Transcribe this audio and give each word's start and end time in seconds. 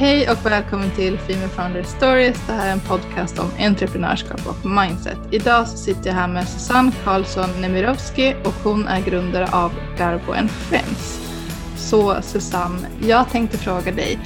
Hej 0.00 0.30
och 0.30 0.46
välkommen 0.46 0.90
till 0.90 1.18
Female 1.18 1.48
Founder 1.48 1.82
Stories. 1.82 2.46
Det 2.46 2.52
här 2.52 2.68
är 2.68 2.72
en 2.72 2.80
podcast 2.80 3.38
om 3.38 3.50
entreprenörskap 3.58 4.40
och 4.46 4.70
mindset. 4.70 5.18
Idag 5.30 5.68
så 5.68 5.76
sitter 5.76 6.06
jag 6.06 6.14
här 6.14 6.28
med 6.28 6.48
Susanne 6.48 6.92
Karlsson 7.04 7.60
Nemirovski 7.60 8.34
och 8.44 8.52
hon 8.64 8.86
är 8.86 9.00
grundare 9.00 9.48
av 9.52 9.72
Garbo 9.98 10.32
Friends. 10.48 11.20
Så 11.76 12.22
Susanne, 12.22 12.88
jag 13.00 13.30
tänkte 13.30 13.58
fråga 13.58 13.92
dig, 13.92 14.18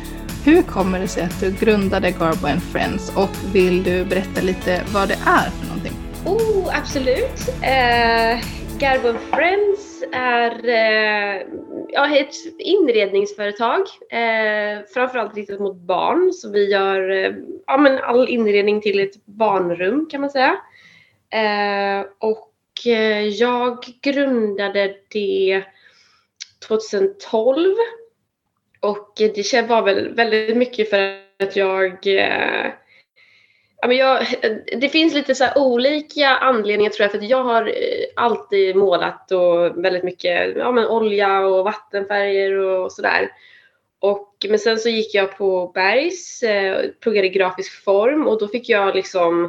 hur 0.45 0.63
kommer 0.63 1.01
det 1.01 1.09
sig 1.09 1.23
att 1.23 1.41
du 1.41 1.51
grundade 1.51 2.11
Garbo 2.11 2.61
Friends 2.61 3.13
och 3.17 3.55
vill 3.55 3.83
du 3.83 4.05
berätta 4.05 4.41
lite 4.41 4.83
vad 4.95 5.09
det 5.09 5.19
är 5.27 5.51
för 5.51 5.67
någonting? 5.67 5.93
Oh, 6.25 6.79
absolut. 6.79 7.49
Uh, 7.49 8.45
Garbo 8.79 9.19
Friends 9.31 10.03
är 10.13 10.51
uh 10.51 11.72
ja, 11.93 12.17
ett 12.17 12.35
inredningsföretag, 12.59 13.81
eh, 14.11 14.85
framförallt 14.95 15.37
riktat 15.37 15.61
mot 15.61 15.77
barn. 15.77 16.33
Så 16.33 16.51
vi 16.51 16.71
gör 16.71 17.11
eh, 17.11 17.33
ja, 17.67 17.77
men 17.77 17.99
all 17.99 18.29
inredning 18.29 18.81
till 18.81 19.01
ett 19.01 19.27
barnrum 19.27 20.09
kan 20.11 20.21
man 20.21 20.31
säga. 20.31 20.57
Eh, 21.31 22.07
och 22.19 22.87
eh, 22.87 23.27
jag 23.27 23.85
grundade 24.03 24.97
det 25.09 25.65
2012. 26.69 27.75
Och 28.81 29.13
det 29.17 29.69
var 29.69 29.83
väl 29.83 30.15
väldigt 30.15 30.57
mycket 30.57 30.91
för 30.91 31.19
att 31.39 31.57
jag 31.57 32.07
eh, 32.07 32.73
Ja, 33.83 33.89
men 33.89 33.97
jag, 33.97 34.27
det 34.81 34.89
finns 34.89 35.15
lite 35.15 35.35
så 35.35 35.47
olika 35.57 36.29
anledningar 36.29 36.91
tror 36.91 37.05
jag 37.05 37.11
för 37.11 37.19
att 37.19 37.29
jag 37.29 37.45
har 37.45 37.67
eh, 37.67 38.05
alltid 38.17 38.77
målat 38.77 39.33
och 39.33 39.85
väldigt 39.85 40.05
mycket 40.05 40.57
ja, 40.57 40.73
men 40.73 40.87
olja 40.87 41.41
och 41.41 41.65
vattenfärger 41.65 42.53
och 42.53 42.93
sådär. 42.93 43.31
Och, 43.99 44.47
men 44.49 44.59
sen 44.59 44.79
så 44.79 44.89
gick 44.89 45.15
jag 45.15 45.37
på 45.39 45.71
Bergs, 45.75 46.43
eh, 46.43 46.91
pluggade 47.01 47.29
grafisk 47.29 47.85
form 47.85 48.27
och 48.27 48.39
då 48.39 48.49
fick 48.49 48.69
jag 48.69 48.95
liksom, 48.95 49.45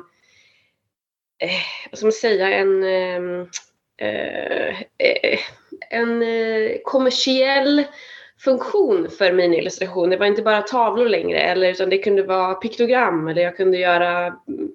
eh, 1.39 1.61
vad 1.91 1.97
ska 1.97 2.05
man 2.05 2.11
säga, 2.11 2.53
en, 2.53 2.83
ehm, 2.83 3.47
eh, 3.97 4.81
eh, 4.97 5.39
en 5.89 6.21
eh, 6.21 6.71
kommersiell 6.83 7.83
funktion 8.43 9.09
för 9.09 9.31
min 9.31 9.53
illustration. 9.53 10.09
Det 10.09 10.17
var 10.17 10.25
inte 10.25 10.41
bara 10.41 10.61
tavlor 10.61 11.09
längre, 11.09 11.39
eller, 11.41 11.69
utan 11.69 11.89
det 11.89 11.97
kunde 11.97 12.23
vara 12.23 12.53
piktogram 12.53 13.27
eller 13.27 13.41
jag 13.41 13.57
kunde 13.57 13.77
göra 13.77 14.25
mm, 14.25 14.71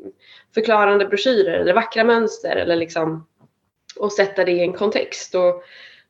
förklarande 0.55 1.07
broschyrer 1.07 1.59
eller 1.61 1.75
vackra 1.75 2.05
mönster 2.05 2.57
eller 2.57 2.77
liksom 2.77 3.27
och 3.97 4.13
sätta 4.13 4.45
det 4.45 4.53
i 4.53 4.61
en 4.61 4.73
kontext. 4.73 5.35
Och 5.35 5.65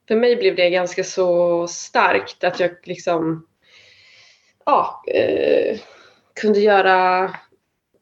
för 0.09 0.17
mig 0.17 0.36
blev 0.36 0.56
det 0.56 0.70
ganska 0.70 1.05
så 1.05 1.67
starkt 1.69 2.45
att 2.45 2.61
jag 2.61 2.70
liksom 2.83 3.47
ja, 4.67 5.03
eh, 5.06 5.79
kunde 6.41 6.61
göra 6.61 7.31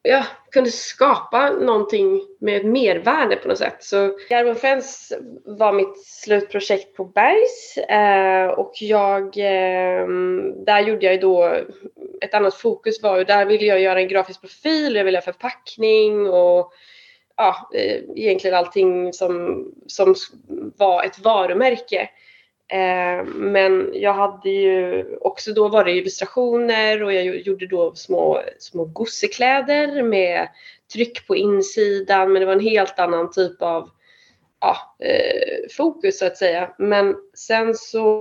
ja, 0.07 0.25
kunde 0.51 0.71
skapa 0.71 1.51
någonting 1.51 2.21
med 2.41 2.65
mervärde 2.65 3.37
på 3.37 3.49
något 3.49 3.59
sätt. 3.59 3.85
Så 3.85 4.19
Garbo 4.29 4.55
Friends 4.55 5.13
var 5.45 5.73
mitt 5.73 6.07
slutprojekt 6.07 6.97
på 6.97 7.05
Bergs 7.05 7.79
eh, 7.79 8.49
och 8.49 8.73
jag, 8.81 9.23
eh, 9.25 10.07
där 10.67 10.81
gjorde 10.81 11.07
jag 11.07 11.21
då, 11.21 11.55
ett 12.21 12.35
annat 12.35 12.55
fokus 12.55 13.03
var 13.03 13.19
ju, 13.19 13.25
där 13.25 13.47
ville 13.47 13.67
jag 13.67 13.81
göra 13.81 14.01
en 14.01 14.09
grafisk 14.09 14.41
profil, 14.41 14.97
jag 14.97 15.05
ville 15.05 15.19
ha 15.19 15.23
förpackning 15.23 16.29
och 16.29 16.73
ja, 17.37 17.71
eh, 17.75 18.03
egentligen 18.17 18.57
allting 18.57 19.13
som, 19.13 19.65
som 19.87 20.15
var 20.77 21.05
ett 21.05 21.19
varumärke. 21.19 22.09
Eh, 22.69 23.25
men 23.25 23.91
jag 23.95 24.13
hade 24.13 24.51
ju 24.51 25.05
också 25.21 25.53
då 25.53 25.69
var 25.69 25.85
det 25.85 25.93
illustrationer 25.93 27.03
och 27.03 27.13
jag 27.13 27.25
gjorde 27.25 27.67
då 27.67 27.95
små, 27.95 28.43
små 28.59 28.85
gossekläder 28.85 30.03
med 30.03 30.49
tryck 30.93 31.27
på 31.27 31.37
insidan 31.37 32.33
men 32.33 32.41
det 32.41 32.47
var 32.47 32.53
en 32.53 32.61
helt 32.61 32.99
annan 32.99 33.31
typ 33.31 33.63
av 33.63 33.91
ja, 34.61 34.97
eh, 34.99 35.69
fokus 35.77 36.19
så 36.19 36.27
att 36.27 36.37
säga. 36.37 36.75
Men 36.79 37.17
sen 37.35 37.75
så 37.75 38.21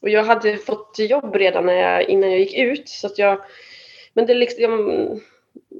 och 0.00 0.10
jag 0.10 0.24
hade 0.24 0.56
fått 0.56 0.98
jobb 0.98 1.34
redan 1.34 1.66
när 1.66 1.74
jag, 1.74 2.08
innan 2.08 2.30
jag 2.30 2.40
gick 2.40 2.58
ut 2.58 2.88
så 2.88 3.06
att 3.06 3.18
jag 3.18 3.44
men 4.14 4.26
det 4.26 4.34
liksom 4.34 4.72
jag, 4.72 5.20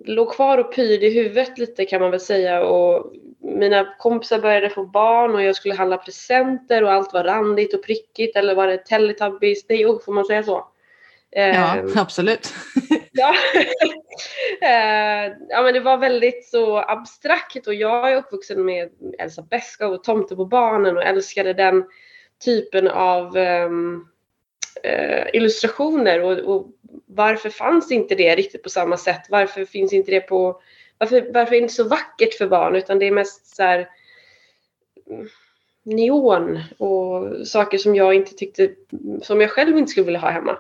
låg 0.05 0.33
kvar 0.33 0.59
och 0.59 0.75
pyrde 0.75 1.07
i 1.07 1.15
huvudet 1.15 1.59
lite 1.59 1.85
kan 1.85 2.01
man 2.01 2.11
väl 2.11 2.21
säga 2.21 2.65
och 2.65 3.13
mina 3.55 3.95
kompisar 3.99 4.39
började 4.39 4.71
få 4.71 4.87
barn 4.87 5.35
och 5.35 5.43
jag 5.43 5.57
skulle 5.57 5.75
handla 5.75 5.97
presenter 5.97 6.85
och 6.85 6.93
allt 6.93 7.13
var 7.13 7.25
randigt 7.25 7.75
och 7.75 7.85
prickigt 7.85 8.37
eller 8.37 8.55
var 8.55 8.67
det 8.67 8.79
Teletubbies? 8.79 9.69
Nej, 9.69 9.87
oh, 9.87 10.01
får 10.05 10.13
man 10.13 10.25
säga 10.25 10.43
så? 10.43 10.69
Ja, 11.31 11.81
um, 11.81 11.93
absolut. 11.97 12.55
ja. 13.13 13.35
uh, 14.63 15.33
ja, 15.49 15.63
men 15.63 15.75
det 15.75 15.81
var 15.81 15.97
väldigt 15.97 16.49
så 16.49 16.79
abstrakt 16.79 17.67
och 17.67 17.75
jag 17.75 18.13
är 18.13 18.17
uppvuxen 18.17 18.65
med 18.65 18.91
Elsa 19.19 19.43
Beskow 19.43 19.93
och 19.93 20.05
Tomte 20.05 20.37
på 20.37 20.45
barnen 20.45 20.97
och 20.97 21.03
älskade 21.03 21.53
den 21.53 21.85
typen 22.45 22.89
av 22.89 23.37
um, 23.37 24.09
uh, 24.87 25.27
illustrationer 25.33 26.23
och, 26.23 26.39
och, 26.39 26.67
varför 27.07 27.51
fanns 27.51 27.93
inte 27.93 28.15
det 28.15 28.37
riktigt 28.37 28.63
på 28.63 28.69
samma 28.69 28.97
sätt? 28.97 29.23
Varför 29.29 29.65
finns 29.65 29.93
inte 29.93 30.11
det 30.11 30.21
på 30.21 30.61
varför, 30.99 31.31
varför 31.35 31.55
är 31.55 31.61
det 31.61 31.63
inte 31.63 31.75
så 31.75 31.89
vackert 31.89 32.35
för 32.35 32.47
barn 32.47 32.77
utan 32.77 32.99
det 32.99 33.07
är 33.07 33.13
mest 33.13 33.57
så 33.57 33.63
här, 33.63 33.89
mm, 35.11 35.29
neon 35.83 36.61
och 36.79 37.47
saker 37.47 37.79
som 37.79 37.95
jag 37.95 38.15
inte 38.15 38.35
tyckte, 38.35 38.71
som 39.23 39.41
jag 39.41 39.51
själv 39.51 39.79
inte 39.79 39.91
skulle 39.91 40.07
vilja 40.07 40.21
ha 40.21 40.31
hemma. 40.31 40.59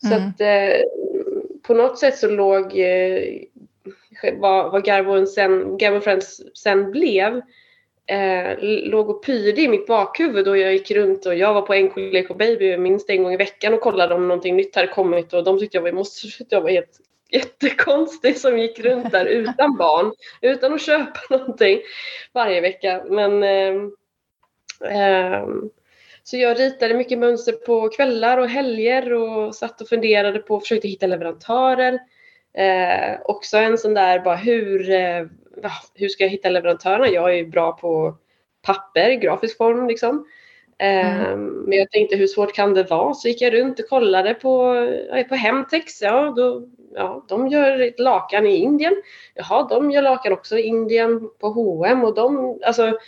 Så 0.00 0.14
mm. 0.14 0.28
att 0.28 0.40
eh, 0.40 0.80
på 1.62 1.74
något 1.74 1.98
sätt 1.98 2.18
så 2.18 2.28
låg 2.28 2.78
eh, 2.78 3.22
vad, 4.38 4.72
vad 4.72 4.84
Garbo, 4.84 5.26
sen, 5.26 5.78
Garbo 5.78 6.00
Friends 6.00 6.42
sen 6.54 6.90
blev 6.90 7.40
eh, 8.06 8.58
låg 8.90 9.10
och 9.10 9.24
pyrde 9.24 9.60
i 9.60 9.68
mitt 9.68 9.86
bakhuvud 9.86 10.48
och 10.48 10.58
jag 10.58 10.72
gick 10.72 10.90
runt 10.90 11.26
och 11.26 11.34
jag 11.34 11.54
var 11.54 11.62
på 11.62 11.74
NK 11.74 12.38
Baby 12.38 12.76
minst 12.76 13.10
en 13.10 13.22
gång 13.22 13.32
i 13.32 13.36
veckan 13.36 13.74
och 13.74 13.80
kollade 13.80 14.14
om 14.14 14.28
någonting 14.28 14.56
nytt 14.56 14.76
hade 14.76 14.88
kommit 14.88 15.32
och 15.32 15.44
de 15.44 15.58
tyckte 15.58 15.76
jag 15.76 15.82
var, 15.82 15.92
måste, 15.92 16.28
jag 16.48 16.60
var 16.60 16.70
helt 16.70 17.00
jättekonstig 17.32 18.38
som 18.38 18.58
gick 18.58 18.80
runt 18.80 19.12
där 19.12 19.26
utan 19.26 19.76
barn, 19.76 20.12
utan 20.40 20.74
att 20.74 20.82
köpa 20.82 21.20
någonting 21.30 21.80
varje 22.32 22.60
vecka. 22.60 23.04
Men 23.08 23.42
eh, 23.42 23.74
eh, 24.92 25.46
så 26.22 26.36
jag 26.36 26.60
ritade 26.60 26.94
mycket 26.94 27.18
mönster 27.18 27.52
på 27.52 27.88
kvällar 27.88 28.38
och 28.38 28.48
helger 28.48 29.12
och 29.12 29.54
satt 29.54 29.80
och 29.80 29.88
funderade 29.88 30.38
på 30.38 30.54
och 30.54 30.62
försökte 30.62 30.88
hitta 30.88 31.06
leverantörer. 31.06 31.98
Eh, 32.54 33.20
också 33.24 33.56
en 33.56 33.78
sån 33.78 33.94
där 33.94 34.20
bara 34.20 34.36
hur, 34.36 34.90
eh, 34.90 35.26
hur 35.94 36.08
ska 36.08 36.24
jag 36.24 36.30
hitta 36.30 36.48
leverantörerna? 36.48 37.08
Jag 37.08 37.30
är 37.30 37.34
ju 37.34 37.46
bra 37.46 37.72
på 37.72 38.16
papper, 38.62 39.12
grafisk 39.12 39.56
form 39.56 39.88
liksom. 39.88 40.26
Mm. 40.78 41.20
Ehm, 41.32 41.46
men 41.46 41.78
jag 41.78 41.90
tänkte 41.90 42.16
hur 42.16 42.26
svårt 42.26 42.54
kan 42.54 42.74
det 42.74 42.82
vara? 42.82 43.14
Så 43.14 43.28
gick 43.28 43.40
jag 43.40 43.52
runt 43.52 43.80
och 43.80 43.88
kollade 43.88 44.34
på, 44.34 44.86
på 45.28 45.34
Hemtex. 45.34 46.02
Ja, 46.02 46.32
då, 46.36 46.68
ja, 46.94 47.24
de 47.28 47.48
gör 47.48 47.92
lakan 47.98 48.46
i 48.46 48.56
Indien. 48.56 49.02
Jaha, 49.34 49.66
de 49.70 49.90
gör 49.90 50.02
lakan 50.02 50.32
också 50.32 50.58
i 50.58 50.62
Indien 50.62 51.30
på 51.38 51.48
H&M 51.48 52.04
och 52.04 52.14
de, 52.14 52.58
alltså, 52.64 52.98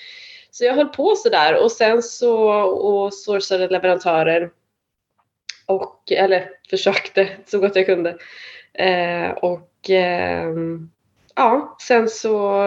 så 0.50 0.64
jag 0.64 0.74
höll 0.74 0.88
på 0.88 1.14
sådär 1.16 1.64
och 1.64 1.72
sen 1.72 2.02
så 2.02 2.38
och 2.62 3.14
sourcade 3.14 3.68
leverantörer 3.68 4.50
och, 5.66 6.12
eller 6.12 6.50
försökte 6.70 7.28
så 7.46 7.58
gott 7.58 7.76
jag 7.76 7.86
kunde. 7.86 8.18
Eh, 8.74 9.30
och 9.30 9.90
eh, 9.90 10.54
ja, 11.34 11.76
sen 11.80 12.08
så 12.08 12.62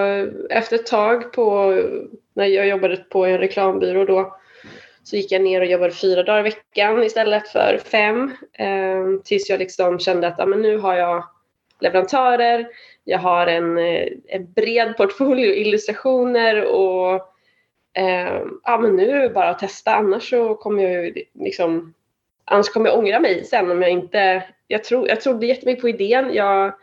efter 0.49 0.75
ett 0.75 0.85
tag 0.85 1.33
på, 1.33 1.73
när 2.33 2.45
jag 2.45 2.67
jobbade 2.67 2.97
på 2.97 3.25
en 3.25 3.37
reklambyrå 3.37 4.05
då, 4.05 4.37
så 5.05 5.15
gick 5.15 5.31
jag 5.31 5.41
ner 5.41 5.61
och 5.61 5.67
jobbade 5.67 5.93
fyra 5.93 6.23
dagar 6.23 6.39
i 6.39 6.43
veckan 6.43 7.03
istället 7.03 7.47
för 7.47 7.77
fem. 7.77 8.31
Eh, 8.53 9.21
tills 9.23 9.49
jag 9.49 9.59
liksom 9.59 9.99
kände 9.99 10.27
att 10.27 10.39
ah, 10.39 10.45
men 10.45 10.61
nu 10.61 10.77
har 10.77 10.95
jag 10.95 11.23
leverantörer, 11.79 12.67
jag 13.03 13.19
har 13.19 13.47
en, 13.47 13.77
eh, 13.77 14.07
en 14.27 14.53
bred 14.53 14.97
portfolio 14.97 15.53
illustrationer 15.53 16.65
och 16.65 17.13
eh, 17.93 18.41
ah, 18.63 18.77
men 18.77 18.95
nu 18.95 19.11
är 19.11 19.21
det 19.21 19.29
bara 19.29 19.49
att 19.49 19.59
testa 19.59 19.95
annars 19.95 20.29
så 20.29 20.55
kommer 20.55 20.83
jag 20.83 21.17
liksom 21.33 21.93
annars 22.45 22.69
kommer 22.69 22.89
jag 22.89 22.99
ångra 22.99 23.19
mig 23.19 23.43
sen 23.43 23.71
om 23.71 23.81
jag 23.81 23.91
inte 23.91 24.43
jag, 24.67 24.83
tro, 24.83 25.07
jag 25.07 25.21
trodde 25.21 25.45
jättemycket 25.45 25.81
på 25.81 25.89
idén. 25.89 26.33
Jag, 26.33 26.73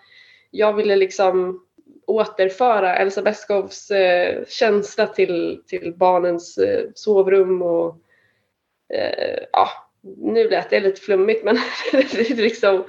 jag 0.51 0.73
ville 0.73 0.97
liksom 0.97 1.63
återföra 2.07 2.97
Elsa 2.97 3.23
Beskows 3.23 3.91
eh, 3.91 4.45
känsla 4.49 5.07
till, 5.07 5.63
till 5.67 5.95
barnens 5.97 6.59
eh, 6.59 6.85
sovrum 6.95 7.63
och 7.63 7.97
eh, 8.93 9.45
ja, 9.53 9.69
nu 10.03 10.49
lät 10.49 10.71
det 10.71 10.81
lite 10.81 11.01
flummigt 11.01 11.45
men 11.45 11.59
liksom, 12.37 12.85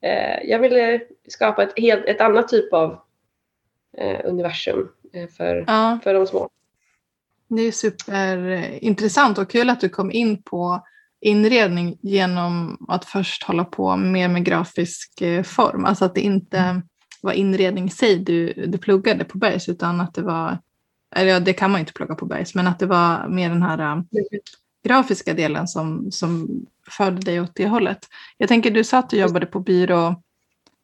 eh, 0.00 0.50
jag 0.50 0.58
ville 0.58 1.00
skapa 1.28 1.62
ett, 1.62 1.72
helt, 1.76 2.04
ett 2.04 2.20
annat 2.20 2.48
typ 2.48 2.72
av 2.72 2.98
eh, 3.98 4.20
universum 4.24 4.88
eh, 5.12 5.28
för, 5.28 5.64
ja. 5.66 5.98
för 6.04 6.14
de 6.14 6.26
små. 6.26 6.48
Det 7.48 7.62
är 7.62 7.72
superintressant 7.72 9.38
och 9.38 9.50
kul 9.50 9.70
att 9.70 9.80
du 9.80 9.88
kom 9.88 10.12
in 10.12 10.42
på 10.42 10.86
inredning 11.20 11.98
genom 12.02 12.86
att 12.88 13.04
först 13.04 13.42
hålla 13.42 13.64
på 13.64 13.96
mer 13.96 14.28
med 14.28 14.44
grafisk 14.44 15.20
eh, 15.20 15.42
form. 15.42 15.84
Alltså 15.84 16.04
att 16.04 16.14
det 16.14 16.20
inte 16.20 16.82
var 17.22 17.32
inredning 17.32 17.84
i 17.84 17.90
sig 17.90 18.18
du, 18.18 18.52
du 18.52 18.78
pluggade 18.78 19.24
på 19.24 19.38
Bergs 19.38 19.68
utan 19.68 20.00
att 20.00 20.14
det 20.14 20.22
var, 20.22 20.58
eller 21.16 21.30
ja, 21.30 21.40
det 21.40 21.52
kan 21.52 21.70
man 21.70 21.80
inte 21.80 21.92
plugga 21.92 22.14
på 22.14 22.26
Bergs, 22.26 22.54
men 22.54 22.66
att 22.66 22.78
det 22.78 22.86
var 22.86 23.28
mer 23.28 23.48
den 23.48 23.62
här 23.62 23.78
äh, 23.78 24.02
grafiska 24.86 25.34
delen 25.34 25.68
som, 25.68 26.12
som 26.12 26.48
förde 26.90 27.20
dig 27.20 27.40
åt 27.40 27.54
det 27.54 27.66
hållet. 27.66 27.98
Jag 28.38 28.48
tänker 28.48 28.70
du 28.70 28.84
sa 28.84 28.98
att 28.98 29.10
du 29.10 29.16
jobbade 29.16 29.46
på 29.46 29.60
byrå 29.60 30.22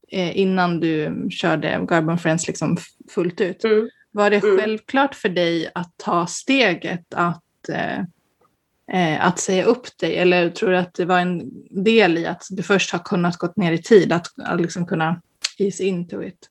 eh, 0.08 0.38
innan 0.38 0.80
du 0.80 1.26
körde 1.30 1.86
Garbo 1.88 2.16
Friends 2.16 2.46
liksom 2.46 2.76
fullt 3.10 3.40
ut. 3.40 3.64
Mm. 3.64 3.88
Var 4.10 4.30
det 4.30 4.42
mm. 4.44 4.58
självklart 4.58 5.14
för 5.14 5.28
dig 5.28 5.70
att 5.74 5.92
ta 5.96 6.26
steget 6.26 7.14
att, 7.14 7.68
eh, 7.68 7.98
eh, 8.92 9.26
att 9.26 9.38
säga 9.38 9.64
upp 9.64 9.98
dig 9.98 10.16
eller 10.16 10.50
tror 10.50 10.70
du 10.70 10.76
att 10.76 10.94
det 10.94 11.04
var 11.04 11.18
en 11.18 11.50
del 11.70 12.18
i 12.18 12.26
att 12.26 12.46
du 12.50 12.62
först 12.62 12.92
har 12.92 12.98
kunnat 12.98 13.36
gått 13.36 13.56
ner 13.56 13.72
i 13.72 13.82
tid, 13.82 14.12
att, 14.12 14.26
att 14.36 14.60
liksom 14.60 14.86
kunna 14.86 15.22
ease 15.58 15.84
into 15.84 16.22
it? 16.22 16.48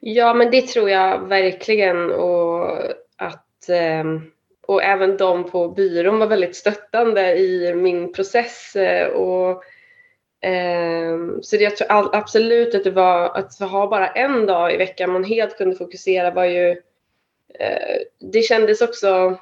Ja, 0.00 0.34
men 0.34 0.50
det 0.50 0.62
tror 0.62 0.90
jag 0.90 1.28
verkligen 1.28 2.10
och 2.10 2.78
att 3.16 3.68
ehm, 3.68 4.30
och 4.66 4.82
även 4.82 5.16
de 5.16 5.50
på 5.50 5.68
byrån 5.68 6.18
var 6.18 6.26
väldigt 6.26 6.56
stöttande 6.56 7.38
i 7.38 7.74
min 7.74 8.12
process 8.12 8.76
eh, 8.76 9.06
och 9.08 9.64
ehm, 10.40 11.42
så 11.42 11.56
det, 11.56 11.62
jag 11.62 11.76
tror 11.76 12.16
absolut 12.16 12.74
att 12.74 12.84
det 12.84 12.90
var 12.90 13.38
att 13.38 13.58
ha 13.60 13.86
bara 13.86 14.08
en 14.08 14.46
dag 14.46 14.74
i 14.74 14.76
veckan 14.76 15.12
man 15.12 15.24
helt 15.24 15.56
kunde 15.56 15.76
fokusera 15.76 16.30
var 16.30 16.44
ju 16.44 16.70
eh, 17.58 17.96
det 18.20 18.42
kändes 18.42 18.80
också 18.80 19.38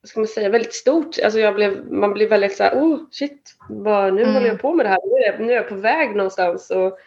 vad 0.00 0.08
ska 0.08 0.20
man 0.20 0.26
säga, 0.26 0.48
väldigt 0.48 0.74
stort. 0.74 1.18
Alltså 1.24 1.40
jag 1.40 1.54
blev, 1.54 1.92
man 1.92 2.12
blev 2.12 2.28
väldigt 2.28 2.56
så 2.56 2.62
här, 2.62 2.74
oh 2.74 2.98
shit, 3.10 3.54
vad, 3.68 4.14
nu 4.14 4.22
mm. 4.22 4.34
håller 4.34 4.46
jag 4.46 4.60
på 4.60 4.74
med 4.74 4.86
det 4.86 4.90
här, 4.90 4.98
nu 5.04 5.22
är, 5.22 5.32
jag, 5.32 5.40
nu 5.40 5.52
är 5.52 5.56
jag 5.56 5.68
på 5.68 5.74
väg 5.74 6.16
någonstans. 6.16 6.70
Och 6.70 6.98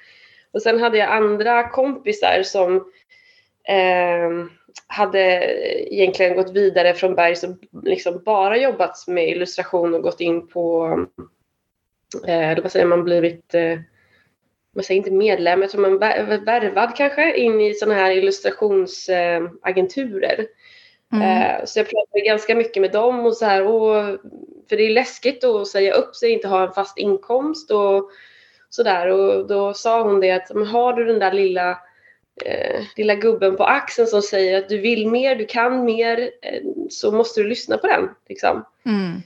och 0.56 0.62
sen 0.62 0.80
hade 0.80 0.98
jag 0.98 1.10
andra 1.10 1.70
kompisar 1.70 2.44
som 2.44 2.76
eh, 3.64 4.30
hade 4.88 5.20
egentligen 5.94 6.36
gått 6.36 6.52
vidare 6.52 6.94
från 6.94 7.16
Berg 7.16 7.36
som 7.36 7.60
liksom 7.84 8.22
bara 8.26 8.58
jobbat 8.58 9.08
med 9.08 9.30
illustration 9.30 9.94
och 9.94 10.02
gått 10.02 10.22
in 10.22 10.48
på, 10.48 11.00
eh, 12.28 12.62
vad 12.62 12.72
säger 12.72 12.86
man, 12.86 13.04
blivit 13.04 13.54
eh, 13.54 13.80
man 14.76 14.84
säger 14.84 14.98
inte 14.98 15.12
medlem, 15.12 15.62
jag 15.62 15.72
tror 15.72 15.82
man 15.82 16.00
värvad 16.46 16.96
kanske 16.96 17.38
in 17.38 17.62
i 17.62 17.74
sådana 17.74 18.00
här 18.00 18.12
illustrationsagenturer. 18.12 20.48
Mm. 21.14 21.28
Eh, 21.28 21.56
så 21.66 21.80
jag 21.80 21.90
pratade 21.90 22.26
ganska 22.26 22.56
mycket 22.56 22.82
med 22.82 22.92
dem 22.92 23.26
och 23.26 23.38
så 23.38 23.46
här, 23.46 23.68
och, 23.68 24.20
för 24.70 24.78
det 24.78 24.84
är 24.84 24.90
läskigt 24.90 25.44
att 25.44 25.68
säga 25.68 25.94
upp 25.94 26.16
sig, 26.16 26.32
inte 26.32 26.48
ha 26.48 26.68
en 26.68 26.74
fast 26.74 26.98
inkomst 26.98 27.72
och 27.72 28.10
sådär 28.70 29.08
och 29.08 29.48
då 29.48 29.74
sa 29.74 30.04
hon 30.04 30.20
det 30.20 30.32
att 30.32 30.52
har 30.72 30.94
du 30.94 31.06
den 31.06 31.20
där 31.20 31.32
lilla 31.32 31.78
eh, 32.46 32.84
lilla 32.96 33.16
gubben 33.16 33.56
på 33.56 33.64
axeln 33.64 34.08
som 34.08 34.22
säger 34.22 34.58
att 34.58 34.70
du 34.70 34.78
vill 34.78 35.08
mer, 35.08 35.36
du 35.36 35.46
kan 35.46 35.86
mer 35.86 36.32
eh, 36.42 36.62
så 36.90 37.12
måste 37.12 37.42
du 37.42 37.48
lyssna 37.48 37.78
på 37.78 37.88
den. 37.88 38.10
Liksom. 38.30 38.66
Mm. 38.86 39.22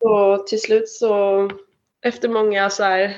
Och 0.00 0.46
till 0.46 0.60
slut 0.60 0.88
så 0.88 1.50
efter 2.02 2.28
många 2.28 2.70
så 2.70 2.82
här 2.82 3.16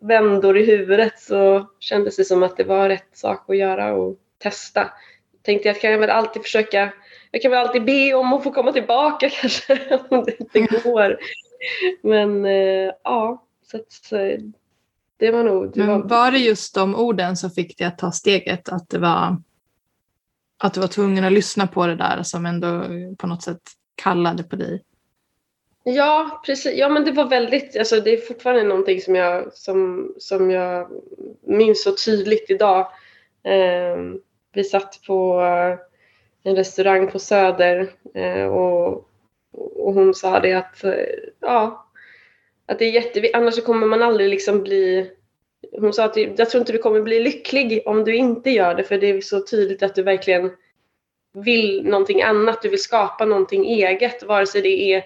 vändor 0.00 0.58
i 0.58 0.64
huvudet 0.64 1.18
så 1.18 1.66
kändes 1.80 2.16
det 2.16 2.24
som 2.24 2.42
att 2.42 2.56
det 2.56 2.64
var 2.64 2.88
rätt 2.88 3.16
sak 3.16 3.50
att 3.50 3.56
göra 3.56 3.94
och 3.94 4.16
testa. 4.38 4.90
Tänkte 5.42 5.68
jag 5.68 5.80
kan 5.80 5.92
jag 5.92 5.98
väl 5.98 6.10
alltid 6.10 6.42
försöka, 6.42 6.92
jag 7.30 7.42
kan 7.42 7.50
väl 7.50 7.66
alltid 7.66 7.84
be 7.84 8.14
om 8.14 8.32
att 8.32 8.42
få 8.42 8.52
komma 8.52 8.72
tillbaka 8.72 9.28
kanske 9.40 9.98
om 10.08 10.24
det 10.24 10.40
inte 10.40 10.78
går. 10.84 11.18
Men 12.02 12.44
eh, 12.44 12.92
ja, 13.04 13.44
så, 13.70 13.76
att, 13.76 13.92
så 13.92 14.38
det 15.24 15.30
var 15.30 15.44
nog... 15.44 15.72
Det 15.74 15.86
var... 15.86 15.98
var 15.98 16.30
det 16.30 16.38
just 16.38 16.74
de 16.74 16.94
orden 16.94 17.36
som 17.36 17.50
fick 17.50 17.78
dig 17.78 17.86
att 17.86 17.98
ta 17.98 18.12
steget? 18.12 18.68
Att, 18.68 18.88
det 18.88 18.98
var, 18.98 19.36
att 20.58 20.74
du 20.74 20.80
var 20.80 20.88
tvungen 20.88 21.24
att 21.24 21.32
lyssna 21.32 21.66
på 21.66 21.86
det 21.86 21.96
där 21.96 22.22
som 22.22 22.46
ändå 22.46 22.84
på 23.18 23.26
något 23.26 23.42
sätt 23.42 23.62
kallade 23.94 24.42
på 24.42 24.56
dig? 24.56 24.82
Ja, 25.84 26.42
precis. 26.46 26.72
Ja, 26.76 26.88
men 26.88 27.04
det 27.04 27.12
var 27.12 27.28
väldigt, 27.28 27.76
alltså 27.76 28.00
det 28.00 28.10
är 28.10 28.20
fortfarande 28.20 28.62
någonting 28.62 29.00
som 29.00 29.14
jag, 29.14 29.52
som, 29.52 30.12
som 30.18 30.50
jag 30.50 30.88
minns 31.46 31.84
så 31.84 31.92
tydligt 32.04 32.50
idag. 32.50 32.80
Eh, 33.44 33.96
vi 34.52 34.64
satt 34.64 35.00
på 35.06 35.40
en 36.42 36.56
restaurang 36.56 37.10
på 37.10 37.18
Söder 37.18 37.90
eh, 38.14 38.46
och, 38.46 39.08
och 39.76 39.94
hon 39.94 40.14
sa 40.14 40.40
det 40.40 40.52
att 40.52 40.84
eh, 40.84 40.92
ja, 41.40 41.83
att 42.66 42.78
det 42.78 42.84
är 42.84 42.90
jätteviktigt, 42.90 43.36
annars 43.36 43.64
kommer 43.64 43.86
man 43.86 44.02
aldrig 44.02 44.28
liksom 44.28 44.62
bli 44.62 45.10
hon 45.72 45.92
sa 45.92 46.04
att 46.04 46.16
jag 46.16 46.50
tror 46.50 46.60
inte 46.60 46.72
du 46.72 46.78
kommer 46.78 47.00
bli 47.00 47.20
lycklig 47.20 47.82
om 47.86 48.04
du 48.04 48.14
inte 48.14 48.50
gör 48.50 48.74
det 48.74 48.84
för 48.84 48.98
det 48.98 49.06
är 49.06 49.20
så 49.20 49.40
tydligt 49.40 49.82
att 49.82 49.94
du 49.94 50.02
verkligen 50.02 50.50
vill 51.32 51.84
någonting 51.84 52.22
annat, 52.22 52.62
du 52.62 52.68
vill 52.68 52.82
skapa 52.82 53.24
någonting 53.24 53.66
eget 53.66 54.22
vare 54.22 54.46
sig 54.46 54.62
det 54.62 54.92
är 54.92 55.04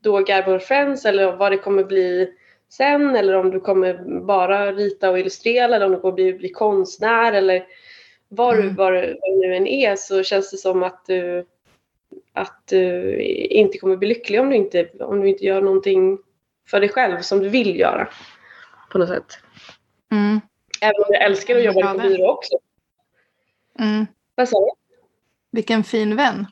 då 0.00 0.18
Garbo 0.18 0.58
Friends 0.58 1.04
eller 1.04 1.36
vad 1.36 1.52
det 1.52 1.58
kommer 1.58 1.84
bli 1.84 2.32
sen 2.68 3.16
eller 3.16 3.34
om 3.34 3.50
du 3.50 3.60
kommer 3.60 4.20
bara 4.20 4.72
rita 4.72 5.10
och 5.10 5.18
illustrera 5.18 5.76
eller 5.76 5.86
om 5.86 5.92
du 5.92 5.98
kommer 6.00 6.14
bli, 6.14 6.32
bli 6.32 6.48
konstnär 6.48 7.32
eller 7.32 7.66
vad, 8.28 8.54
mm. 8.54 8.74
vad, 8.74 8.92
vad 8.92 9.02
det 9.02 9.16
nu 9.40 9.56
än 9.56 9.66
är 9.66 9.96
så 9.96 10.22
känns 10.22 10.50
det 10.50 10.56
som 10.56 10.82
att 10.82 11.06
du, 11.06 11.46
att 12.32 12.62
du 12.68 13.16
inte 13.50 13.78
kommer 13.78 13.96
bli 13.96 14.08
lycklig 14.08 14.40
om 14.40 14.50
du 14.50 14.56
inte, 14.56 14.88
om 15.00 15.20
du 15.20 15.28
inte 15.28 15.44
gör 15.44 15.60
någonting 15.60 16.18
för 16.70 16.80
dig 16.80 16.88
själv 16.88 17.20
som 17.20 17.40
du 17.40 17.48
vill 17.48 17.78
göra. 17.78 18.08
På 18.90 18.98
något 18.98 19.08
sätt. 19.08 19.38
Mm. 20.12 20.40
Även 20.80 20.96
om 20.96 21.06
jag 21.08 21.22
älskar 21.22 21.56
att 21.56 21.64
jobba 21.64 21.94
på 21.94 21.98
byrå 21.98 22.30
också. 22.30 22.58
Mm. 23.78 24.06
Vad 24.34 24.48
sa 24.48 24.58
du? 24.60 24.70
Vilken 25.50 25.84
fin 25.84 26.16
vän. 26.16 26.46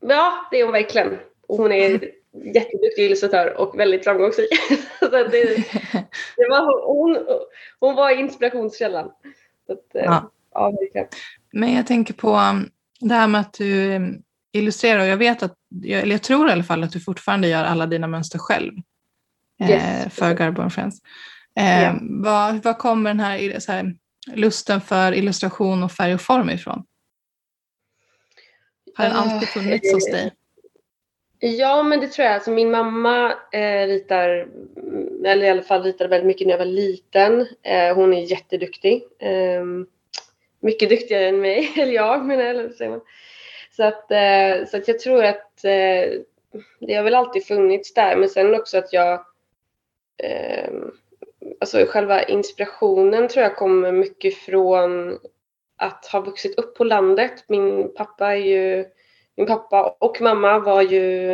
Ja, 0.00 0.48
det 0.50 0.60
är 0.60 0.64
hon 0.64 0.72
verkligen. 0.72 1.18
Och 1.48 1.56
hon 1.56 1.72
är 1.72 1.88
mm. 1.88 2.00
jätteduktig 2.54 3.04
illustratör 3.04 3.60
och 3.60 3.78
väldigt 3.78 4.04
framgångsrik. 4.04 4.48
så 4.98 5.08
det, 5.08 5.56
det 6.36 6.48
var, 6.50 6.86
hon, 6.94 7.18
hon 7.80 7.94
var 7.94 8.10
inspirationskällan. 8.10 9.10
Så 9.66 9.72
att, 9.72 9.94
eh, 9.94 10.04
ja. 10.04 10.30
Ja, 10.54 10.72
Men 11.52 11.72
jag 11.72 11.86
tänker 11.86 12.14
på 12.14 12.28
um, 12.28 12.70
det 13.00 13.14
här 13.14 13.28
med 13.28 13.40
att 13.40 13.52
du 13.52 13.94
um, 13.94 14.22
illustrerar 14.52 15.00
och 15.00 15.06
jag 15.06 15.16
vet 15.16 15.42
att, 15.42 15.54
eller 15.84 16.12
jag 16.12 16.22
tror 16.22 16.48
i 16.48 16.52
alla 16.52 16.64
fall 16.64 16.82
att 16.82 16.92
du 16.92 17.00
fortfarande 17.00 17.48
gör 17.48 17.64
alla 17.64 17.86
dina 17.86 18.06
mönster 18.06 18.38
själv 18.38 18.72
yes. 19.60 20.04
Eh, 20.04 20.08
för 20.08 20.34
Garbo 20.34 20.70
Friends. 20.70 21.00
Yeah. 21.60 21.96
Vad, 22.00 22.62
vad 22.62 22.78
kommer 22.78 23.10
den 23.10 23.20
här, 23.20 23.60
så 23.60 23.72
här 23.72 23.94
lusten 24.32 24.80
för 24.80 25.12
illustration 25.12 25.82
och 25.82 25.92
färg 25.92 26.14
och 26.14 26.20
form 26.20 26.50
ifrån? 26.50 26.84
Har 28.94 29.04
den 29.04 29.16
alltid 29.16 29.48
funnits 29.48 29.92
hos 29.92 30.10
dig? 30.10 30.32
Ja, 31.38 31.82
men 31.82 32.00
det 32.00 32.08
tror 32.08 32.26
jag. 32.26 32.34
Alltså, 32.34 32.50
min 32.50 32.70
mamma 32.70 33.34
eh, 33.52 33.86
ritar, 33.86 34.48
eller 35.24 35.46
i 35.46 35.48
alla 35.48 35.62
fall 35.62 35.82
ritade 35.82 36.10
väldigt 36.10 36.26
mycket 36.26 36.46
när 36.46 36.54
jag 36.54 36.58
var 36.58 36.64
liten. 36.64 37.46
Eh, 37.62 37.94
hon 37.94 38.14
är 38.14 38.22
jätteduktig. 38.22 39.02
Eh, 39.18 39.64
mycket 40.60 40.88
duktigare 40.88 41.28
än 41.28 41.40
mig, 41.40 41.72
eller 41.76 41.92
jag 41.92 42.24
menar 42.24 42.44
eller 42.44 42.68
säger 42.68 42.90
man. 42.90 43.00
Så 43.76 43.84
att, 43.84 44.10
eh, 44.10 44.68
så 44.70 44.76
att 44.76 44.88
jag 44.88 44.98
tror 44.98 45.24
att 45.24 45.64
eh, 45.64 46.20
det 46.80 46.94
har 46.94 47.02
väl 47.02 47.14
alltid 47.14 47.46
funnits 47.46 47.94
där. 47.94 48.16
Men 48.16 48.28
sen 48.28 48.54
också 48.54 48.78
att 48.78 48.92
jag 48.92 49.26
eh, 50.22 50.72
alltså 51.60 51.86
själva 51.88 52.22
inspirationen 52.22 53.28
tror 53.28 53.42
jag 53.42 53.56
kommer 53.56 53.92
mycket 53.92 54.34
från 54.34 55.18
att 55.76 56.06
ha 56.06 56.20
vuxit 56.20 56.58
upp 56.58 56.76
på 56.76 56.84
landet. 56.84 57.44
Min 57.48 57.94
pappa 57.94 58.32
är 58.32 58.36
ju, 58.36 58.84
min 59.36 59.46
pappa 59.46 59.96
och 60.00 60.20
mamma 60.20 60.58
var 60.58 60.82
ju, 60.82 61.32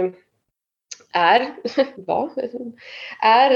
är, 1.13 1.55
var, 1.97 2.31
är, 3.23 3.51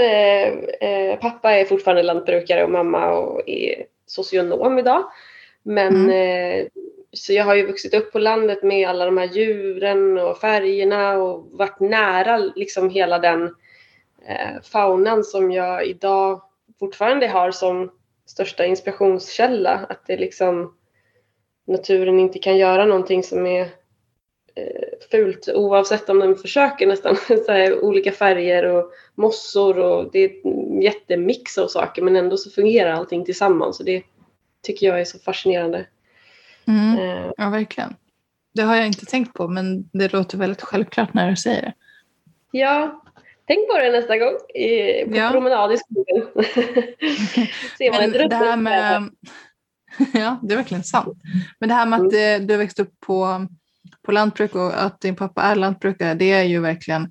eh, 0.81 1.19
pappa 1.19 1.53
är 1.53 1.65
fortfarande 1.65 2.03
lantbrukare 2.03 2.65
och 2.65 2.71
mamma 2.71 3.13
och 3.13 3.49
är 3.49 3.87
socionom 4.07 4.79
idag. 4.79 5.05
Men 5.63 5.97
mm. 5.97 6.11
eh, 6.11 6.67
så 7.13 7.33
jag 7.33 7.45
har 7.45 7.55
ju 7.55 7.67
vuxit 7.67 7.95
upp 7.95 8.13
på 8.13 8.19
landet 8.19 8.63
med 8.63 8.89
alla 8.89 9.05
de 9.05 9.19
här 9.19 9.29
djuren 9.29 10.19
och 10.19 10.39
färgerna 10.39 11.23
och 11.23 11.47
varit 11.53 11.81
nära 11.81 12.37
liksom 12.37 12.91
hela 12.91 13.19
den 13.19 13.43
eh, 13.45 13.51
faunan 14.63 15.25
som 15.25 15.53
jag 15.53 15.87
idag 15.87 16.43
fortfarande 16.79 17.29
har 17.29 17.51
som 17.51 17.91
största 18.27 18.65
inspirationskälla. 18.65 19.87
Att 19.89 20.07
det 20.07 20.17
liksom 20.17 20.75
naturen 21.67 22.19
inte 22.21 22.39
kan 22.39 22.59
göra 22.59 22.87
någonting 22.87 23.23
som 23.23 23.47
är 23.47 23.61
eh, 24.55 25.09
fult 25.11 25.49
oavsett 25.49 26.09
om 26.09 26.19
den 26.19 26.37
försöker 26.37 26.87
nästan. 26.87 27.17
Så 27.47 27.53
här, 27.53 27.85
olika 27.85 28.13
färger 28.13 28.65
och 28.65 28.91
mossor 29.15 29.79
och 29.79 30.13
det 30.13 30.19
är 30.19 30.47
en 30.47 30.83
jättemix 30.83 31.59
av 31.59 31.69
saker 31.69 32.03
men 32.03 32.17
ändå 32.17 32.37
så 32.37 32.51
fungerar 32.51 32.93
allting 32.93 33.25
tillsammans 33.25 33.81
och 33.81 33.87
det 33.87 34.03
tycker 34.63 34.87
jag 34.87 35.01
är 35.01 35.05
så 35.05 35.19
fascinerande. 35.19 35.87
Mm. 36.67 36.99
Eh. 36.99 37.31
Ja, 37.37 37.51
verkligen. 37.51 37.97
Det 38.55 38.63
har 38.63 38.77
jag 38.77 38.87
inte 38.87 39.07
tänkt 39.07 39.35
på 39.35 39.49
men 39.49 39.89
det 39.93 40.13
låter 40.13 40.39
väldigt 40.39 40.63
självklart 40.63 41.15
när 41.15 41.31
du 41.31 41.37
säger 41.37 41.63
det. 41.63 41.73
Ja, 42.51 43.04
tänk 43.47 43.69
på 43.69 43.79
det 43.79 43.91
nästa 43.91 44.19
gång 44.19 44.35
i, 44.55 45.05
på 45.05 45.17
ja. 45.17 45.31
promenad 45.31 45.73
i 45.73 45.77
skogen. 45.79 46.45
Ser 47.79 47.91
man 47.93 48.11
Men 48.11 48.29
det 48.29 48.37
här 48.37 48.57
med, 48.57 49.11
Ja, 50.13 50.41
det 50.43 50.55
är 50.55 50.57
verkligen 50.57 50.85
sant. 50.85 51.19
Men 51.61 51.69
det 51.69 51.75
här 51.75 51.87
med 51.87 51.97
att 51.97 52.13
mm. 52.13 52.43
Eh, 52.43 52.47
du 52.47 52.57
växte 52.57 52.83
upp 52.83 53.01
på, 53.01 53.47
på 54.03 54.13
lantbruk 54.13 54.55
och 54.55 54.85
att 54.85 55.01
din 55.01 55.17
pappa 55.17 55.43
är 55.43 55.57
lantbrukare, 55.57 56.15
det 56.15 56.33
är 56.33 56.45
ju 56.45 56.61
verkligen 56.61 57.03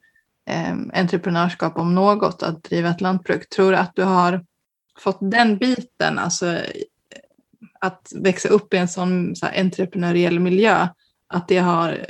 eh, 0.50 0.74
entreprenörskap 0.94 1.78
om 1.78 1.96
något, 1.96 2.44
att 2.44 2.64
driva 2.64 2.90
ett 2.90 3.02
lantbruk. 3.02 3.50
Tror 3.50 3.72
du 3.72 3.78
att 3.78 3.96
du 3.96 4.04
har 4.04 4.46
fått 5.00 5.18
den 5.22 5.58
biten, 5.58 6.20
alltså 6.20 6.58
att 7.80 8.12
växa 8.16 8.50
upp 8.50 8.74
i 8.74 8.78
en 8.78 8.88
sån 8.88 9.36
så 9.36 9.46
här, 9.46 9.62
entreprenöriell 9.62 10.40
miljö, 10.40 10.88
att 11.28 11.48
det 11.48 11.58
har 11.58 12.06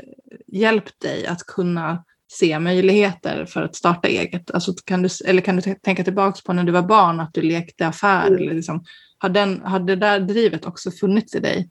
hjälpt 0.48 1.02
dig 1.02 1.28
att 1.28 1.44
kunna 1.44 2.04
se 2.34 2.60
möjligheter 2.60 3.46
för 3.46 3.62
att 3.62 3.76
starta 3.76 4.08
eget? 4.08 4.52
Alltså 4.52 4.74
kan 4.86 5.02
du, 5.02 5.10
eller 5.26 5.42
kan 5.42 5.56
du 5.56 5.76
tänka 5.76 6.04
tillbaka 6.04 6.40
på 6.46 6.54
när 6.54 6.64
du 6.64 6.72
var 6.72 6.82
barn, 6.82 7.20
att 7.20 7.34
du 7.34 7.42
lekte 7.42 7.88
affär? 7.88 8.28
Mm. 8.28 8.40
Eller 8.40 8.54
liksom, 8.54 8.84
har, 9.18 9.30
den, 9.30 9.62
har 9.62 9.80
det 9.80 9.96
där 9.96 10.20
drivet 10.20 10.66
också 10.66 10.92
funnits 10.92 11.36
i 11.36 11.40
dig? 11.40 11.70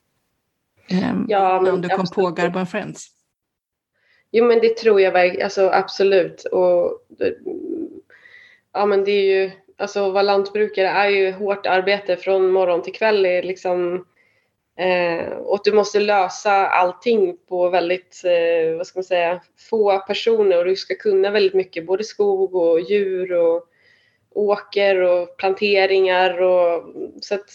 Um, 0.91 1.27
ja, 1.29 1.61
men, 1.61 1.81
du 1.81 1.89
kom 1.89 2.01
absolut. 2.01 2.29
på 2.29 2.31
Garbo 2.31 2.67
Friends? 2.67 3.07
Jo 4.31 4.45
men 4.45 4.61
det 4.61 4.77
tror 4.77 5.01
jag 5.01 5.13
verkligen, 5.13 5.45
alltså 5.45 5.71
absolut. 5.71 6.45
Och, 6.45 7.01
ja 8.73 8.87
men 8.87 9.05
det 9.05 9.11
är 9.11 9.41
ju, 9.41 9.51
alltså 9.79 10.11
vara 10.11 10.23
lantbrukare 10.23 10.89
är 10.89 11.09
ju 11.09 11.33
hårt 11.33 11.67
arbete 11.67 12.17
från 12.17 12.51
morgon 12.51 12.83
till 12.83 12.93
kväll. 12.93 13.27
Är 13.27 13.43
liksom, 13.43 14.05
eh, 14.77 15.33
och 15.33 15.61
du 15.65 15.73
måste 15.73 16.01
lösa 16.01 16.67
allting 16.67 17.37
på 17.49 17.69
väldigt, 17.69 18.23
eh, 18.25 18.77
vad 18.77 18.87
ska 18.87 18.99
man 18.99 19.05
säga, 19.05 19.41
få 19.71 19.99
personer. 19.99 20.59
Och 20.59 20.65
du 20.65 20.77
ska 20.77 20.95
kunna 20.95 21.31
väldigt 21.31 21.55
mycket, 21.55 21.87
både 21.87 22.05
skog 22.05 22.55
och 22.55 22.81
djur 22.81 23.33
och 23.33 23.69
åker 24.35 24.97
och 24.97 25.37
planteringar 25.37 26.43
och 26.43 26.85
så 27.21 27.35
att, 27.35 27.51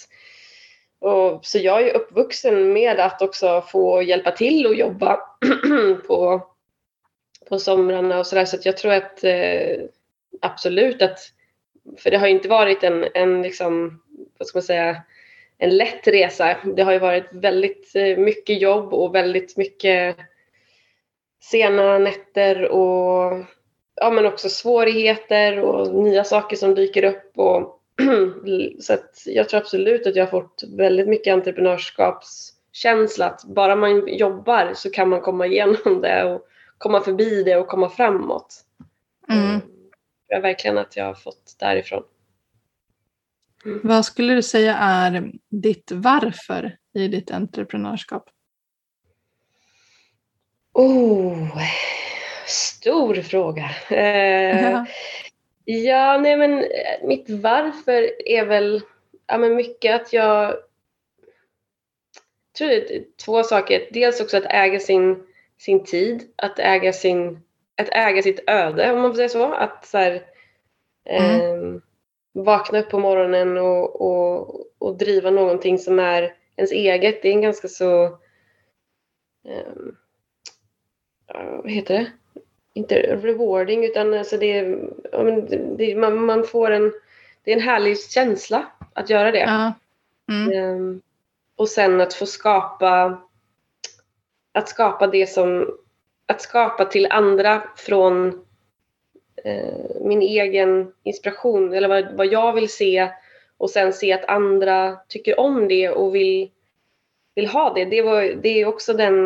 och, 1.00 1.46
så 1.46 1.58
jag 1.58 1.88
är 1.88 1.96
uppvuxen 1.96 2.74
med 2.74 3.00
att 3.00 3.22
också 3.22 3.62
få 3.62 4.02
hjälpa 4.02 4.32
till 4.32 4.68
och 4.68 4.76
jobba 4.76 5.20
på, 6.08 6.48
på 7.50 7.60
somrarna 7.60 8.20
och 8.20 8.28
sådär. 8.28 8.46
Så 8.46 8.56
att 8.56 8.66
jag 8.66 8.78
tror 8.78 8.94
att 8.94 9.24
eh, 9.24 9.80
absolut 10.42 11.02
att 11.02 11.20
för 11.98 12.12
det 12.12 12.18
har 12.18 12.28
inte 12.28 12.48
varit 12.48 12.84
en, 12.84 13.06
en 13.14 13.42
liksom, 13.42 14.02
vad 14.38 14.48
ska 14.48 14.58
man 14.58 14.64
säga, 14.64 15.02
en 15.58 15.78
lätt 15.78 16.08
resa. 16.08 16.58
Det 16.76 16.82
har 16.84 16.92
ju 16.92 17.00
varit 17.00 17.30
väldigt 17.32 17.96
eh, 17.96 18.18
mycket 18.18 18.62
jobb 18.62 18.94
och 18.94 19.16
väldigt 19.16 19.58
mycket 19.58 20.18
sena 21.42 22.00
nätter 22.00 22.64
och 22.64 23.46
ja, 23.96 24.12
men 24.12 24.26
också 24.26 24.50
svårigheter 24.50 25.60
och 25.60 25.96
nya 25.96 26.24
saker 26.24 26.56
som 26.56 26.76
dyker 26.76 27.04
upp. 27.04 27.32
Och 27.36 27.82
så 28.80 28.98
jag 29.26 29.50
tror 29.50 29.60
absolut 29.60 30.08
att 30.08 30.16
jag 30.16 30.26
har 30.26 30.42
fått 30.42 30.64
väldigt 30.78 31.08
mycket 31.08 31.34
entreprenörskapskänsla. 31.34 33.26
Att 33.26 33.44
bara 33.44 33.76
man 33.76 34.08
jobbar 34.08 34.72
så 34.76 34.90
kan 34.92 35.10
man 35.10 35.22
komma 35.22 35.46
igenom 35.46 36.02
det 36.02 36.24
och 36.24 36.48
komma 36.78 37.02
förbi 37.02 37.44
det 37.44 37.56
och 37.56 37.68
komma 37.68 37.90
framåt. 37.90 38.56
Mm 39.30 39.62
jag 40.28 40.42
verkligen 40.42 40.78
att 40.78 40.98
jag 40.98 41.06
har 41.06 41.14
fått 41.14 41.56
därifrån. 41.60 42.04
Mm. 43.68 43.80
Vad 43.84 44.06
skulle 44.06 44.34
du 44.34 44.44
säga 44.44 44.76
är 44.78 45.32
ditt 45.50 45.92
varför 45.92 46.78
i 46.94 47.08
ditt 47.08 47.32
entreprenörskap? 47.32 48.30
Oh, 50.74 51.62
stor 52.46 53.16
fråga. 53.16 53.70
Eh, 53.90 54.72
ja. 54.72 54.86
ja, 55.66 56.18
nej 56.18 56.38
men 56.38 56.60
eh, 56.60 57.08
mitt 57.08 57.30
varför 57.30 58.28
är 58.30 58.46
väl 58.46 58.82
ja, 59.28 59.38
men 59.38 59.56
mycket 59.56 60.02
att 60.02 60.14
jag 60.14 60.56
tror 62.58 62.68
det 62.68 62.96
är 62.96 63.04
två 63.26 63.44
saker. 63.44 63.88
Dels 63.92 64.22
också 64.22 64.38
att 64.38 64.46
äga 64.46 64.80
sin, 64.80 65.24
sin 65.58 65.84
tid, 65.84 66.24
att 66.36 66.60
äga 66.60 66.94
sin 66.94 67.44
att 67.76 67.90
äga 67.92 68.22
sitt 68.22 68.50
öde 68.50 68.92
om 68.94 69.02
man 69.02 69.12
får 69.12 69.16
säga 69.16 69.30
så. 69.30 69.54
Att 69.54 69.86
så 69.86 69.98
här, 69.98 70.22
mm. 71.06 71.42
eh, 71.42 71.82
vakna 72.44 72.80
upp 72.80 72.90
på 72.90 73.00
morgonen 73.00 73.58
och, 73.58 74.02
och, 74.02 74.64
och 74.78 74.98
driva 74.98 75.30
någonting 75.30 75.80
som 75.80 76.00
är 76.00 76.34
ens 76.56 76.72
eget. 76.72 77.22
Det 77.22 77.30
är 77.30 77.34
en 77.34 77.42
ganska 77.42 77.68
så, 77.68 78.06
eh, 79.48 79.74
vad 81.34 81.72
heter 81.72 81.94
det? 81.94 82.12
Inte 82.74 82.96
rewarding 82.96 83.86
utan 83.86 84.14
alltså 84.14 84.38
det, 84.38 84.62
det 85.78 85.96
man, 85.96 86.26
man, 86.26 86.44
får 86.44 86.72
en, 86.72 86.94
det 87.44 87.52
är 87.52 87.56
en 87.56 87.62
härlig 87.62 88.00
känsla 88.00 88.66
att 88.94 89.10
göra 89.10 89.32
det. 89.32 89.40
Ja. 89.40 89.74
Mm. 90.30 90.52
Eh, 90.52 91.00
och 91.56 91.70
sen 91.70 92.02
att 92.02 92.14
få 92.14 92.26
skapa 92.26 93.22
att 94.52 94.70
skapa 94.70 95.08
det 95.08 95.28
som 95.28 95.78
att 96.26 96.42
skapa 96.42 96.86
till 96.86 97.08
andra 97.12 97.64
från 97.76 98.46
min 100.02 100.22
egen 100.22 100.92
inspiration 101.04 101.74
eller 101.74 101.88
vad, 101.88 102.18
vad 102.18 102.28
jag 102.28 102.54
vill 102.54 102.70
se 102.70 103.10
och 103.58 103.70
sen 103.70 103.94
se 103.94 104.14
att 104.14 104.26
andra 104.26 104.96
tycker 105.08 105.40
om 105.40 105.68
det 105.68 105.90
och 105.90 106.16
vill, 106.16 106.50
vill 107.36 107.48
ha 107.48 107.74
det. 107.74 107.86
Det, 107.86 108.02
var, 108.02 108.22
det 108.22 108.62
är 108.62 108.66
också 108.66 108.94
den 108.94 109.26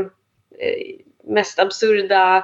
eh, 0.59 0.95
mest 1.23 1.59
absurda 1.59 2.43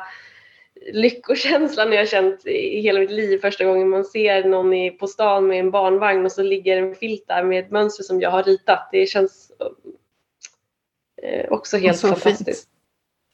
lyckokänslan 0.93 1.93
jag 1.93 2.09
känt 2.09 2.45
i 2.45 2.81
hela 2.81 2.99
mitt 2.99 3.11
liv 3.11 3.37
första 3.37 3.65
gången 3.65 3.89
man 3.89 4.05
ser 4.05 4.43
någon 4.43 4.73
i, 4.73 4.91
på 4.91 5.07
stan 5.07 5.47
med 5.47 5.59
en 5.59 5.71
barnvagn 5.71 6.25
och 6.25 6.31
så 6.31 6.43
ligger 6.43 6.77
en 6.77 6.95
filt 6.95 7.27
där 7.27 7.43
med 7.43 7.59
ett 7.59 7.71
mönster 7.71 8.03
som 8.03 8.21
jag 8.21 8.31
har 8.31 8.43
ritat. 8.43 8.89
Det 8.91 9.05
känns 9.05 9.51
eh, 11.23 11.51
också 11.51 11.77
helt 11.77 12.01
fantastiskt. 12.01 12.69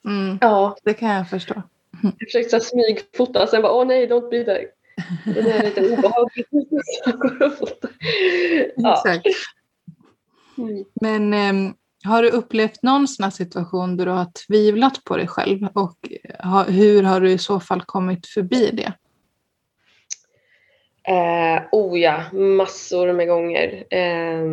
Mm. 0.05 0.37
Ja. 0.41 0.77
Det 0.83 0.93
kan 0.93 1.09
jag 1.09 1.29
förstå. 1.29 1.61
Jag 2.03 2.27
försökte 2.27 2.59
smygfota, 2.59 3.47
sen 3.47 3.61
bara 3.61 3.73
åh 3.73 3.85
nej, 3.85 4.07
don't 4.07 4.29
be 4.29 4.43
there. 4.43 4.67
Det 5.25 5.51
är 5.51 5.63
lite 5.63 5.93
obehagligt. 5.93 6.45
ja. 8.75 8.93
Exakt. 8.93 9.27
Mm. 10.57 10.85
Men 11.01 11.33
um, 11.33 11.75
har 12.03 12.23
du 12.23 12.29
upplevt 12.29 12.83
någon 12.83 13.07
sån 13.07 13.23
här 13.23 13.31
situation 13.31 13.97
där 13.97 14.05
du 14.05 14.11
har 14.11 14.27
tvivlat 14.47 15.03
på 15.03 15.17
dig 15.17 15.27
själv 15.27 15.67
och 15.73 15.97
ha, 16.43 16.63
hur 16.63 17.03
har 17.03 17.21
du 17.21 17.31
i 17.31 17.37
så 17.37 17.59
fall 17.59 17.81
kommit 17.81 18.27
förbi 18.27 18.71
det? 18.71 18.93
Eh, 21.13 21.63
oh 21.71 21.99
ja, 21.99 22.23
massor 22.33 23.13
med 23.13 23.27
gånger. 23.27 23.83
Eh, 23.89 24.43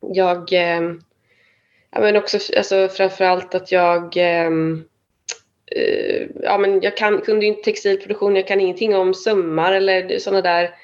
jag 0.00 0.52
eh, 0.52 0.80
men 1.90 2.16
också 2.16 2.38
alltså, 2.56 2.88
framförallt 2.88 3.54
att 3.54 3.72
jag 3.72 4.16
ehm, 4.16 4.78
eh, 4.78 4.84
Eh, 5.76 6.26
ja, 6.42 6.58
men 6.58 6.80
jag 6.80 6.96
kan, 6.96 7.20
kunde 7.20 7.46
ju 7.46 7.52
inte 7.52 7.62
textilproduktion, 7.62 8.36
jag 8.36 8.48
kan 8.48 8.60
ingenting 8.60 8.96
om 8.96 9.14
sömmar 9.14 9.72
eller 9.72 10.18
sådana 10.18 10.42
där 10.42 10.74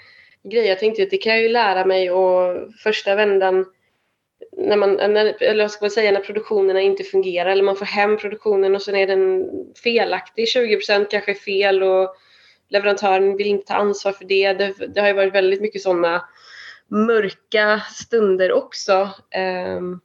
grejer. 0.42 0.68
Jag 0.68 0.78
tänkte 0.78 1.02
att 1.02 1.10
det 1.10 1.18
kan 1.18 1.32
jag 1.32 1.42
ju 1.42 1.48
lära 1.48 1.84
mig 1.84 2.10
och 2.10 2.72
första 2.82 3.14
vändan 3.14 3.66
när 4.56 4.76
man, 4.76 4.92
när, 4.92 5.42
eller 5.42 5.64
vad 5.64 5.70
ska 5.70 5.84
man 5.84 5.90
säga, 5.90 6.12
när 6.12 6.20
produktionerna 6.20 6.80
inte 6.80 7.04
fungerar 7.04 7.50
eller 7.50 7.62
man 7.62 7.76
får 7.76 7.86
hem 7.86 8.16
produktionen 8.16 8.74
och 8.74 8.82
sen 8.82 8.96
är 8.96 9.06
den 9.06 9.50
felaktig, 9.84 10.44
20% 10.44 11.06
kanske 11.10 11.30
är 11.30 11.34
fel 11.34 11.82
och 11.82 12.14
leverantören 12.68 13.36
vill 13.36 13.46
inte 13.46 13.66
ta 13.66 13.74
ansvar 13.74 14.12
för 14.12 14.24
det. 14.24 14.52
Det, 14.52 14.74
det 14.94 15.00
har 15.00 15.08
ju 15.08 15.14
varit 15.14 15.34
väldigt 15.34 15.60
mycket 15.60 15.82
sådana 15.82 16.24
mörka 16.88 17.82
stunder 17.94 18.52
också. 18.52 19.08
Ehm, 19.30 20.00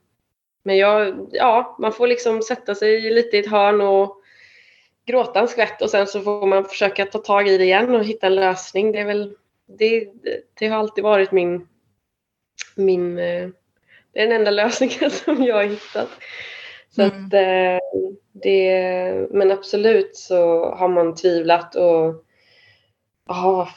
men 0.64 0.78
jag, 0.78 1.28
ja, 1.32 1.78
man 1.80 1.94
får 1.94 2.08
liksom 2.08 2.42
sätta 2.42 2.76
sig 2.76 3.12
lite 3.12 3.38
i 3.38 3.40
ett 3.40 3.52
hörn 3.52 3.82
och 3.82 4.22
gråta 5.06 5.40
en 5.40 5.48
skvätt 5.48 5.82
och 5.82 5.90
sen 5.90 6.08
så 6.08 6.22
får 6.22 6.48
man 6.48 6.66
försöka 6.66 7.06
ta 7.06 7.20
tag 7.20 7.48
i 7.48 7.58
det 7.58 7.64
igen 7.64 7.96
och 7.96 8.06
hitta 8.06 8.28
en 8.28 8.36
lösning. 8.36 8.92
Det 8.92 9.00
är 9.00 9.06
väl, 9.06 9.34
det, 9.66 10.10
det 10.60 10.68
har 10.68 10.78
alltid 10.78 11.04
varit 11.04 11.32
min, 11.32 11.68
min, 12.76 13.18
eh, 13.18 13.50
det 14.14 14.20
är 14.20 14.28
den 14.28 14.32
enda 14.32 14.52
lösningen 14.52 15.12
som 15.12 15.44
jag 15.44 15.56
har 15.56 15.64
hittat. 15.64 16.10
Så 16.90 17.02
mm. 17.02 17.26
att 17.26 17.34
eh, 17.34 17.80
det, 18.32 19.28
men 19.32 19.52
absolut 19.52 20.16
så 20.16 20.70
har 20.70 20.88
man 20.88 21.16
tvivlat 21.16 21.76
och 21.76 22.26
aha, 23.30 23.70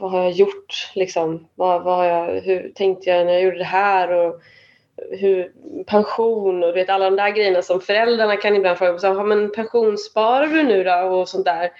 vad 0.00 0.10
har 0.10 0.22
jag 0.22 0.32
gjort 0.32 0.90
liksom? 0.94 1.48
Vad, 1.54 1.82
vad 1.82 1.96
har 1.96 2.04
jag, 2.04 2.40
hur 2.40 2.72
tänkte 2.74 3.10
jag 3.10 3.26
när 3.26 3.32
jag 3.32 3.42
gjorde 3.42 3.58
det 3.58 3.64
här? 3.64 4.10
Och, 4.10 4.40
hur, 5.10 5.52
pension 5.86 6.62
och 6.62 6.76
vet, 6.76 6.90
alla 6.90 7.04
de 7.04 7.16
där 7.16 7.30
grejerna 7.30 7.62
som 7.62 7.80
föräldrarna 7.80 8.36
kan 8.36 8.56
ibland 8.56 8.78
fråga. 8.78 8.98
Så, 8.98 9.14
man 9.14 9.52
pensionssparar 9.52 10.46
du 10.46 10.62
nu 10.62 10.84
då? 10.84 10.94
Och 10.94 11.28
sånt 11.28 11.44
där. 11.44 11.72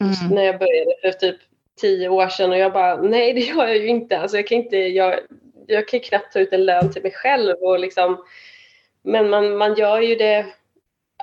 Mm. 0.00 0.34
När 0.34 0.42
jag 0.42 0.58
började 0.58 0.94
för 1.02 1.10
typ 1.10 1.36
tio 1.80 2.08
år 2.08 2.28
sedan 2.28 2.50
och 2.50 2.58
jag 2.58 2.72
bara 2.72 2.96
nej 2.96 3.32
det 3.32 3.40
gör 3.40 3.66
jag 3.66 3.76
ju 3.76 3.86
inte. 3.86 4.18
Alltså 4.18 4.36
jag 4.36 4.46
kan 4.46 4.58
inte, 4.58 4.76
jag, 4.76 5.20
jag 5.66 5.88
kan 5.88 6.00
knappt 6.00 6.32
ta 6.32 6.40
ut 6.40 6.52
en 6.52 6.64
lön 6.64 6.92
till 6.92 7.02
mig 7.02 7.12
själv 7.12 7.56
och 7.60 7.78
liksom 7.78 8.24
men 9.02 9.30
man, 9.30 9.56
man 9.56 9.74
gör 9.74 10.00
ju 10.00 10.14
det 10.14 10.46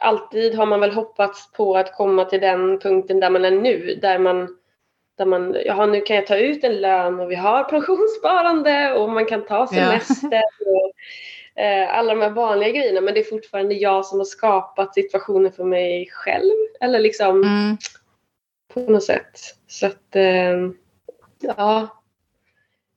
alltid 0.01 0.55
har 0.55 0.65
man 0.65 0.79
väl 0.79 0.91
hoppats 0.91 1.51
på 1.51 1.77
att 1.77 1.95
komma 1.95 2.25
till 2.25 2.41
den 2.41 2.79
punkten 2.79 3.19
där 3.19 3.29
man 3.29 3.45
är 3.45 3.51
nu. 3.51 3.99
Där 4.01 4.19
man, 4.19 4.57
där 5.21 5.25
man 5.25 5.55
jaha 5.65 5.85
nu 5.85 6.01
kan 6.01 6.15
jag 6.15 6.27
ta 6.27 6.37
ut 6.37 6.63
en 6.63 6.81
lön 6.81 7.19
och 7.19 7.31
vi 7.31 7.35
har 7.35 7.63
pensionssparande 7.63 8.93
och 8.93 9.09
man 9.09 9.25
kan 9.25 9.45
ta 9.45 9.67
semester. 9.67 10.29
Ja. 10.31 10.43
Och, 10.65 11.61
eh, 11.61 11.97
alla 11.97 12.15
de 12.15 12.21
här 12.21 12.29
vanliga 12.29 12.69
grejerna. 12.69 13.01
Men 13.01 13.13
det 13.13 13.19
är 13.19 13.29
fortfarande 13.29 13.75
jag 13.75 14.05
som 14.05 14.19
har 14.19 14.25
skapat 14.25 14.93
situationen 14.93 15.51
för 15.51 15.63
mig 15.63 16.09
själv. 16.11 16.51
Eller 16.81 16.99
liksom 16.99 17.43
mm. 17.43 17.77
på 18.73 18.79
något 18.79 19.03
sätt. 19.03 19.39
Så 19.67 19.85
att 19.85 20.15
eh, 20.15 20.57
ja. 21.39 21.97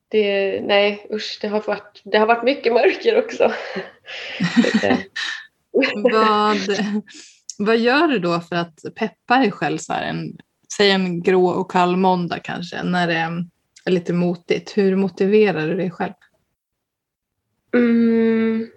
Det, 0.09 0.61
nej 0.61 1.07
usch, 1.12 1.38
det 1.40 1.49
har, 1.49 1.61
varit, 1.61 2.00
det 2.04 2.19
har 2.19 2.26
varit 2.26 2.45
mycket 2.45 2.73
mörker 2.73 3.19
också. 3.19 3.52
vad, 6.12 6.57
vad 7.59 7.76
gör 7.76 8.09
du 8.09 8.19
då 8.19 8.40
för 8.40 8.57
att 8.57 8.78
peppa 8.95 9.38
dig 9.38 9.50
själv 9.50 9.78
så 9.78 9.93
här 9.93 10.02
en, 10.02 10.38
säg 10.76 10.90
en 10.90 11.23
grå 11.23 11.47
och 11.47 11.71
kall 11.71 11.97
måndag 11.97 12.38
kanske 12.38 12.83
när 12.83 13.06
det 13.06 13.14
är 13.85 13.90
lite 13.90 14.12
motigt. 14.12 14.76
Hur 14.76 14.97
motiverar 14.97 15.66
du 15.66 15.75
dig 15.75 15.90
själv? 15.90 16.12
Mm. 17.75 18.71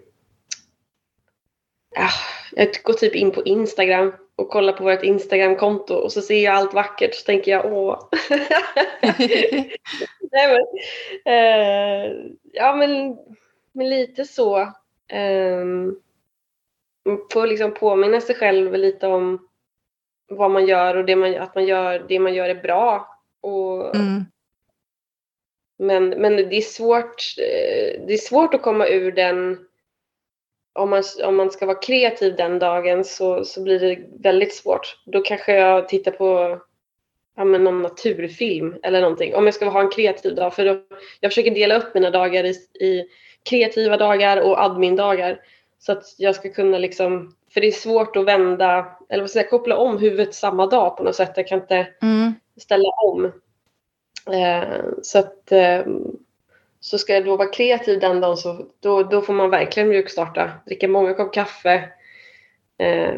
Ja, 1.94 2.08
jag 2.52 2.68
går 2.84 2.92
typ 2.92 3.14
in 3.14 3.30
på 3.30 3.42
Instagram 3.44 4.12
och 4.36 4.48
kollar 4.48 4.72
på 4.72 4.84
vårt 4.84 5.02
Instagramkonto 5.02 5.94
och 5.94 6.12
så 6.12 6.20
ser 6.20 6.44
jag 6.44 6.54
allt 6.54 6.74
vackert 6.74 7.14
så 7.14 7.24
tänker 7.24 7.50
jag 7.50 7.72
åh. 7.72 8.08
Nej, 10.32 10.48
men, 10.48 10.64
eh, 11.24 12.12
ja 12.52 12.76
men, 12.76 13.16
men 13.72 13.88
lite 13.88 14.24
så. 14.24 14.60
Eh, 15.08 15.64
får 17.32 17.46
liksom 17.46 17.74
påminna 17.74 18.20
sig 18.20 18.34
själv 18.34 18.74
lite 18.74 19.06
om 19.06 19.47
vad 20.28 20.50
man 20.50 20.66
gör 20.66 20.96
och 20.96 21.04
det 21.04 21.16
man, 21.16 21.36
att 21.36 21.54
man 21.54 21.66
gör, 21.66 22.04
det 22.08 22.18
man 22.18 22.34
gör 22.34 22.48
är 22.48 22.62
bra. 22.62 23.18
Och, 23.40 23.96
mm. 23.96 24.24
men, 25.78 26.08
men 26.08 26.36
det 26.36 26.56
är 26.56 26.60
svårt 26.60 27.34
eh, 27.38 28.06
det 28.06 28.12
är 28.12 28.18
svårt 28.18 28.54
att 28.54 28.62
komma 28.62 28.86
ur 28.86 29.12
den 29.12 29.68
om 30.78 30.90
man, 30.90 31.02
om 31.24 31.36
man 31.36 31.50
ska 31.50 31.66
vara 31.66 31.78
kreativ 31.78 32.36
den 32.36 32.58
dagen 32.58 33.04
så, 33.04 33.44
så 33.44 33.62
blir 33.62 33.80
det 33.80 33.98
väldigt 34.22 34.54
svårt. 34.54 34.96
Då 35.04 35.20
kanske 35.20 35.54
jag 35.54 35.88
tittar 35.88 36.10
på 36.10 36.60
ja, 37.36 37.44
men 37.44 37.64
någon 37.64 37.82
naturfilm 37.82 38.76
eller 38.82 39.00
någonting. 39.00 39.34
Om 39.34 39.44
jag 39.44 39.54
ska 39.54 39.68
ha 39.68 39.80
en 39.80 39.90
kreativ 39.90 40.34
dag. 40.34 40.54
För 40.54 40.64
då, 40.64 40.80
jag 41.20 41.30
försöker 41.30 41.54
dela 41.54 41.76
upp 41.76 41.94
mina 41.94 42.10
dagar 42.10 42.44
i, 42.44 42.50
i 42.84 43.08
kreativa 43.42 43.96
dagar 43.96 44.40
och 44.40 44.62
admin-dagar. 44.62 45.40
Så 45.78 45.92
att 45.92 46.14
jag 46.18 46.34
ska 46.34 46.48
kunna 46.50 46.78
liksom, 46.78 47.34
för 47.50 47.60
det 47.60 47.66
är 47.66 47.72
svårt 47.72 48.16
att 48.16 48.24
vända, 48.24 48.96
eller 49.08 49.22
vad 49.22 49.30
ska 49.30 49.38
jag 49.38 49.50
koppla 49.50 49.76
om 49.76 49.98
huvudet 49.98 50.34
samma 50.34 50.66
dag 50.66 50.96
på 50.96 51.02
något 51.02 51.16
sätt. 51.16 51.32
Jag 51.36 51.48
kan 51.48 51.60
inte 51.60 51.88
mm. 52.02 52.34
ställa 52.56 52.88
om. 52.88 53.24
Eh, 54.32 54.84
så 55.02 55.18
att 55.18 55.52
eh, 55.52 55.86
så 56.80 56.98
ska 56.98 57.14
jag 57.14 57.24
då 57.24 57.36
vara 57.36 57.48
kreativ 57.48 58.00
den 58.00 58.20
dagen 58.20 58.36
så 58.36 58.66
då, 58.80 59.02
då 59.02 59.22
får 59.22 59.32
man 59.32 59.50
verkligen 59.50 59.88
mjukstarta. 59.88 60.50
Dricka 60.66 60.88
många 60.88 61.14
kopp 61.14 61.34
kaffe. 61.34 61.88
Eh, 62.78 63.14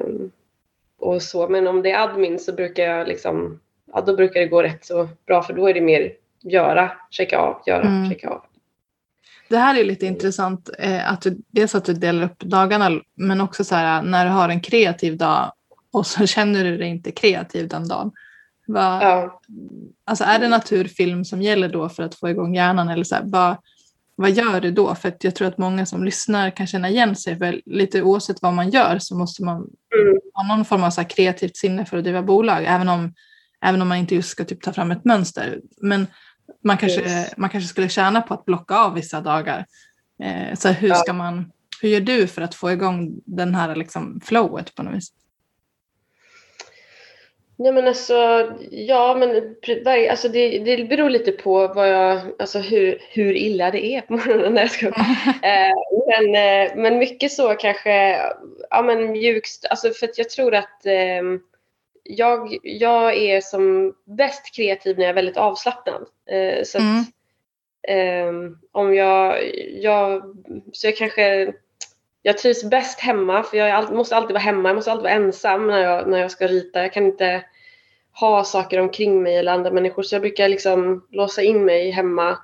och 0.98 1.22
så. 1.22 1.48
Men 1.48 1.66
om 1.66 1.82
det 1.82 1.90
är 1.90 2.02
admin 2.02 2.38
så 2.38 2.52
brukar 2.52 2.84
jag 2.84 3.08
liksom, 3.08 3.60
ja 3.92 4.00
då 4.00 4.16
brukar 4.16 4.40
det 4.40 4.46
gå 4.46 4.62
rätt 4.62 4.84
så 4.84 5.08
bra 5.26 5.42
för 5.42 5.52
då 5.52 5.68
är 5.68 5.74
det 5.74 5.80
mer 5.80 6.12
göra, 6.40 6.92
checka 7.10 7.38
av, 7.38 7.62
göra, 7.66 7.82
mm. 7.82 8.10
checka 8.10 8.28
av. 8.28 8.44
Det 9.50 9.58
här 9.58 9.74
är 9.74 9.84
lite 9.84 10.06
intressant, 10.06 10.70
eh, 10.78 11.12
att 11.12 11.22
du, 11.22 11.38
dels 11.50 11.74
att 11.74 11.84
du 11.84 11.92
delar 11.92 12.22
upp 12.22 12.38
dagarna 12.38 13.00
men 13.14 13.40
också 13.40 13.64
så 13.64 13.74
här 13.74 14.02
när 14.02 14.24
du 14.24 14.30
har 14.30 14.48
en 14.48 14.60
kreativ 14.60 15.16
dag 15.16 15.52
och 15.92 16.06
så 16.06 16.26
känner 16.36 16.64
du 16.64 16.76
dig 16.76 16.88
inte 16.88 17.12
kreativ 17.12 17.68
den 17.68 17.88
dagen. 17.88 18.12
Va, 18.66 18.98
ja. 19.02 19.40
Alltså 20.04 20.24
är 20.24 20.38
det 20.38 20.48
naturfilm 20.48 21.24
som 21.24 21.42
gäller 21.42 21.68
då 21.68 21.88
för 21.88 22.02
att 22.02 22.14
få 22.14 22.30
igång 22.30 22.54
hjärnan 22.54 22.88
eller 22.88 23.04
så 23.04 23.14
här, 23.14 23.22
vad, 23.26 23.56
vad 24.16 24.30
gör 24.30 24.60
du 24.60 24.70
då? 24.70 24.94
För 24.94 25.08
att 25.08 25.24
jag 25.24 25.34
tror 25.34 25.48
att 25.48 25.58
många 25.58 25.86
som 25.86 26.04
lyssnar 26.04 26.50
kan 26.50 26.66
känna 26.66 26.88
igen 26.88 27.16
sig. 27.16 27.38
För 27.38 27.60
lite 27.66 28.02
oavsett 28.02 28.42
vad 28.42 28.54
man 28.54 28.70
gör 28.70 28.98
så 28.98 29.16
måste 29.16 29.44
man 29.44 29.56
mm. 29.56 30.20
ha 30.34 30.56
någon 30.56 30.64
form 30.64 30.84
av 30.84 30.90
så 30.90 31.04
kreativt 31.04 31.56
sinne 31.56 31.84
för 31.84 31.96
att 31.96 32.04
driva 32.04 32.22
bolag. 32.22 32.64
Även 32.66 32.88
om, 32.88 33.14
även 33.60 33.82
om 33.82 33.88
man 33.88 33.98
inte 33.98 34.14
just 34.14 34.28
ska 34.28 34.44
typ 34.44 34.62
ta 34.62 34.72
fram 34.72 34.90
ett 34.90 35.04
mönster. 35.04 35.60
Men 35.80 36.06
man 36.64 36.76
kanske, 36.76 37.00
yes. 37.00 37.36
man 37.36 37.50
kanske 37.50 37.68
skulle 37.68 37.88
tjäna 37.88 38.22
på 38.22 38.34
att 38.34 38.44
blocka 38.44 38.78
av 38.78 38.94
vissa 38.94 39.20
dagar. 39.20 39.66
Eh, 40.22 40.54
så 40.54 40.68
hur, 40.68 40.94
ska 40.94 41.12
man, 41.12 41.52
hur 41.82 41.88
gör 41.88 42.00
du 42.00 42.26
för 42.26 42.42
att 42.42 42.54
få 42.54 42.72
igång 42.72 43.20
den 43.24 43.54
här 43.54 43.76
liksom 43.76 44.20
flowet 44.24 44.74
på 44.74 44.82
något 44.82 44.94
vis? 44.94 45.12
Nej 47.60 47.72
men 47.72 47.88
alltså, 47.88 48.50
ja 48.70 49.14
men 49.14 49.56
alltså 50.10 50.28
det, 50.28 50.58
det 50.58 50.84
beror 50.84 51.10
lite 51.10 51.32
på 51.32 51.68
vad 51.68 51.88
jag, 51.88 52.20
alltså 52.38 52.58
hur, 52.58 52.98
hur 53.10 53.32
illa 53.36 53.70
det 53.70 53.84
är 53.84 54.00
på 54.00 54.12
morgonen. 54.12 54.54
När 54.54 54.60
jag 54.60 54.70
ska, 54.70 54.86
eh, 55.42 55.74
men, 56.08 56.34
eh, 56.34 56.76
men 56.76 56.98
mycket 56.98 57.32
så 57.32 57.54
kanske, 57.54 58.16
ja 58.70 58.82
men 58.82 59.12
mjukst, 59.12 59.66
alltså 59.70 59.90
för 59.90 60.06
att 60.06 60.18
jag 60.18 60.30
tror 60.30 60.54
att 60.54 60.86
eh, 60.86 61.22
jag, 62.16 62.58
jag 62.62 63.16
är 63.16 63.40
som 63.40 63.94
bäst 64.04 64.54
kreativ 64.56 64.98
när 64.98 65.04
jag 65.04 65.10
är 65.10 65.14
väldigt 65.14 65.36
avslappnad. 65.36 66.06
Eh, 66.30 66.64
så 66.64 66.78
mm. 66.78 66.98
att, 66.98 67.06
ehm, 67.88 68.58
om 68.72 68.94
jag, 68.94 69.54
jag, 69.82 70.22
så 70.72 70.86
jag 70.86 70.96
kanske 70.96 71.52
jag 72.22 72.38
trivs 72.38 72.64
bäst 72.64 73.00
hemma 73.00 73.42
för 73.42 73.56
jag 73.56 73.70
all, 73.70 73.94
måste 73.94 74.16
alltid 74.16 74.34
vara 74.34 74.42
hemma, 74.42 74.68
jag 74.68 74.76
måste 74.76 74.92
alltid 74.92 75.02
vara 75.02 75.12
ensam 75.12 75.66
när 75.66 75.78
jag, 75.78 76.08
när 76.08 76.18
jag 76.18 76.30
ska 76.30 76.46
rita. 76.46 76.82
Jag 76.82 76.92
kan 76.92 77.06
inte 77.06 77.44
ha 78.20 78.44
saker 78.44 78.80
omkring 78.80 79.22
mig 79.22 79.36
eller 79.36 79.52
andra 79.52 79.70
människor 79.70 80.02
så 80.02 80.14
jag 80.14 80.22
brukar 80.22 80.48
liksom 80.48 81.06
låsa 81.10 81.42
in 81.42 81.64
mig 81.64 81.90
hemma 81.90 82.38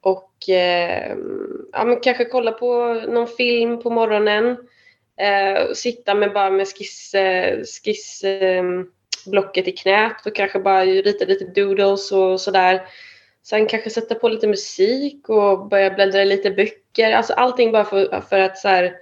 och 0.00 0.48
eh, 0.48 1.16
ja, 1.72 1.84
men 1.84 2.00
kanske 2.00 2.24
kolla 2.24 2.52
på 2.52 2.94
någon 3.08 3.26
film 3.26 3.82
på 3.82 3.90
morgonen. 3.90 4.56
Eh, 5.20 5.72
sitta 5.72 6.14
med 6.14 6.32
bara 6.32 6.50
med 6.50 6.68
skiss, 6.68 7.14
eh, 7.14 7.58
skissblocket 7.84 9.66
ehm, 9.66 9.68
i 9.68 9.72
knät 9.72 10.26
och 10.26 10.34
kanske 10.34 10.58
bara 10.58 10.84
rita 10.84 11.24
lite 11.24 11.44
doodles 11.44 12.12
och 12.12 12.40
sådär. 12.40 12.82
Sen 13.42 13.66
kanske 13.66 13.90
sätta 13.90 14.14
på 14.14 14.28
lite 14.28 14.46
musik 14.46 15.28
och 15.28 15.68
börja 15.68 15.90
bläddra 15.90 16.22
i 16.22 16.26
lite 16.26 16.50
böcker. 16.50 17.12
Alltså 17.12 17.32
allting 17.32 17.72
bara 17.72 17.84
för, 17.84 18.20
för 18.20 18.38
att 18.38 18.58
så 18.58 18.68
här, 18.68 18.94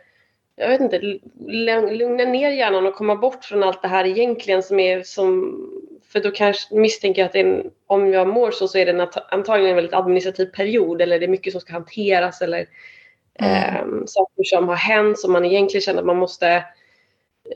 jag 0.56 0.68
vet 0.68 0.80
inte, 0.80 0.98
lugna 1.92 2.24
ner 2.24 2.50
hjärnan 2.50 2.86
och 2.86 2.94
komma 2.94 3.16
bort 3.16 3.44
från 3.44 3.62
allt 3.62 3.82
det 3.82 3.88
här 3.88 4.06
egentligen 4.06 4.62
som 4.62 4.80
är 4.80 5.02
som 5.02 5.56
för 6.08 6.20
då 6.20 6.30
kanske 6.30 6.74
misstänker 6.74 7.22
jag 7.22 7.28
att 7.28 7.34
en, 7.34 7.70
om 7.86 8.12
jag 8.12 8.28
mår 8.28 8.50
så 8.50 8.68
så 8.68 8.78
är 8.78 8.86
det 8.86 9.10
antagligen 9.30 9.70
en 9.70 9.76
väldigt 9.76 9.94
administrativ 9.94 10.46
period 10.46 11.00
eller 11.00 11.18
det 11.18 11.26
är 11.26 11.28
mycket 11.28 11.52
som 11.52 11.60
ska 11.60 11.72
hanteras 11.72 12.42
eller 12.42 12.66
mm. 13.38 13.98
eh, 13.98 14.04
saker 14.06 14.44
som 14.44 14.68
har 14.68 14.76
hänt 14.76 15.18
som 15.18 15.32
man 15.32 15.44
egentligen 15.44 15.82
känner 15.82 16.00
att 16.00 16.06
man 16.06 16.16
måste 16.16 16.48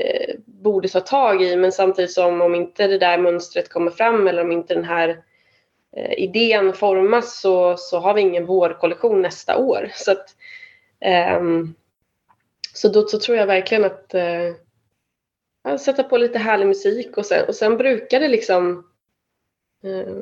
eh, 0.00 0.34
borde 0.44 0.88
ta 0.88 1.00
tag 1.00 1.42
i 1.42 1.56
men 1.56 1.72
samtidigt 1.72 2.12
som 2.12 2.40
om 2.40 2.54
inte 2.54 2.86
det 2.86 2.98
där 2.98 3.18
mönstret 3.18 3.68
kommer 3.68 3.90
fram 3.90 4.26
eller 4.26 4.42
om 4.42 4.52
inte 4.52 4.74
den 4.74 4.84
här 4.84 5.22
eh, 5.96 6.12
idén 6.12 6.72
formas 6.72 7.40
så, 7.40 7.76
så 7.76 7.98
har 7.98 8.14
vi 8.14 8.20
ingen 8.20 8.46
vårkollektion 8.46 9.22
nästa 9.22 9.56
år. 9.56 9.90
Så 9.94 10.12
att, 10.12 10.26
eh, 11.00 11.40
så 12.74 12.88
då 12.88 13.06
så 13.08 13.18
tror 13.18 13.38
jag 13.38 13.46
verkligen 13.46 13.84
att 13.84 14.14
eh, 14.14 15.76
sätta 15.78 16.02
på 16.02 16.16
lite 16.16 16.38
härlig 16.38 16.66
musik 16.66 17.16
och 17.16 17.26
sen, 17.26 17.48
och 17.48 17.54
sen 17.54 17.76
brukar 17.76 18.20
det 18.20 18.28
liksom 18.28 18.84
eh, 19.84 20.14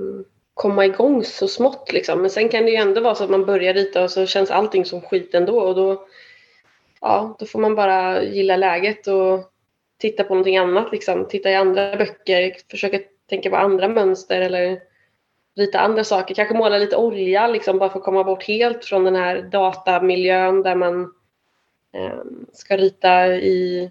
komma 0.61 0.85
igång 0.85 1.25
så 1.25 1.49
smått 1.49 1.92
liksom. 1.92 2.20
Men 2.20 2.31
sen 2.31 2.49
kan 2.49 2.64
det 2.64 2.70
ju 2.70 2.77
ändå 2.77 3.01
vara 3.01 3.14
så 3.14 3.25
att 3.25 3.31
man 3.31 3.46
börjar 3.46 3.75
rita 3.75 4.03
och 4.03 4.11
så 4.11 4.27
känns 4.27 4.51
allting 4.51 4.85
som 4.85 5.01
skit 5.01 5.35
ändå 5.35 5.61
och 5.61 5.75
då, 5.75 6.07
ja, 7.01 7.37
då 7.38 7.46
får 7.46 7.59
man 7.59 7.75
bara 7.75 8.23
gilla 8.23 8.57
läget 8.57 9.07
och 9.07 9.53
titta 9.99 10.25
på 10.25 10.35
någonting 10.35 10.57
annat 10.57 10.92
liksom. 10.92 11.29
Titta 11.29 11.51
i 11.51 11.55
andra 11.55 11.96
böcker, 11.96 12.57
försöka 12.70 13.01
tänka 13.29 13.51
på 13.51 13.57
andra 13.57 13.88
mönster 13.88 14.40
eller 14.40 14.81
rita 15.57 15.79
andra 15.79 16.05
saker. 16.05 16.35
Kanske 16.35 16.55
måla 16.55 16.79
lite 16.79 16.96
olja 16.96 17.46
liksom 17.46 17.79
bara 17.79 17.90
för 17.90 17.99
att 17.99 18.05
komma 18.05 18.25
bort 18.25 18.44
helt 18.44 18.85
från 18.85 19.05
den 19.05 19.16
här 19.16 19.42
datamiljön 19.42 20.62
där 20.62 20.75
man 20.75 21.03
eh, 21.94 22.20
ska 22.53 22.77
rita 22.77 23.27
i, 23.27 23.90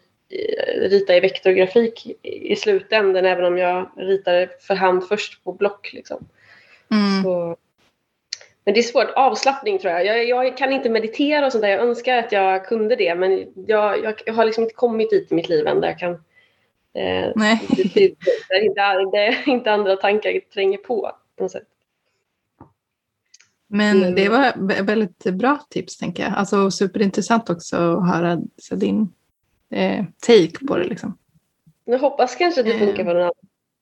rita 0.75 1.15
i 1.15 1.19
vektorgrafik 1.19 2.07
i 2.23 2.55
slutändan 2.55 3.25
även 3.25 3.45
om 3.45 3.57
jag 3.57 3.89
ritar 3.95 4.49
för 4.59 4.75
hand 4.75 5.07
först 5.07 5.43
på 5.43 5.53
block. 5.53 5.93
Liksom. 5.93 6.27
Mm. 6.91 7.23
Så, 7.23 7.57
men 8.65 8.73
det 8.73 8.79
är 8.79 8.83
svårt. 8.83 9.11
Avslappning 9.15 9.79
tror 9.79 9.93
jag. 9.93 10.05
jag. 10.05 10.27
jag. 10.27 10.57
kan 10.57 10.73
inte 10.73 10.89
meditera 10.89 11.45
och 11.45 11.51
sånt 11.51 11.61
där. 11.61 11.69
Jag 11.69 11.81
önskar 11.81 12.17
att 12.17 12.31
jag 12.31 12.65
kunde 12.65 12.95
det 12.95 13.15
men 13.15 13.53
jag, 13.67 14.03
jag, 14.03 14.21
jag 14.25 14.33
har 14.33 14.45
liksom 14.45 14.63
inte 14.63 14.75
kommit 14.75 15.09
dit 15.09 15.31
i 15.31 15.35
mitt 15.35 15.49
liv 15.49 15.67
än 15.67 15.81
där 15.81 15.87
jag 15.87 15.99
kan 15.99 16.11
eh, 16.93 17.31
Nej. 17.35 17.61
där 18.49 18.63
inte, 18.65 18.81
där 19.17 19.49
inte 19.49 19.71
andra 19.71 19.95
tankar 19.95 20.39
tränger 20.53 20.77
på. 20.77 21.11
på 21.35 21.43
något 21.43 21.51
sätt. 21.51 21.67
Men 23.67 24.15
det 24.15 24.29
var 24.29 24.83
väldigt 24.83 25.23
bra 25.23 25.59
tips 25.69 25.97
tänker 25.97 26.23
jag. 26.23 26.33
Alltså 26.33 26.71
superintressant 26.71 27.49
också 27.49 27.75
att 27.77 28.15
höra 28.15 28.39
så 28.57 28.75
din 28.75 29.13
eh, 29.69 30.05
take 30.27 30.65
på 30.67 30.77
det. 30.77 30.83
Liksom. 30.83 31.17
Jag 31.85 31.99
hoppas 31.99 32.35
kanske 32.35 32.61
att 32.61 32.67
det 32.67 32.79
funkar 32.79 33.03
för 33.03 33.13
någon 33.13 33.21
annan. 33.21 33.33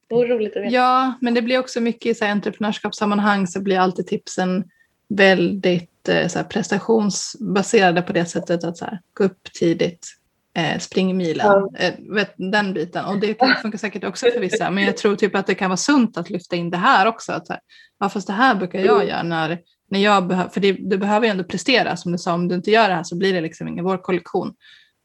Det 0.09 0.15
vore 0.15 0.27
roligt 0.35 0.55
att 0.57 0.63
veta. 0.63 0.73
Ja, 0.75 1.13
men 1.21 1.33
det 1.33 1.41
blir 1.41 1.59
också 1.59 1.81
mycket 1.81 2.05
i 2.05 2.15
så 2.15 2.25
här, 2.25 2.31
entreprenörskapssammanhang 2.31 3.47
så 3.47 3.61
blir 3.61 3.79
alltid 3.79 4.07
tipsen 4.07 4.63
väldigt 5.09 6.09
eh, 6.09 6.27
så 6.27 6.39
här, 6.39 6.45
prestationsbaserade 6.45 8.01
på 8.01 8.13
det 8.13 8.25
sättet 8.25 8.63
att 8.63 8.77
så 8.77 8.85
här, 8.85 8.99
gå 9.13 9.23
upp 9.23 9.43
tidigt, 9.53 10.07
eh, 10.53 10.79
spring 10.79 11.17
milen, 11.17 11.45
Ja. 11.45 11.69
eh, 11.79 11.93
vet, 12.13 12.33
den 12.37 12.73
biten. 12.73 13.05
Och 13.05 13.19
det 13.19 13.41
funkar 13.61 13.77
säkert 13.77 14.03
också 14.03 14.25
för 14.33 14.39
vissa, 14.39 14.71
men 14.71 14.83
jag 14.83 14.97
tror 14.97 15.15
typ 15.15 15.35
att 15.35 15.47
det 15.47 15.55
kan 15.55 15.69
vara 15.69 15.77
sunt 15.77 16.17
att 16.17 16.29
lyfta 16.29 16.55
in 16.55 16.69
det 16.69 16.77
här 16.77 17.05
också. 17.07 17.31
Att, 17.31 17.49
här, 17.49 17.59
ja, 17.99 18.09
fast 18.09 18.27
det 18.27 18.33
här 18.33 18.55
brukar 18.55 18.79
jag 18.79 18.95
Mm. 18.95 19.07
göra 19.07 19.23
när, 19.23 19.59
när 19.89 19.99
jag 19.99 20.27
behöver, 20.27 20.49
för 20.49 20.61
det, 20.61 20.71
du 20.71 20.97
behöver 20.97 21.25
ju 21.27 21.31
ändå 21.31 21.43
prestera 21.43 21.97
som 21.97 22.11
du 22.11 22.17
sa, 22.17 22.33
om 22.33 22.47
du 22.47 22.55
inte 22.55 22.71
gör 22.71 22.89
det 22.89 22.95
här 22.95 23.03
så 23.03 23.17
blir 23.17 23.33
det 23.33 23.41
liksom 23.41 23.67
ingen 23.67 23.85
vårkollektion. 23.85 24.53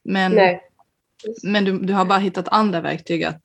Men, 0.05 0.33
Nej. 0.33 0.61
men 1.43 1.65
du, 1.65 1.79
du 1.79 1.93
har 1.93 2.05
bara 2.05 2.19
hittat 2.19 2.49
andra 2.49 2.81
verktyg 2.81 3.25
att 3.25 3.43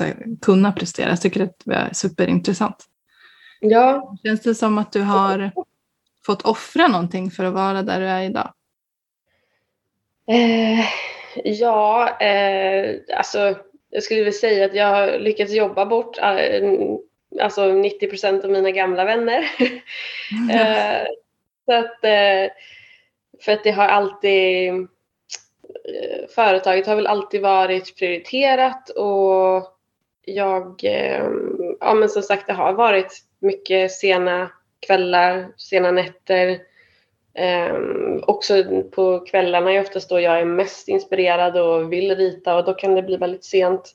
här, 0.00 0.26
kunna 0.42 0.72
prestera. 0.72 1.08
Jag 1.08 1.20
tycker 1.20 1.42
att 1.42 1.62
det 1.64 1.74
är 1.74 1.92
superintressant. 1.92 2.86
Ja, 3.60 4.16
Känns 4.22 4.40
det 4.40 4.54
som 4.54 4.78
att 4.78 4.92
du 4.92 5.02
har 5.02 5.50
fått 6.26 6.42
offra 6.42 6.88
någonting 6.88 7.30
för 7.30 7.44
att 7.44 7.54
vara 7.54 7.82
där 7.82 8.00
du 8.00 8.06
är 8.06 8.22
idag? 8.22 8.52
Eh, 10.28 10.86
ja, 11.44 12.18
eh, 12.20 12.96
alltså 13.16 13.54
jag 13.90 14.02
skulle 14.02 14.24
väl 14.24 14.32
säga 14.32 14.64
att 14.64 14.74
jag 14.74 14.86
har 14.86 15.18
lyckats 15.18 15.52
jobba 15.52 15.86
bort 15.86 16.18
eh, 16.18 16.62
alltså 17.40 17.72
90 17.72 18.08
procent 18.08 18.44
av 18.44 18.50
mina 18.50 18.70
gamla 18.70 19.04
vänner. 19.04 19.40
eh, 20.52 21.06
så 21.64 21.72
att, 21.72 22.04
eh, 22.04 22.52
för 23.40 23.52
att 23.52 23.64
det 23.64 23.70
har 23.70 23.88
alltid, 23.88 24.72
företaget 26.34 26.86
har 26.86 26.96
väl 26.96 27.06
alltid 27.06 27.42
varit 27.42 27.98
prioriterat 27.98 28.90
och 28.90 29.76
jag, 30.24 30.84
eh, 30.84 31.30
ja 31.80 31.94
men 31.94 32.08
som 32.08 32.22
sagt 32.22 32.46
det 32.46 32.52
har 32.52 32.72
varit 32.72 33.18
mycket 33.38 33.92
sena 33.92 34.50
kvällar, 34.80 35.52
sena 35.56 35.90
nätter. 35.90 36.58
Um, 37.72 38.24
också 38.26 38.64
på 38.90 39.20
kvällarna 39.20 39.72
är 39.72 39.80
oftast 39.80 40.08
då 40.08 40.20
jag 40.20 40.40
är 40.40 40.44
mest 40.44 40.88
inspirerad 40.88 41.56
och 41.56 41.92
vill 41.92 42.16
rita 42.16 42.56
och 42.56 42.64
då 42.64 42.74
kan 42.74 42.94
det 42.94 43.02
bli 43.02 43.16
väldigt 43.16 43.44
sent. 43.44 43.94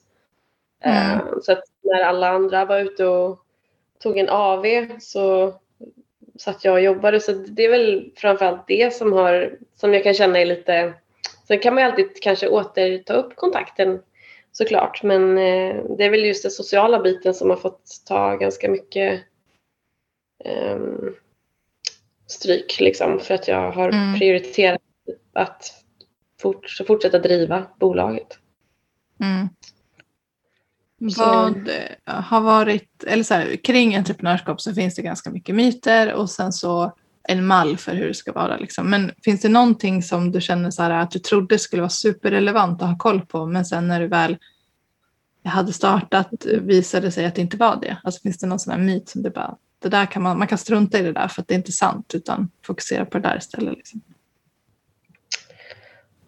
Mm. 0.80 0.96
Eh, 0.96 1.24
så 1.42 1.52
att 1.52 1.64
när 1.82 2.02
alla 2.02 2.28
andra 2.28 2.64
var 2.64 2.80
ute 2.80 3.06
och 3.06 3.40
tog 4.02 4.18
en 4.18 4.28
AV 4.28 4.64
så 5.00 5.54
satt 6.38 6.64
jag 6.64 6.74
och 6.74 6.80
jobbade. 6.80 7.20
Så 7.20 7.32
det 7.32 7.64
är 7.64 7.70
väl 7.70 8.12
framförallt 8.16 8.66
det 8.66 8.94
som, 8.94 9.12
har, 9.12 9.58
som 9.74 9.94
jag 9.94 10.02
kan 10.02 10.14
känna 10.14 10.38
är 10.38 10.46
lite... 10.46 10.94
Sen 11.48 11.58
kan 11.58 11.74
man 11.74 11.82
ju 11.82 11.90
alltid 11.90 12.22
kanske 12.22 12.48
återta 12.48 13.14
upp 13.14 13.36
kontakten 13.36 14.02
såklart. 14.52 15.02
Men 15.02 15.38
eh, 15.38 15.84
det 15.96 16.04
är 16.04 16.10
väl 16.10 16.24
just 16.24 16.42
den 16.42 16.52
sociala 16.52 17.00
biten 17.00 17.34
som 17.34 17.50
har 17.50 17.56
fått 17.56 18.02
ta 18.06 18.36
ganska 18.36 18.70
mycket 18.70 19.22
ehm, 20.44 21.14
stryk 22.26 22.80
liksom 22.80 23.20
för 23.20 23.34
att 23.34 23.48
jag 23.48 23.72
har 23.72 23.88
Mm. 23.88 24.18
prioriterat 24.18 24.80
att 25.32 25.72
fort, 26.40 26.76
fortsätta 26.86 27.18
driva 27.18 27.66
bolaget. 27.80 28.38
Mm. 29.20 29.48
Vad 30.98 31.68
eh, 31.68 32.14
har 32.22 32.40
varit, 32.40 33.04
eller 33.04 33.22
så 33.22 33.34
här, 33.34 33.56
kring 33.56 33.96
entreprenörskap 33.96 34.60
så 34.60 34.74
finns 34.74 34.94
det 34.94 35.02
ganska 35.02 35.30
mycket 35.30 35.54
myter 35.54 36.14
och 36.14 36.30
sen 36.30 36.52
så 36.52 36.92
en 37.28 37.46
mall 37.46 37.76
för 37.76 37.94
hur 37.94 38.08
det 38.08 38.14
ska 38.14 38.32
vara. 38.32 38.56
Liksom. 38.56 38.90
Men 38.90 39.12
finns 39.24 39.40
det 39.40 39.48
någonting 39.48 40.02
som 40.02 40.32
du 40.32 40.40
känner 40.40 40.70
så 40.70 40.82
här, 40.82 40.90
att 40.90 41.10
du 41.10 41.18
trodde 41.18 41.58
skulle 41.58 41.82
vara 41.82 41.90
superrelevant 41.90 42.82
att 42.82 42.88
ha 42.88 42.98
koll 42.98 43.20
på 43.20 43.46
men 43.46 43.64
sen 43.64 43.88
när 43.88 44.00
du 44.00 44.08
väl 44.08 44.36
hade 45.44 45.72
startat 45.72 46.46
visade 46.46 47.10
sig 47.12 47.26
att 47.26 47.34
det 47.34 47.40
inte 47.40 47.56
var 47.56 47.80
det? 47.80 47.96
Alltså 48.04 48.20
finns 48.20 48.38
det 48.38 48.46
någon 48.46 48.58
sån 48.58 48.72
här 48.72 48.80
myt 48.80 49.08
som 49.08 49.22
du 49.22 49.30
bara, 49.30 49.56
det 49.78 49.88
där 49.88 50.06
kan 50.06 50.22
man, 50.22 50.38
man 50.38 50.48
kan 50.48 50.58
strunta 50.58 50.98
i 50.98 51.02
det 51.02 51.12
där 51.12 51.28
för 51.28 51.42
att 51.42 51.48
det 51.48 51.54
är 51.54 51.58
inte 51.58 51.72
sant 51.72 52.14
utan 52.14 52.50
fokusera 52.62 53.06
på 53.06 53.18
det 53.18 53.28
där 53.28 53.36
istället. 53.36 53.76
Liksom. 53.76 54.02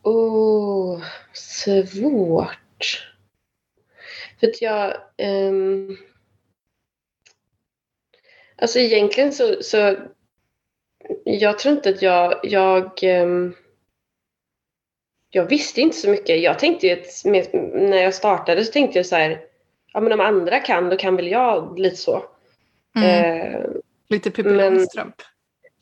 Oh, 0.03 1.03
svårt. 1.33 3.09
För 4.41 4.47
att 4.47 4.63
jag... 4.63 4.97
Um... 5.23 5.97
alltså 8.57 8.79
egentligen 8.79 9.33
så, 9.33 9.57
så... 9.63 9.97
Jag 11.31 11.59
tror 11.59 11.75
inte 11.75 11.89
att 11.89 12.03
jag... 12.03 12.41
Jag, 12.43 12.91
ehm, 13.03 13.55
jag 15.31 15.45
visste 15.45 15.81
inte 15.81 15.97
så 15.97 16.11
mycket. 16.11 16.41
Jag 16.43 16.59
tänkte 16.59 16.93
att 16.93 17.25
när 17.75 18.03
jag 18.03 18.15
startade 18.15 18.65
så 18.65 18.73
tänkte 18.73 18.99
jag 18.99 19.07
så 19.07 19.17
här... 19.17 19.41
Ja 19.93 20.01
men 20.01 20.13
om 20.13 20.21
andra 20.21 20.61
kan, 20.61 20.89
då 20.89 20.97
kan 20.97 21.17
väl 21.17 21.29
jag 21.29 21.79
lite 21.79 21.97
så. 21.97 22.25
Mm. 22.97 23.45
Eh, 23.45 23.61
Lite 24.09 24.31
Pippi 24.31 24.51
Långstrump. 24.51 25.15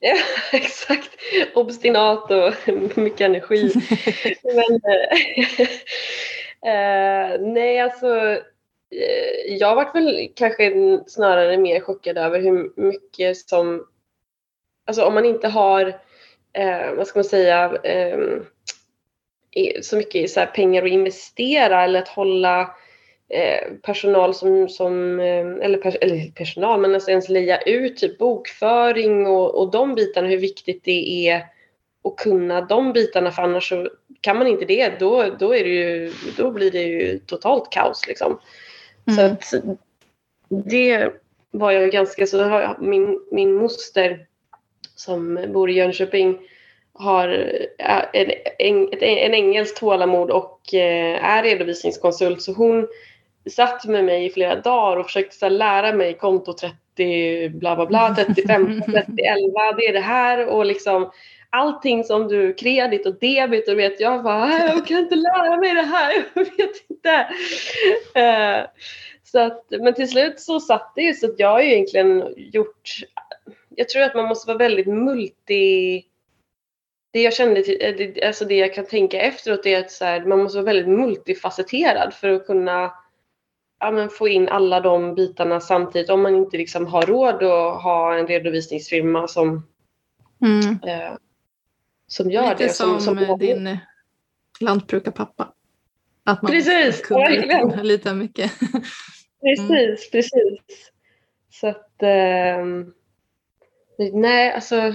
Ja, 0.00 0.16
exakt. 0.52 1.10
Obstinat 1.54 2.30
och 2.30 2.54
mycket 2.96 3.20
energi. 3.20 3.72
Men, 4.42 4.80
eh, 4.92 5.60
eh, 6.72 7.40
nej, 7.40 7.80
alltså. 7.80 8.16
Eh, 8.90 9.54
jag 9.58 9.74
varit 9.74 9.94
väl 9.94 10.28
kanske 10.34 10.72
snarare 11.06 11.56
mer 11.56 11.80
chockad 11.80 12.18
över 12.18 12.40
hur 12.40 12.80
mycket 12.80 13.36
som... 13.36 13.86
Alltså 14.86 15.04
om 15.04 15.14
man 15.14 15.24
inte 15.24 15.48
har, 15.48 15.86
eh, 16.52 16.92
vad 16.96 17.06
ska 17.06 17.18
man 17.18 17.24
säga, 17.24 17.76
eh, 17.82 18.18
så 19.82 19.96
mycket 19.96 20.30
så 20.30 20.46
pengar 20.54 20.82
att 20.82 20.90
investera 20.90 21.84
eller 21.84 22.02
att 22.02 22.08
hålla 22.08 22.60
eh, 23.28 23.72
personal 23.82 24.34
som, 24.34 24.68
som 24.68 25.20
eh, 25.20 25.46
eller, 25.64 25.78
pers- 25.78 25.98
eller 26.00 26.30
personal, 26.30 26.80
men 26.80 26.94
alltså 26.94 27.10
ens 27.10 27.28
leja 27.28 27.60
ut 27.60 27.96
typ 27.96 28.18
bokföring 28.18 29.26
och, 29.26 29.54
och 29.54 29.70
de 29.70 29.94
bitarna, 29.94 30.28
hur 30.28 30.38
viktigt 30.38 30.84
det 30.84 31.28
är 31.28 31.46
att 32.04 32.16
kunna 32.16 32.60
de 32.60 32.92
bitarna 32.92 33.30
för 33.30 33.42
annars 33.42 33.68
så 33.68 33.90
kan 34.20 34.38
man 34.38 34.46
inte 34.46 34.64
det 34.64 34.98
då, 34.98 35.24
då, 35.38 35.54
är 35.54 35.64
det 35.64 35.70
ju, 35.70 36.12
då 36.36 36.50
blir 36.50 36.70
det 36.70 36.82
ju 36.82 37.18
totalt 37.18 37.70
kaos 37.72 38.06
liksom. 38.06 38.40
Så 39.14 39.20
Mm. 39.20 39.32
att 39.32 39.52
det 40.48 41.10
var 41.50 41.72
jag 41.72 41.90
ganska, 41.90 42.26
så 42.26 42.42
har 42.42 42.60
jag, 42.60 42.82
min, 42.82 43.20
min 43.30 43.54
moster 43.54 44.26
som 44.96 45.44
bor 45.52 45.70
i 45.70 45.72
Jönköping 45.72 46.38
har 46.92 47.28
äh, 47.78 48.02
en, 48.12 48.30
en, 48.58 48.88
en 49.00 49.34
engelsk 49.34 49.80
tålamod 49.80 50.30
och 50.30 50.74
eh, 50.74 51.24
är 51.24 51.42
redovisningskonsult 51.42 52.42
så 52.42 52.52
hon 52.52 52.88
satt 53.50 53.84
med 53.84 54.04
mig 54.04 54.26
i 54.26 54.30
flera 54.30 54.60
dagar 54.60 54.96
och 54.96 55.06
försökte 55.06 55.36
så 55.36 55.48
lära 55.48 55.92
mig 55.92 56.14
konto 56.14 56.52
30 56.96 57.48
bla 57.48 57.76
bla 57.76 57.86
bla 57.86 58.14
35, 58.14 58.82
30, 58.82 59.12
11 59.22 59.72
det 59.78 59.86
är 59.86 59.92
det 59.92 60.00
här 60.00 60.46
och 60.46 60.66
liksom 60.66 61.10
allting 61.50 62.04
som 62.04 62.28
du 62.28 62.54
kredit 62.54 63.06
och 63.06 63.18
debit 63.18 63.68
och 63.68 63.78
vet 63.78 64.00
jag 64.00 64.22
bara 64.24 64.46
"Nej, 64.46 64.70
jag 64.74 64.86
kan 64.86 64.98
inte 64.98 65.14
lära 65.14 65.56
mig 65.56 65.74
det 65.74 65.82
här 65.82 66.12
jag 66.34 66.44
vet 66.44 66.90
inte. 66.90 67.26
Eh, 68.20 68.66
så 69.24 69.38
att, 69.38 69.64
men 69.70 69.94
till 69.94 70.08
slut 70.08 70.40
så 70.40 70.60
satt 70.60 70.92
det 70.94 71.02
ju 71.02 71.14
så 71.14 71.26
att 71.26 71.38
jag 71.38 71.48
har 71.48 71.60
ju 71.60 71.72
egentligen 71.72 72.24
gjort 72.36 72.90
jag 73.76 73.88
tror 73.88 74.02
att 74.02 74.14
man 74.14 74.28
måste 74.28 74.46
vara 74.48 74.58
väldigt 74.58 74.86
multi 74.86 76.04
det 77.16 77.22
jag 77.22 77.34
kände, 77.34 77.60
eh, 77.60 78.28
alltså 78.28 78.44
det 78.44 78.54
jag 78.56 78.74
kan 78.74 78.86
tänka 78.86 79.20
efteråt 79.20 79.66
är 79.66 79.78
att 79.80 79.90
så 79.90 80.04
här, 80.04 80.24
man 80.24 80.38
måste 80.42 80.58
vara 80.58 80.66
väldigt 80.66 80.88
multifacetterad 80.88 82.14
för 82.14 82.28
att 82.28 82.46
kunna 82.46 82.92
ja, 83.80 84.08
få 84.08 84.28
in 84.28 84.48
alla 84.48 84.80
de 84.80 85.14
bitarna 85.14 85.60
samtidigt 85.60 86.10
om 86.10 86.22
man 86.22 86.34
inte 86.34 86.56
liksom 86.56 86.86
har 86.86 87.02
råd 87.02 87.34
att 87.34 87.82
ha 87.82 88.14
en 88.18 88.26
redovisningsfirma 88.26 89.28
som, 89.28 89.66
Mm. 90.42 90.78
eh, 90.82 91.16
som 92.06 92.30
gör 92.30 92.50
Lite 92.50 92.64
det. 92.64 92.68
som, 92.68 93.00
som, 93.00 93.38
din 93.38 93.66
eh, 93.66 93.78
lantbrukarpappa. 94.60 95.52
Att 96.24 96.42
man 96.42 96.52
Precis, 96.52 97.10
lite, 97.82 98.14
mycket. 98.14 98.52
Precis, 99.40 100.10
precis. 100.10 100.92
Så 101.50 101.66
att... 101.68 102.02
ehm, 102.02 102.92
nej, 103.98 104.52
alltså... 104.52 104.94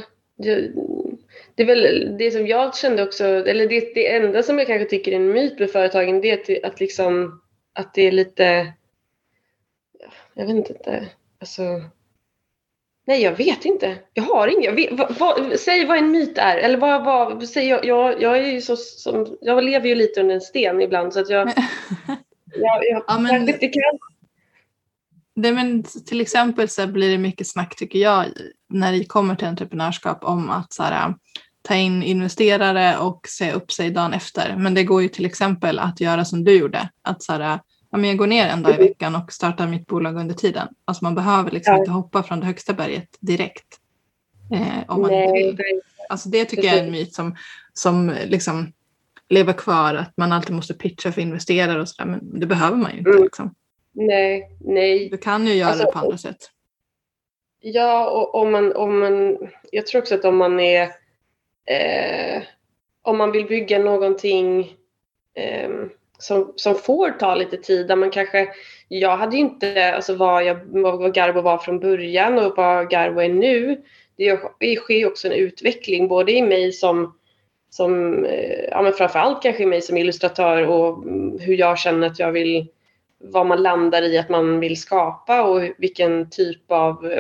Det, 1.56 1.64
är 1.64 1.66
väl 1.66 2.18
det 2.18 2.32
som 2.32 2.48
jag 2.48 2.76
kände 2.76 3.04
också, 3.04 3.26
eller 3.26 3.68
det, 3.68 3.94
det 3.96 4.14
enda 4.16 4.44
som 4.44 4.58
jag 4.58 4.68
kanske 4.68 4.90
tycker 4.90 5.12
är 5.12 5.16
en 5.16 5.32
myt 5.32 5.60
med 5.60 5.72
företagen, 5.72 6.22
det 6.22 6.50
är 6.50 6.66
att, 6.66 6.72
att 6.72 6.80
liksom 6.80 7.42
att 7.74 7.94
det 7.94 8.02
är 8.02 8.12
lite... 8.12 8.74
Jag 10.34 10.46
vet 10.46 10.56
inte. 10.56 11.08
Alltså... 11.40 11.64
Nej, 13.06 13.22
jag 13.22 13.32
vet 13.32 13.66
inte. 13.66 13.96
Jag 14.14 14.24
har 14.24 14.48
ingen. 14.48 14.78
Jag 14.78 14.98
vad, 14.98 15.16
vad, 15.20 15.60
säg 15.60 15.86
vad 15.86 15.98
en 15.98 16.12
myt 16.12 16.38
är. 16.38 16.58
Eller 16.58 16.78
vad, 16.78 17.06
vad 17.06 17.50
säg, 17.50 17.68
jag, 17.68 17.86
jag, 17.86 18.22
jag 18.22 18.38
är 18.38 18.48
ju 18.48 18.62
så 18.62 18.76
som, 18.76 19.38
jag 19.42 19.64
lever 19.64 19.88
ju 19.88 19.96
lite 19.96 20.22
under 20.22 20.36
en 20.36 20.42
sten 20.42 20.82
ibland 20.82 21.14
så 21.14 21.20
att 21.20 21.30
jag, 21.30 21.48
jag, 22.56 22.86
jag 22.86 23.04
Ja, 23.08 23.20
men- 23.20 23.30
kanske 23.32 23.54
inte 23.54 23.68
kan 23.68 24.00
Det, 25.36 25.52
men 25.52 25.84
till 25.84 26.22
exempel 26.22 26.70
så 26.70 26.88
blir 26.88 27.12
det 27.12 27.18
mycket 27.18 27.48
snack 27.48 27.76
tycker 27.76 28.00
jag 28.00 28.26
när 28.70 28.92
det 28.92 29.06
kommer 29.06 29.36
till 29.36 29.48
entreprenörskap 29.48 30.24
om 30.24 30.50
att 30.50 30.74
så 30.74 30.84
här, 30.84 31.14
ta 31.62 31.76
in 31.76 32.04
investerare 32.04 32.98
och 32.98 33.28
se 33.28 33.52
upp 33.52 33.72
sig 33.72 33.92
dagen 33.92 34.14
efter. 34.14 34.56
Men 34.58 34.74
det 34.74 34.84
går 34.84 35.02
ju 35.02 35.08
till 35.08 35.26
exempel 35.26 35.80
att 35.80 36.02
göra 36.02 36.26
som 36.26 36.44
du 36.44 36.58
gjorde. 36.58 36.90
Att 37.02 37.24
så 37.24 37.34
här, 37.34 37.60
ja, 37.92 37.98
men 37.98 38.04
jag 38.04 38.18
går 38.18 38.28
ner 38.28 38.48
en 38.48 38.64
dag 38.64 38.76
i 38.76 38.78
veckan 38.78 39.16
och 39.16 39.32
startar 39.32 39.68
mitt 39.68 39.88
bolag 39.88 40.16
under 40.16 40.36
tiden. 40.36 40.68
Alltså 40.86 41.04
man 41.04 41.16
behöver 41.16 41.52
liksom 41.52 41.74
ja. 41.74 41.80
inte 41.80 41.92
hoppa 41.92 42.24
från 42.24 42.40
det 42.40 42.46
högsta 42.46 42.74
berget 42.74 43.18
direkt. 43.20 43.78
Eh, 44.54 44.84
om 44.88 45.02
man 45.02 45.12
Nej, 45.12 45.32
vill. 45.32 45.82
Alltså 46.10 46.30
det 46.30 46.46
tycker 46.46 46.64
jag 46.64 46.78
är 46.78 46.84
en 46.84 46.92
myt 46.92 47.14
som, 47.14 47.36
som 47.74 48.14
liksom 48.26 48.72
lever 49.30 49.54
kvar, 49.54 49.96
att 49.96 50.18
man 50.18 50.32
alltid 50.32 50.56
måste 50.56 50.74
pitcha 50.74 51.12
för 51.12 51.22
investerare 51.22 51.82
och 51.82 51.90
sådär, 51.90 52.10
men 52.10 52.40
det 52.40 52.46
behöver 52.46 52.78
man 52.78 52.92
ju 52.92 52.98
inte. 52.98 53.10
Mm. 53.10 53.24
Liksom. 53.24 53.54
Nej, 53.92 54.50
nej. 54.60 55.10
Du 55.10 55.18
kan 55.18 55.48
ju 55.48 55.54
göra 55.54 55.70
alltså, 55.70 55.86
det 55.86 55.92
på 55.92 56.00
andra 56.00 56.18
sätt. 56.18 56.52
Ja, 57.60 58.10
och 58.10 58.36
om 58.36 58.52
man, 58.52 58.76
om 58.76 59.00
man, 59.00 59.38
jag 59.72 59.88
tror 59.88 60.02
också 60.02 60.16
att 60.16 60.26
om 60.26 60.38
man 60.38 60.60
är, 60.60 60.82
eh, 61.66 62.42
om 63.02 63.18
man 63.18 63.32
vill 63.32 63.46
bygga 63.46 63.80
någonting 63.80 64.74
eh, 65.36 65.70
som, 66.18 66.54
som 66.56 66.76
får 66.76 67.10
ta 67.12 67.36
lite 67.36 67.58
tid, 67.58 67.88
där 67.88 67.96
man 67.96 68.12
kanske, 68.12 68.48
jag 68.88 69.18
hade 69.18 69.36
ju 69.36 69.42
inte, 69.42 69.94
alltså 69.94 70.16
vad, 70.16 70.44
jag, 70.44 70.60
vad 70.66 71.14
Garbo 71.14 71.42
var 71.42 71.58
från 71.58 71.80
början 71.80 72.40
och 72.40 72.58
vad 72.58 72.90
Garbo 72.90 73.20
är 73.20 73.30
nu, 73.30 73.82
det 74.60 74.76
sker 74.76 75.08
också 75.08 75.28
en 75.28 75.34
utveckling 75.34 76.08
både 76.08 76.32
i 76.32 76.42
mig 76.42 76.72
som, 76.72 77.16
som 77.70 78.26
eh, 78.26 78.64
ja 78.70 78.82
men 78.82 78.94
framförallt 78.94 79.44
kanske 79.44 79.64
i 79.64 79.66
mig 79.66 79.82
som 79.82 79.98
illustratör 79.98 80.68
och 80.68 81.04
hur 81.40 81.58
jag 81.58 81.80
känner 81.80 82.08
att 82.08 82.20
jag 82.20 82.32
vill, 82.32 82.68
vad 83.24 83.46
man 83.46 83.64
landar 83.64 84.02
i 84.02 84.18
att 84.18 84.30
man 84.30 84.60
vill 84.60 84.82
skapa 84.82 85.44
och 85.44 85.62
vilken 85.78 86.30
typ 86.30 86.72
av 86.72 87.12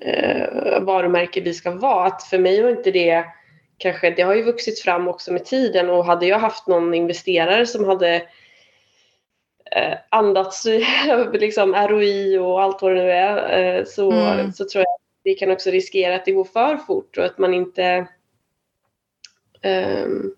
eh, 0.00 0.80
varumärke 0.80 1.40
vi 1.40 1.54
ska 1.54 1.70
vara. 1.70 2.06
Att 2.06 2.22
för 2.22 2.38
mig 2.38 2.62
var 2.62 2.70
inte 2.70 2.90
det 2.90 3.24
kanske, 3.78 4.10
det 4.10 4.22
har 4.22 4.34
ju 4.34 4.42
vuxit 4.42 4.80
fram 4.80 5.08
också 5.08 5.32
med 5.32 5.44
tiden 5.44 5.90
och 5.90 6.04
hade 6.04 6.26
jag 6.26 6.38
haft 6.38 6.66
någon 6.66 6.94
investerare 6.94 7.66
som 7.66 7.84
hade 7.84 8.14
eh, 9.70 9.98
andats 10.08 10.64
liksom 11.32 11.74
ROI 11.74 12.38
och 12.38 12.62
allt 12.62 12.82
vad 12.82 12.90
det 12.90 13.02
nu 13.02 13.10
är 13.10 13.78
eh, 13.78 13.84
så, 13.84 14.12
mm. 14.12 14.52
så 14.52 14.64
tror 14.68 14.84
jag 14.84 14.96
det 15.24 15.34
kan 15.34 15.50
också 15.50 15.70
riskera 15.70 16.14
att 16.14 16.24
det 16.24 16.32
går 16.32 16.44
för 16.44 16.76
fort 16.76 17.18
och 17.18 17.24
att 17.24 17.38
man 17.38 17.54
inte 17.54 18.06
um, 19.64 20.34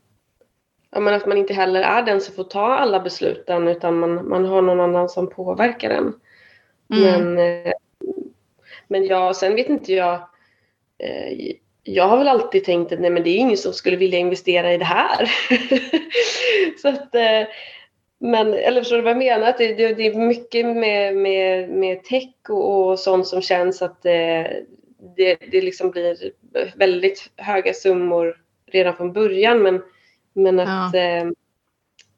ja, 0.96 1.00
men 1.00 1.14
att 1.14 1.26
man 1.26 1.38
inte 1.38 1.54
heller 1.54 1.82
är 1.82 2.02
den 2.02 2.20
som 2.20 2.34
får 2.34 2.44
ta 2.44 2.74
alla 2.74 3.00
besluten 3.00 3.68
utan 3.68 3.98
man, 3.98 4.28
man 4.28 4.44
har 4.44 4.62
någon 4.62 4.80
annan 4.80 5.08
som 5.08 5.30
påverkar 5.30 5.88
den. 5.88 6.14
Mm. 6.94 7.34
Men, 7.34 7.38
eh, 7.38 7.72
men 8.88 9.06
jag, 9.06 9.36
sen 9.36 9.54
vet 9.54 9.68
inte 9.68 9.92
jag 9.92 10.14
eh, 10.98 11.52
jag 11.82 12.08
har 12.08 12.18
väl 12.18 12.28
alltid 12.28 12.64
tänkt 12.64 12.92
att 12.92 13.00
nej 13.00 13.10
men 13.10 13.22
det 13.22 13.30
är 13.30 13.36
ingen 13.36 13.56
som 13.56 13.72
skulle 13.72 13.96
vilja 13.96 14.18
investera 14.18 14.74
i 14.74 14.78
det 14.78 14.84
här. 14.84 15.30
så 16.82 16.88
att, 16.88 17.14
eh, 17.14 17.48
men, 18.18 18.54
eller 18.54 18.80
förstår 18.80 18.96
du 18.96 19.02
vad 19.02 19.10
jag 19.10 19.18
menar? 19.18 19.48
Att 19.48 19.58
det, 19.58 19.74
det, 19.74 19.94
det 19.94 20.06
är 20.06 20.14
mycket 20.14 20.66
med, 20.66 21.16
med, 21.16 21.68
med 21.68 22.04
tech 22.04 22.34
och, 22.48 22.90
och 22.90 22.98
sånt 22.98 23.26
som 23.26 23.42
känns 23.42 23.82
att 23.82 24.02
det, 24.02 25.36
det 25.50 25.60
liksom 25.60 25.90
blir 25.90 26.32
väldigt 26.76 27.30
höga 27.36 27.72
summor 27.72 28.36
redan 28.66 28.96
från 28.96 29.12
början. 29.12 29.62
Men, 29.62 29.82
men 30.36 30.60
att 30.60 30.94
ja. 30.94 31.00
eh, 31.00 31.26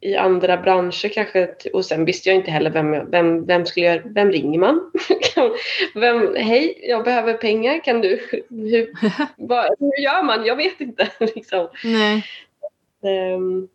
i 0.01 0.17
andra 0.17 0.57
branscher 0.57 1.09
kanske, 1.09 1.55
och 1.73 1.85
sen 1.85 2.05
visste 2.05 2.29
jag 2.29 2.37
inte 2.37 2.51
heller 2.51 2.71
vem, 2.71 3.11
vem, 3.11 3.47
vem, 3.47 3.67
skulle 3.67 3.87
jag, 3.87 4.15
vem 4.15 4.31
ringer 4.31 4.59
man? 4.59 4.93
vem, 5.95 6.35
Hej, 6.37 6.79
jag 6.83 7.05
behöver 7.05 7.35
pengar, 7.35 7.85
kan 7.85 8.01
du? 8.01 8.29
Hur, 8.51 8.93
vad, 9.37 9.65
hur 9.79 10.03
gör 10.03 10.23
man? 10.23 10.47
Jag 10.47 10.57
vet 10.57 10.81
inte. 10.81 11.09
liksom. 11.35 11.69
Nej. 11.85 12.25
Um, 13.35 13.69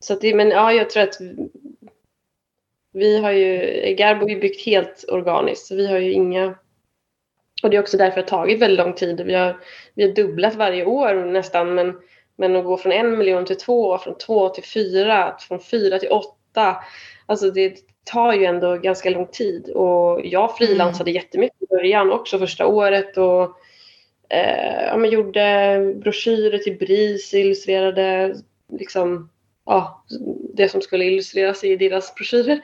så 0.00 0.14
det, 0.14 0.34
men 0.34 0.50
ja, 0.50 0.72
jag 0.72 0.90
tror 0.90 1.02
att 1.02 1.16
vi 2.92 3.18
har 3.18 3.32
ju, 3.32 3.94
Garbo 3.94 4.28
är 4.28 4.40
byggt 4.40 4.66
helt 4.66 5.04
organiskt, 5.08 5.66
så 5.66 5.76
vi 5.76 5.86
har 5.86 5.98
ju 5.98 6.12
inga 6.12 6.54
och 7.62 7.70
det 7.70 7.76
är 7.76 7.80
också 7.80 7.96
därför 7.96 8.16
det 8.16 8.22
har 8.22 8.28
tagit 8.28 8.60
väldigt 8.60 8.78
lång 8.78 8.94
tid. 8.94 9.20
Vi 9.20 9.34
har, 9.34 9.56
vi 9.94 10.06
har 10.06 10.14
dubblat 10.14 10.54
varje 10.54 10.84
år 10.84 11.14
nästan 11.14 11.74
men, 11.74 12.00
men 12.36 12.56
att 12.56 12.64
gå 12.64 12.76
från 12.76 12.92
en 12.92 13.18
miljon 13.18 13.44
till 13.44 13.58
två, 13.58 13.98
från 13.98 14.18
två 14.18 14.48
till 14.48 14.64
fyra, 14.64 15.36
från 15.40 15.60
fyra 15.60 15.98
till 15.98 16.10
åtta. 16.10 16.76
Alltså 17.26 17.50
det 17.50 17.78
tar 18.04 18.32
ju 18.32 18.44
ändå 18.44 18.76
ganska 18.76 19.10
lång 19.10 19.26
tid 19.26 19.70
och 19.70 20.20
jag 20.24 20.56
frilansade 20.56 21.10
mm. 21.10 21.22
jättemycket 21.22 21.62
i 21.62 21.66
början 21.66 22.12
också 22.12 22.38
första 22.38 22.66
året 22.66 23.16
och 23.16 23.42
eh, 24.28 24.84
ja, 24.86 24.96
men 24.96 25.10
gjorde 25.10 25.94
broschyrer 25.96 26.58
till 26.58 26.78
BRIS, 26.78 27.34
illustrerade 27.34 28.34
liksom 28.72 29.30
ja, 29.66 30.04
det 30.54 30.68
som 30.68 30.80
skulle 30.80 31.04
illustreras 31.04 31.64
i 31.64 31.76
deras 31.76 32.14
broschyrer. 32.14 32.60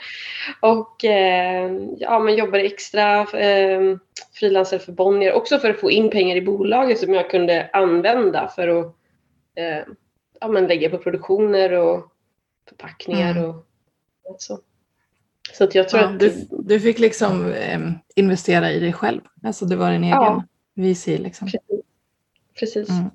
Och 0.61 1.05
eh, 1.05 1.73
ja, 1.99 2.19
men 2.19 2.37
jobbade 2.37 2.65
extra, 2.65 3.21
eh, 3.21 3.97
frilansade 4.35 4.83
för 4.83 4.93
Bonnier, 4.93 5.33
också 5.33 5.59
för 5.59 5.71
att 5.71 5.81
få 5.81 5.91
in 5.91 6.11
pengar 6.11 6.37
i 6.37 6.43
bolaget 6.43 6.99
som 6.99 7.15
jag 7.15 7.31
kunde 7.31 7.71
använda 7.73 8.49
för 8.49 8.69
att 8.69 8.97
eh, 9.55 9.85
ja, 10.41 10.49
men 10.49 10.67
lägga 10.67 10.91
på 10.91 10.99
produktioner 10.99 11.73
och 11.73 12.13
förpackningar 12.69 13.37
mm. 13.37 13.51
och, 13.51 13.67
så. 14.39 14.61
Så 15.53 15.65
att 15.65 15.75
jag 15.75 15.89
tror 15.89 16.03
ja, 16.03 16.09
att... 16.09 16.21
Du, 16.21 16.49
du 16.51 16.81
fick 16.81 16.99
liksom 16.99 17.53
eh, 17.53 17.81
investera 18.17 18.73
i 18.73 18.81
dig 18.81 18.93
själv, 18.93 19.21
alltså 19.43 19.65
det 19.65 19.77
var 19.77 19.93
din 19.93 20.05
egen 20.05 20.15
ja. 20.15 20.45
VC 20.75 21.07
liksom. 21.07 21.47
Precis. 21.47 21.85
Precis. 22.61 22.89
Mm. 22.89 23.11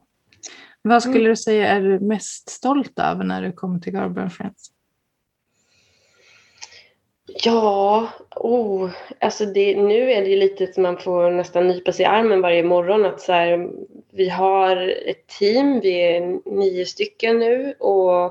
Vad 0.81 1.01
skulle 1.03 1.19
mm. 1.19 1.29
du 1.29 1.35
säga 1.35 1.67
är 1.67 1.81
du 1.81 1.99
mest 1.99 2.49
stolt 2.49 2.99
över 2.99 3.23
när 3.23 3.41
du 3.41 3.51
kommer 3.51 3.79
till 3.79 3.93
Garber 3.93 4.29
Friends? 4.29 4.71
Ja, 7.27 8.09
oh, 8.35 8.89
alltså 9.19 9.45
det, 9.45 9.81
nu 9.81 10.11
är 10.11 10.21
det 10.21 10.29
ju 10.29 10.35
lite 10.35 10.63
att 10.63 10.77
man 10.77 10.97
får 10.97 11.31
nästan 11.31 11.67
nypa 11.67 11.91
sig 11.91 12.03
i 12.03 12.07
armen 12.07 12.41
varje 12.41 12.63
morgon. 12.63 13.05
Att 13.05 13.21
så 13.21 13.31
här, 13.31 13.69
vi 14.11 14.29
har 14.29 14.77
ett 15.05 15.27
team, 15.27 15.79
vi 15.79 16.01
är 16.01 16.39
nio 16.45 16.85
stycken 16.85 17.39
nu 17.39 17.73
och 17.79 18.25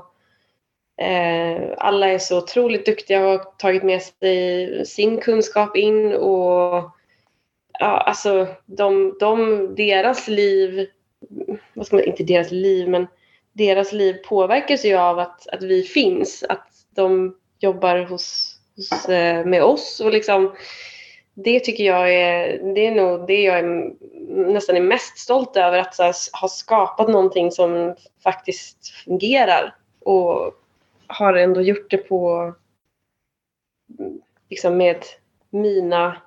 eh, 1.05 1.73
alla 1.77 2.07
är 2.07 2.17
så 2.17 2.37
otroligt 2.37 2.85
duktiga 2.85 3.27
och 3.27 3.39
har 3.39 3.51
tagit 3.57 3.83
med 3.83 4.01
sig 4.01 4.85
sin 4.85 5.17
kunskap 5.17 5.77
in 5.77 6.13
och 6.13 6.91
ja, 7.79 7.97
alltså 8.05 8.47
de, 8.65 9.17
de, 9.19 9.75
deras 9.75 10.27
liv 10.27 10.87
vad 11.73 11.87
ska 11.87 11.95
man, 11.95 12.05
inte 12.05 12.23
deras 12.23 12.51
liv, 12.51 12.89
men 12.89 13.07
deras 13.53 13.91
liv 13.91 14.13
påverkas 14.13 14.85
ju 14.85 14.95
av 14.95 15.19
att, 15.19 15.47
att 15.47 15.63
vi 15.63 15.83
finns. 15.83 16.43
Att 16.49 16.67
de 16.95 17.35
jobbar 17.59 17.97
hos, 18.05 18.56
med 19.45 19.63
oss 19.63 19.99
och 19.99 20.11
liksom 20.11 20.55
det 21.33 21.59
tycker 21.59 21.83
jag 21.83 22.13
är, 22.13 22.73
det 22.73 22.87
är 22.87 22.95
nog 22.95 23.27
det 23.27 23.41
jag 23.41 23.59
är, 23.59 23.93
nästan 24.51 24.75
är 24.75 24.81
mest 24.81 25.17
stolt 25.17 25.57
över. 25.57 25.79
Att 25.79 25.97
här, 25.97 26.15
ha 26.41 26.47
skapat 26.47 27.09
någonting 27.09 27.51
som 27.51 27.95
faktiskt 28.23 28.87
fungerar 28.87 29.75
och 29.99 30.53
har 31.07 31.33
ändå 31.33 31.61
gjort 31.61 31.91
det 31.91 31.97
på 31.97 32.53
liksom 34.49 34.77
med 34.77 34.97
mina 35.49 36.17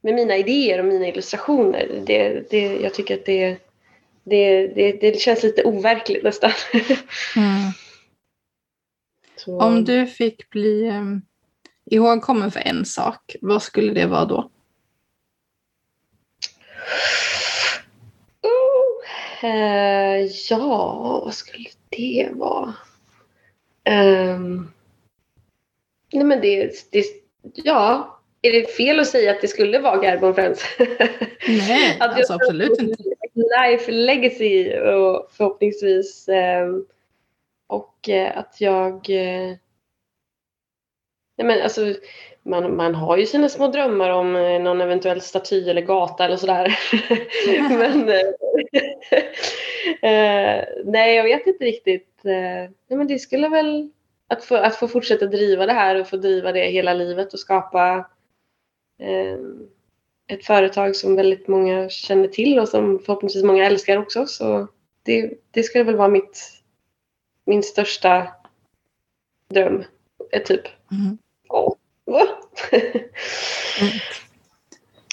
med 0.00 0.14
mina 0.14 0.36
idéer 0.36 0.78
och 0.78 0.84
mina 0.84 1.08
illustrationer. 1.08 2.02
Det, 2.06 2.50
det, 2.50 2.76
jag 2.76 2.94
tycker 2.94 3.14
att 3.14 3.26
det, 3.26 3.58
det, 4.24 4.66
det, 4.66 4.92
det 4.92 5.20
känns 5.20 5.42
lite 5.42 5.64
overkligt 5.64 6.24
nästan. 6.24 6.50
Mm. 9.46 9.60
Om 9.60 9.84
du 9.84 10.06
fick 10.06 10.50
bli 10.50 10.88
um, 10.88 11.22
ihågkommen 11.84 12.50
för 12.50 12.60
en 12.60 12.84
sak, 12.84 13.36
vad 13.40 13.62
skulle 13.62 13.92
det 13.92 14.06
vara 14.06 14.24
då? 14.24 14.50
Oh, 18.42 19.50
uh, 19.50 20.26
ja, 20.50 21.20
vad 21.24 21.34
skulle 21.34 21.68
det 21.88 22.28
vara? 22.32 22.74
Um, 23.90 24.72
nej 26.12 26.24
men 26.24 26.40
det, 26.40 26.72
det, 26.92 27.04
ja, 27.54 28.20
är 28.42 28.52
det 28.52 28.70
fel 28.70 29.00
att 29.00 29.06
säga 29.06 29.30
att 29.30 29.40
det 29.40 29.48
skulle 29.48 29.78
vara 29.78 29.96
Garbon 29.96 30.34
Friends? 30.34 30.64
Nej, 31.48 31.96
alltså 32.00 32.32
absolut 32.32 32.78
inte. 32.78 33.02
Life 33.34 33.92
legacy 33.92 34.78
och 34.78 35.30
förhoppningsvis 35.32 36.28
ehm, 36.28 36.84
och 37.66 38.08
eh, 38.08 38.38
att 38.38 38.60
jag 38.60 39.10
eh, 39.10 39.56
Nej 41.36 41.46
men 41.46 41.62
alltså 41.62 41.94
man, 42.42 42.76
man 42.76 42.94
har 42.94 43.16
ju 43.16 43.26
sina 43.26 43.48
små 43.48 43.68
drömmar 43.68 44.10
om 44.10 44.36
eh, 44.36 44.60
någon 44.60 44.80
eventuell 44.80 45.20
staty 45.20 45.70
eller 45.70 45.82
gata 45.82 46.24
eller 46.24 46.36
sådär. 46.36 46.78
men 47.78 48.08
eh, 50.02 50.64
nej, 50.84 51.14
jag 51.16 51.24
vet 51.24 51.46
inte 51.46 51.64
riktigt. 51.64 52.20
nej, 52.22 52.70
men 52.88 53.06
det 53.06 53.18
skulle 53.18 53.48
väl 53.48 53.90
att 54.28 54.44
få, 54.44 54.56
att 54.56 54.76
få 54.76 54.88
fortsätta 54.88 55.26
driva 55.26 55.66
det 55.66 55.72
här 55.72 56.00
och 56.00 56.08
få 56.08 56.16
driva 56.16 56.52
det 56.52 56.64
hela 56.64 56.94
livet 56.94 57.32
och 57.32 57.40
skapa 57.40 58.10
eh, 58.98 59.38
ett 60.26 60.44
företag 60.44 60.96
som 60.96 61.16
väldigt 61.16 61.48
många 61.48 61.88
känner 61.88 62.28
till 62.28 62.58
och 62.58 62.68
som 62.68 62.98
förhoppningsvis 62.98 63.44
många 63.44 63.66
älskar 63.66 63.96
också. 63.96 64.26
Så 64.26 64.68
det, 65.02 65.34
det 65.50 65.62
skulle 65.62 65.84
väl 65.84 65.96
vara 65.96 66.08
mitt, 66.08 66.62
min 67.44 67.62
största 67.62 68.28
dröm, 69.48 69.84
typ. 70.44 70.62
Mm. 70.92 71.18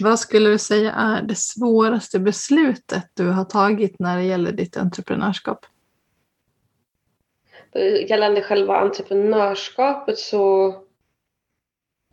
Vad 0.01 0.19
skulle 0.19 0.49
du 0.49 0.57
säga 0.57 0.91
är 0.91 1.21
det 1.21 1.35
svåraste 1.35 2.19
beslutet 2.19 3.09
du 3.13 3.29
har 3.29 3.45
tagit 3.45 3.99
när 3.99 4.17
det 4.17 4.23
gäller 4.23 4.51
ditt 4.51 4.77
entreprenörskap? 4.77 5.65
Gällande 8.07 8.41
själva 8.41 8.77
entreprenörskapet 8.77 10.19
så 10.19 10.75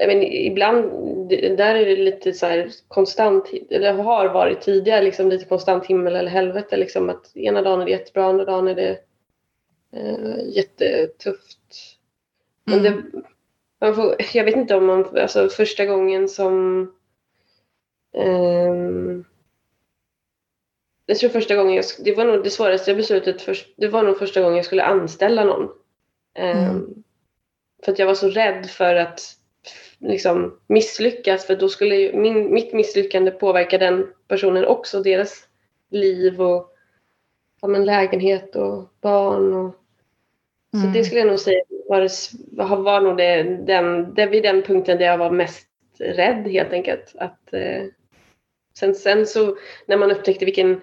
jag 0.01 0.09
men, 0.09 0.22
ibland, 0.22 0.85
där 1.29 1.74
är 1.74 1.87
det 1.87 1.96
lite 1.96 2.33
så 2.33 2.46
här 2.46 2.70
konstant, 2.88 3.51
eller 3.70 3.92
har 3.92 4.29
varit 4.29 4.61
tidigare, 4.61 5.03
liksom 5.03 5.29
lite 5.29 5.44
konstant 5.44 5.87
himmel 5.87 6.16
eller 6.16 6.31
helvete. 6.31 6.77
Liksom 6.77 7.09
att 7.09 7.37
ena 7.37 7.62
dagen 7.62 7.81
är 7.81 7.85
det 7.85 7.90
jättebra, 7.90 8.24
andra 8.24 8.44
dagen 8.44 8.68
är 8.68 8.74
det 8.74 8.98
eh, 9.92 10.57
jättetufft. 10.57 11.59
Men 12.64 12.79
mm. 12.79 12.92
det, 13.12 13.22
man 13.81 13.95
får, 13.95 14.17
jag 14.33 14.45
vet 14.45 14.57
inte 14.57 14.77
om 14.77 14.87
man, 14.87 15.19
alltså 15.19 15.49
första 15.49 15.87
gången 15.87 16.29
som 16.29 16.83
eh, 18.14 18.75
jag 21.07 21.19
tror 21.19 21.31
första 21.31 21.57
gången 21.57 21.75
jag, 21.75 21.85
det 22.05 22.14
var 22.14 22.25
nog 22.25 22.45
det 22.45 22.51
svåraste 22.51 22.95
beslutet, 22.95 23.43
för, 23.43 23.57
det 23.77 23.88
var 23.88 24.03
nog 24.03 24.19
första 24.19 24.41
gången 24.41 24.57
jag 24.57 24.64
skulle 24.64 24.85
anställa 24.85 25.45
någon. 25.45 25.69
Eh, 26.35 26.69
mm. 26.69 27.05
För 27.85 27.93
att 27.93 27.99
jag 27.99 28.07
var 28.07 28.14
så 28.14 28.29
rädd 28.29 28.71
för 28.71 28.95
att 28.95 29.21
liksom 29.99 30.61
misslyckas 30.67 31.47
för 31.47 31.57
då 31.57 31.69
skulle 31.69 31.97
ju 31.97 32.12
min, 32.12 32.55
mitt 32.55 32.73
misslyckande 32.73 33.31
påverka 33.31 33.79
den 33.79 34.07
personen 34.29 34.64
också, 34.64 35.03
deras 35.03 35.49
liv 35.91 36.43
och 36.43 36.75
ja, 37.61 37.69
men 37.69 37.85
lägenhet 37.85 38.57
och 38.57 38.93
barn. 39.01 39.55
Och, 39.55 39.75
mm. 40.75 40.87
Så 40.87 40.99
det 40.99 41.05
skulle 41.05 41.21
jag 41.21 41.29
nog 41.29 41.39
säga 41.39 41.61
var, 41.89 42.01
det, 42.01 42.83
var 42.83 43.01
nog 43.01 43.17
det, 43.17 43.43
den, 43.43 44.15
det 44.15 44.27
vid 44.27 44.43
den 44.43 44.63
punkten 44.63 44.99
där 44.99 45.07
jag 45.07 45.19
var 45.19 45.31
mest 45.31 45.67
rädd 45.99 46.49
helt 46.49 46.73
enkelt. 46.73 47.15
Att, 47.19 47.53
eh, 47.53 47.85
sen, 48.79 48.95
sen 48.95 49.27
så 49.27 49.57
när 49.87 49.97
man 49.97 50.11
upptäckte 50.11 50.45
vilken, 50.45 50.81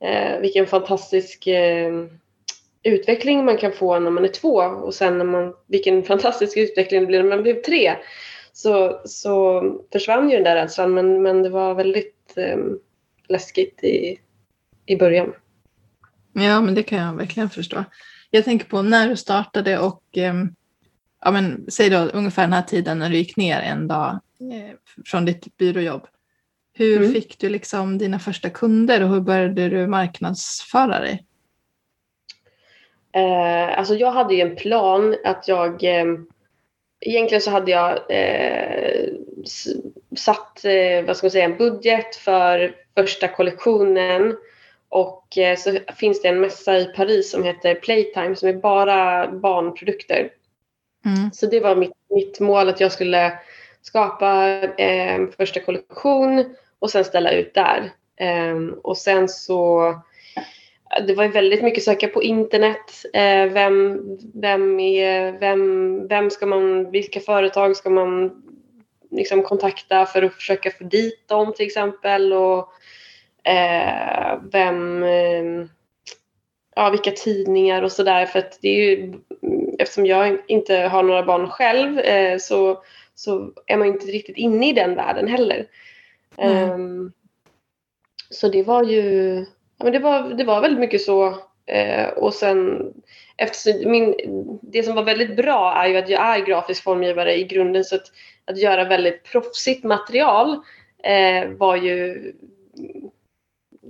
eh, 0.00 0.40
vilken 0.40 0.66
fantastisk 0.66 1.46
eh, 1.46 1.92
utveckling 2.82 3.44
man 3.44 3.56
kan 3.56 3.72
få 3.72 3.98
när 3.98 4.10
man 4.10 4.24
är 4.24 4.28
två 4.28 4.56
och 4.56 4.94
sen 4.94 5.18
när 5.18 5.24
man, 5.24 5.54
vilken 5.66 6.02
fantastisk 6.02 6.56
utveckling 6.56 7.00
det 7.00 7.06
blir 7.06 7.22
när 7.22 7.28
man 7.28 7.42
blev 7.42 7.62
tre 7.62 7.96
så, 8.52 9.00
så 9.04 9.62
försvann 9.92 10.30
ju 10.30 10.36
den 10.36 10.44
där 10.44 10.54
rädslan 10.54 10.94
men, 10.94 11.22
men 11.22 11.42
det 11.42 11.48
var 11.48 11.74
väldigt 11.74 12.32
eh, 12.36 12.58
läskigt 13.28 13.84
i, 13.84 14.18
i 14.86 14.96
början. 14.96 15.32
Ja, 16.32 16.60
men 16.60 16.74
det 16.74 16.82
kan 16.82 16.98
jag 16.98 17.16
verkligen 17.16 17.50
förstå. 17.50 17.84
Jag 18.34 18.44
tänker 18.44 18.66
på 18.66 18.82
när 18.82 19.08
du 19.08 19.16
startade 19.16 19.78
och 19.78 20.02
eh, 20.16 20.34
ja, 21.24 21.30
men, 21.30 21.66
säg 21.68 21.90
då 21.90 21.98
ungefär 21.98 22.42
den 22.42 22.52
här 22.52 22.62
tiden 22.62 22.98
när 22.98 23.10
du 23.10 23.16
gick 23.16 23.36
ner 23.36 23.60
en 23.60 23.88
dag 23.88 24.20
eh, 24.52 24.76
från 25.06 25.24
ditt 25.24 25.56
byråjobb. 25.56 26.06
Hur 26.74 26.96
mm. 26.96 27.12
fick 27.12 27.38
du 27.38 27.48
liksom 27.48 27.98
dina 27.98 28.18
första 28.18 28.50
kunder 28.50 29.02
och 29.02 29.08
hur 29.08 29.20
började 29.20 29.68
du 29.68 29.86
marknadsföra 29.86 31.00
dig? 31.00 31.26
Eh, 33.12 33.78
alltså 33.78 33.94
jag 33.94 34.12
hade 34.12 34.34
ju 34.34 34.40
en 34.40 34.56
plan 34.56 35.16
att 35.24 35.48
jag 35.48 35.84
ehm, 35.84 36.26
egentligen 37.00 37.42
så 37.42 37.50
hade 37.50 37.70
jag 37.70 37.98
eh, 38.08 39.08
satt 40.16 40.64
eh, 40.64 41.04
vad 41.06 41.16
ska 41.16 41.24
man 41.24 41.30
säga, 41.30 41.44
en 41.44 41.56
budget 41.56 42.16
för 42.16 42.74
första 42.96 43.28
kollektionen 43.28 44.36
och 44.92 45.38
eh, 45.38 45.56
så 45.56 45.78
finns 45.96 46.22
det 46.22 46.28
en 46.28 46.40
mässa 46.40 46.78
i 46.78 46.84
Paris 46.84 47.30
som 47.30 47.44
heter 47.44 47.74
Playtime 47.74 48.36
som 48.36 48.48
är 48.48 48.52
bara 48.52 49.28
barnprodukter. 49.32 50.30
Mm. 51.04 51.30
Så 51.32 51.46
det 51.46 51.60
var 51.60 51.76
mitt, 51.76 51.92
mitt 52.10 52.40
mål 52.40 52.68
att 52.68 52.80
jag 52.80 52.92
skulle 52.92 53.38
skapa 53.82 54.48
eh, 54.62 55.20
första 55.36 55.60
kollektion 55.60 56.44
och 56.78 56.90
sen 56.90 57.04
ställa 57.04 57.32
ut 57.32 57.54
där. 57.54 57.90
Ehm, 58.16 58.74
och 58.82 58.98
sen 58.98 59.28
så 59.28 59.94
det 61.06 61.14
var 61.14 61.28
väldigt 61.28 61.62
mycket 61.62 61.84
söka 61.84 62.08
på 62.08 62.22
internet. 62.22 63.04
Eh, 63.14 63.52
vem, 63.52 64.00
vem, 64.34 64.80
är, 64.80 65.32
vem, 65.38 66.08
vem 66.08 66.30
ska 66.30 66.46
man, 66.46 66.90
vilka 66.90 67.20
företag 67.20 67.76
ska 67.76 67.90
man 67.90 68.42
liksom 69.10 69.42
kontakta 69.42 70.06
för 70.06 70.22
att 70.22 70.34
försöka 70.34 70.70
få 70.70 70.84
dit 70.84 71.28
dem 71.28 71.52
till 71.56 71.66
exempel. 71.66 72.32
Och, 72.32 72.72
eh, 73.44 74.38
vem, 74.52 75.02
eh, 75.02 75.66
ja, 76.76 76.90
vilka 76.90 77.10
tidningar 77.10 77.82
och 77.82 77.92
sådär. 77.92 78.26
För 78.26 78.38
att 78.38 78.58
det 78.62 78.68
är 78.68 78.90
ju, 78.90 79.12
eftersom 79.78 80.06
jag 80.06 80.38
inte 80.48 80.76
har 80.76 81.02
några 81.02 81.22
barn 81.22 81.48
själv 81.48 81.98
eh, 81.98 82.38
så, 82.38 82.82
så 83.14 83.52
är 83.66 83.76
man 83.76 83.88
inte 83.88 84.06
riktigt 84.06 84.36
inne 84.36 84.68
i 84.68 84.72
den 84.72 84.94
världen 84.94 85.28
heller. 85.28 85.66
Mm. 86.36 87.12
Så 88.30 88.48
det 88.48 88.62
var 88.62 88.84
ju 88.84 89.36
ja, 89.78 89.84
men 89.84 89.92
det, 89.92 89.98
var, 89.98 90.22
det 90.22 90.44
var 90.44 90.60
väldigt 90.60 90.80
mycket 90.80 91.02
så. 91.02 91.38
Eh, 91.66 92.08
och 92.08 92.34
sen 92.34 92.92
eftersom 93.36 93.90
min, 93.90 94.14
det 94.62 94.82
som 94.82 94.94
var 94.94 95.02
väldigt 95.02 95.36
bra 95.36 95.74
är 95.74 95.88
ju 95.88 95.96
att 95.96 96.08
jag 96.08 96.20
är 96.20 96.46
grafisk 96.46 96.82
formgivare 96.82 97.38
i 97.38 97.44
grunden 97.44 97.84
så 97.84 97.94
att, 97.94 98.06
att 98.44 98.58
göra 98.58 98.84
väldigt 98.84 99.24
proffsigt 99.24 99.84
material 99.84 100.60
eh, 101.04 101.48
var 101.48 101.76
ju 101.76 102.32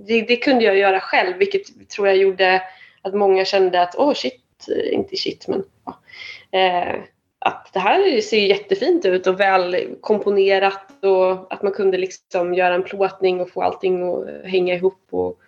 det, 0.07 0.21
det, 0.21 0.35
kunde 0.35 0.63
jag 0.63 0.77
göra 0.77 0.99
själv 0.99 1.37
vilket 1.37 1.89
tror 1.89 2.07
jag 2.07 2.17
gjorde 2.17 2.61
att 3.01 3.13
många 3.13 3.45
kände 3.45 3.81
att 3.81 3.95
åh 3.97 4.09
oh, 4.09 4.13
shit, 4.13 4.67
inte 4.91 5.17
shit 5.17 5.47
men 5.47 5.63
ja. 5.85 5.99
eh, 6.59 6.95
att 7.39 7.69
det 7.73 7.79
här 7.79 8.21
ser 8.21 8.37
jättefint 8.37 9.05
ut 9.05 9.27
och 9.27 9.39
väl 9.39 9.95
komponerat 10.01 11.03
och 11.03 11.53
att 11.53 11.63
man 11.63 11.71
kunde 11.71 11.97
liksom 11.97 12.53
göra 12.53 12.75
en 12.75 12.83
plåtning 12.83 13.41
och 13.41 13.49
få 13.49 13.61
allting 13.61 14.03
att 14.03 14.45
hänga 14.45 14.73
ihop 14.75 15.07
och 15.09 15.39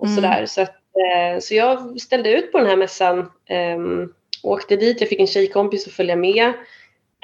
och 0.00 0.06
mm. 0.06 0.16
sådär. 0.16 0.46
Så, 0.46 0.62
att, 0.62 0.74
eh, 0.74 1.40
så 1.40 1.54
jag 1.54 2.00
ställde 2.00 2.30
ut 2.30 2.52
på 2.52 2.58
den 2.58 2.66
här 2.66 2.76
mässan. 2.76 3.18
Eh, 3.46 3.78
åkte 4.42 4.76
dit, 4.76 5.00
jag 5.00 5.08
fick 5.08 5.20
en 5.20 5.26
tjejkompis 5.26 5.86
att 5.86 5.92
följa 5.92 6.16
med. 6.16 6.46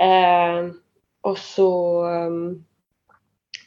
Eh, 0.01 0.71
och 1.21 1.39
så... 1.39 2.03
Ehm, 2.07 2.65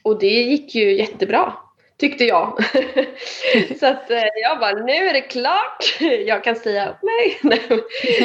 och 0.03 0.19
det 0.19 0.41
gick 0.41 0.75
ju 0.75 0.97
jättebra 0.97 1.53
tyckte 1.99 2.23
jag. 2.23 2.63
så 3.79 3.85
att 3.85 4.11
eh, 4.11 4.23
jag 4.43 4.59
bara, 4.59 4.85
nu 4.85 4.93
är 4.93 5.13
det 5.13 5.21
klart. 5.21 5.97
jag 6.25 6.43
kan 6.43 6.55
säga 6.55 6.97
nej. 7.01 7.39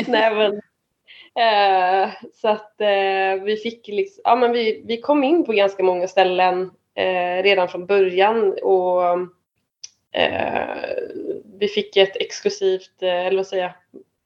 nej, 0.07 0.35
men, 0.35 0.61
eh, 1.45 2.11
så 2.35 2.49
att 2.49 2.81
eh, 2.81 3.45
vi 3.45 3.57
fick 3.63 3.89
liksom, 3.89 4.21
ja 4.25 4.37
men 4.37 4.53
vi, 4.53 4.83
vi 4.87 5.01
kom 5.01 5.25
in 5.25 5.45
på 5.45 5.53
ganska 5.53 5.83
många 5.83 6.09
ställen 6.09 6.71
eh, 6.95 7.43
redan 7.43 7.69
från 7.69 7.87
början 7.87 8.59
och 8.63 9.19
Eh, 10.15 10.95
vi 11.59 11.69
fick 11.69 11.97
ett 11.97 12.17
exklusivt, 12.17 13.03
eh, 13.03 13.27
eller 13.27 13.37
vad 13.37 13.47
säger 13.47 13.63
jag, 13.63 13.73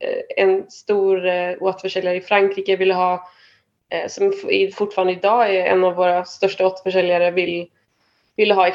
eh, 0.09 0.45
en 0.45 0.71
stor 0.71 1.27
eh, 1.27 1.57
återförsäljare 1.61 2.17
i 2.17 2.21
Frankrike 2.21 2.77
ville 2.77 2.95
ha, 2.95 3.29
eh, 3.91 4.09
som 4.09 4.33
fortfarande 4.75 5.13
idag 5.13 5.55
är 5.55 5.65
en 5.65 5.85
av 5.85 5.95
våra 5.95 6.25
största 6.25 6.67
återförsäljare, 6.67 7.31
vill, 7.31 7.71
ville 8.39 8.55
ha 8.55 8.67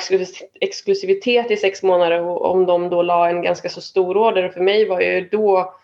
exklusivitet 0.62 1.52
i 1.52 1.58
sex 1.58 1.84
månader 1.84 2.21
och 2.21 2.52
om 2.52 2.65
de 2.65 2.89
då 2.89 3.02
la 3.02 3.30
en 3.30 3.41
ganska 3.41 3.69
så 3.69 3.82
stor 3.82 4.17
order. 4.17 4.49
För 4.49 4.62
mig 4.62 4.88
var 4.88 5.02
ju 5.02 5.30
då 5.32 5.76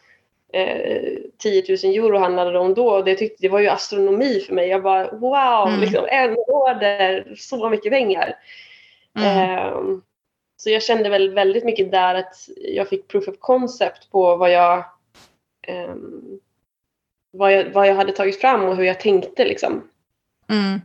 eh, 0.54 1.18
10 1.38 1.64
000 1.84 1.96
euro 1.96 2.18
handlade 2.18 2.52
de 2.52 2.74
då 2.74 2.90
och 2.90 3.06
det, 3.06 3.16
tyckte, 3.16 3.42
det 3.42 3.50
var 3.50 3.60
ju 3.60 3.68
astronomi 3.68 4.40
för 4.40 4.54
mig. 4.54 4.68
Jag 4.68 4.84
bara 4.84 5.12
wow, 5.12 5.68
mm. 5.68 5.80
liksom, 5.80 6.06
en 6.10 6.36
order, 6.48 7.34
så 7.38 7.70
mycket 7.70 7.92
pengar. 7.92 8.36
Mm. 9.18 9.58
Eh, 9.58 9.78
så 10.58 10.70
jag 10.70 10.84
kände 10.84 11.10
väl 11.10 11.34
väldigt 11.34 11.66
mycket 11.66 11.92
där 11.92 12.16
att 12.16 12.50
jag 12.58 12.90
fick 12.90 13.08
proof 13.08 13.28
of 13.28 13.36
concept 13.40 14.12
på 14.12 14.36
vad 14.36 14.52
jag, 14.52 14.84
um, 15.68 16.40
vad 17.32 17.54
jag, 17.54 17.70
vad 17.74 17.88
jag 17.88 17.96
hade 17.96 18.12
tagit 18.12 18.42
fram 18.42 18.64
och 18.64 18.76
hur 18.76 18.84
jag 18.84 19.00
tänkte 19.00 19.46
liksom. 19.46 19.90
Mm. 20.50 20.80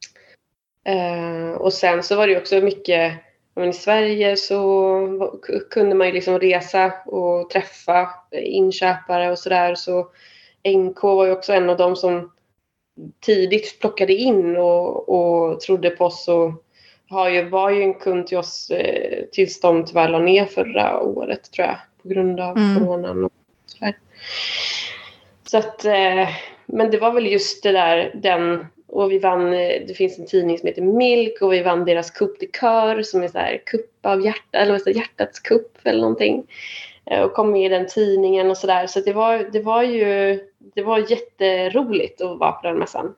Uh, 0.89 1.53
och 1.53 1.73
sen 1.73 2.03
så 2.03 2.17
var 2.17 2.27
det 2.27 2.37
också 2.37 2.61
mycket, 2.61 3.13
men 3.55 3.69
i 3.69 3.73
Sverige 3.73 4.37
så 4.37 5.41
kunde 5.71 5.95
man 5.95 6.07
ju 6.07 6.13
liksom 6.13 6.39
resa 6.39 6.93
och 7.07 7.51
träffa 7.51 8.09
inköpare 8.33 9.31
och 9.31 9.39
sådär. 9.39 9.75
Så 9.75 10.09
NK 10.69 11.03
var 11.03 11.27
ju 11.27 11.33
också 11.33 11.53
en 11.53 11.71
av 11.71 11.77
dem 11.77 11.97
som 11.97 12.31
tidigt 13.21 13.81
plockade 13.81 14.13
in 14.13 14.57
och, 14.57 15.09
och 15.09 15.61
trodde 15.61 15.91
på 15.91 16.05
oss 16.05 16.29
och 16.29 16.65
har 17.09 17.29
ju, 17.29 17.49
var 17.49 17.71
ju 17.71 17.83
en 17.83 17.95
kund 17.95 18.27
till 18.27 18.39
oss 18.39 18.71
eh, 18.71 19.25
tills 19.33 19.61
de 19.61 19.85
tyvärr 19.85 20.09
la 20.09 20.19
ner 20.19 20.45
förra 20.45 21.01
året 21.01 21.53
tror 21.53 21.67
jag 21.67 21.77
på 22.03 22.09
grund 22.09 22.41
av 22.41 22.57
mm. 22.57 22.79
coronan 22.79 23.25
och 23.25 23.33
sådär. 23.67 23.99
Så 25.47 25.59
att, 25.59 25.85
eh, 25.85 26.29
men 26.67 26.91
det 26.91 26.99
var 26.99 27.13
väl 27.13 27.27
just 27.27 27.63
det 27.63 27.73
där, 27.73 28.13
den, 28.15 28.67
och 28.95 29.13
vi 29.13 29.19
vann, 29.19 29.53
eh, 29.53 29.83
det 29.87 29.95
finns 29.97 30.19
en 30.19 30.27
tidning 30.27 30.59
som 30.59 30.67
heter 30.67 30.83
Milk 30.83 31.43
och 31.43 31.53
vi 31.53 31.63
vann 31.63 31.85
deras 31.85 32.11
Coupe 32.11 32.37
de 32.41 32.47
Coeur 32.47 33.03
som 33.03 33.23
är 33.23 33.29
så 33.29 33.39
här 33.39 33.63
kupp 33.67 34.07
av 34.07 34.25
hjärta, 34.25 34.59
eller 34.59 34.79
säger, 34.79 34.99
hjärtats 34.99 35.41
kupp 35.41 35.79
eller 35.83 36.01
någonting. 36.01 36.47
Eh, 37.11 37.21
och 37.21 37.33
kom 37.33 37.51
med 37.51 37.67
i 37.67 37.69
den 37.69 37.87
tidningen 37.87 38.51
och 38.51 38.57
sådär. 38.57 38.87
Så 38.87 39.01
det 39.01 39.13
var, 39.13 39.49
det 39.53 39.61
var 39.61 39.83
ju, 39.83 40.41
det 40.75 40.83
var 40.83 41.11
jätteroligt 41.11 42.21
att 42.21 42.39
vara 42.39 42.53
på 42.53 42.67
den 42.67 42.79
mässan. 42.79 43.15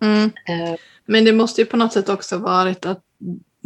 Mm. 0.00 0.24
Uh, 0.24 0.76
Men 1.04 1.24
det 1.24 1.32
måste 1.32 1.60
ju 1.60 1.66
på 1.66 1.76
något 1.76 1.92
sätt 1.92 2.08
också 2.08 2.38
varit 2.38 2.86
att 2.86 3.02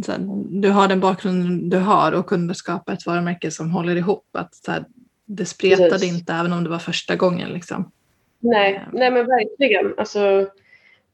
här, 0.07 0.19
du 0.61 0.69
har 0.69 0.87
den 0.87 0.99
bakgrunden 0.99 1.69
du 1.69 1.77
har 1.77 2.11
och 2.11 2.25
kunde 2.25 2.55
skapa 2.55 2.93
ett 2.93 3.05
varumärke 3.05 3.51
som 3.51 3.71
håller 3.71 3.95
ihop. 3.95 4.25
Att 4.31 4.55
så 4.55 4.71
här, 4.71 4.85
det 5.25 5.45
spretade 5.45 5.89
Precis. 5.89 6.13
inte 6.13 6.33
även 6.33 6.53
om 6.53 6.63
det 6.63 6.69
var 6.69 6.79
första 6.79 7.15
gången. 7.15 7.49
Liksom. 7.49 7.91
Nej, 8.39 8.73
eh. 8.73 8.81
nej 8.93 9.11
men 9.11 9.25
verkligen. 9.27 9.93
Alltså, 9.97 10.47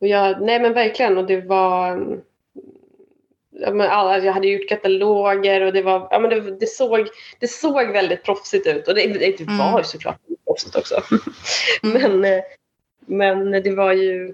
och 0.04 0.10
jag, 0.10 0.42
nej 0.42 0.60
men 0.60 0.74
verkligen. 0.74 1.18
Och 1.18 1.26
det 1.26 1.42
var... 1.42 2.20
Ja, 3.52 4.18
jag 4.18 4.34
hade 4.34 4.48
gjort 4.48 4.70
kataloger 4.70 5.62
och 5.62 5.74
det, 5.74 5.82
var, 5.82 6.08
ja, 6.12 6.20
men 6.20 6.30
det, 6.30 6.58
det, 6.60 6.68
såg, 6.68 7.08
det 7.40 7.48
såg 7.48 7.92
väldigt 7.92 8.24
proffsigt 8.24 8.68
ut. 8.68 8.88
Och 8.88 8.96
det, 8.96 9.08
det 9.08 9.40
mm. 9.42 9.58
var 9.58 9.80
ju 9.80 9.84
såklart 9.84 10.18
proffsigt 10.46 10.76
också. 10.76 11.04
Mm. 11.84 12.02
men, 12.22 12.34
eh, 12.34 12.44
men 13.00 13.52
det 13.52 13.76
var 13.76 13.94
ju... 13.94 14.34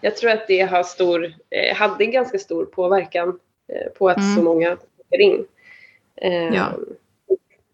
Jag 0.00 0.16
tror 0.16 0.30
att 0.30 0.48
det 0.48 0.60
har 0.60 0.82
stor, 0.82 1.34
eh, 1.50 1.76
hade 1.76 2.04
en 2.04 2.10
ganska 2.10 2.38
stor 2.38 2.64
påverkan 2.64 3.38
på 3.98 4.08
att 4.08 4.16
mm. 4.16 4.36
så 4.36 4.42
många 4.42 4.76
in. 5.10 5.46
Ja. 6.52 6.72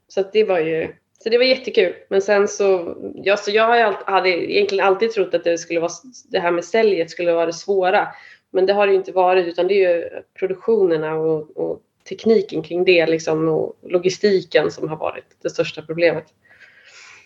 Så 0.09 0.24
det 0.32 0.45
var 0.45 0.59
ju 0.59 0.95
så 1.22 1.28
det 1.28 1.38
var 1.38 1.44
jättekul. 1.44 1.94
Men 2.08 2.22
sen 2.22 2.48
så, 2.48 2.96
ja, 3.14 3.36
så 3.36 3.50
jag 3.50 3.92
hade 3.92 4.28
egentligen 4.28 4.86
alltid 4.86 5.10
trott 5.10 5.34
att 5.34 5.44
det, 5.44 5.58
skulle 5.58 5.80
vara, 5.80 5.92
det 6.28 6.38
här 6.38 6.50
med 6.50 6.64
säljet 6.64 7.10
skulle 7.10 7.32
vara 7.32 7.46
det 7.46 7.52
svåra. 7.52 8.08
Men 8.50 8.66
det 8.66 8.72
har 8.72 8.86
det 8.86 8.92
ju 8.92 8.98
inte 8.98 9.12
varit 9.12 9.46
utan 9.46 9.68
det 9.68 9.84
är 9.84 9.96
ju 9.96 10.10
produktionerna 10.38 11.14
och, 11.14 11.56
och 11.56 11.82
tekniken 12.08 12.62
kring 12.62 12.84
det 12.84 13.06
liksom, 13.06 13.48
och 13.48 13.76
logistiken 13.82 14.70
som 14.70 14.88
har 14.88 14.96
varit 14.96 15.24
det 15.42 15.50
största 15.50 15.82
problemet. 15.82 16.24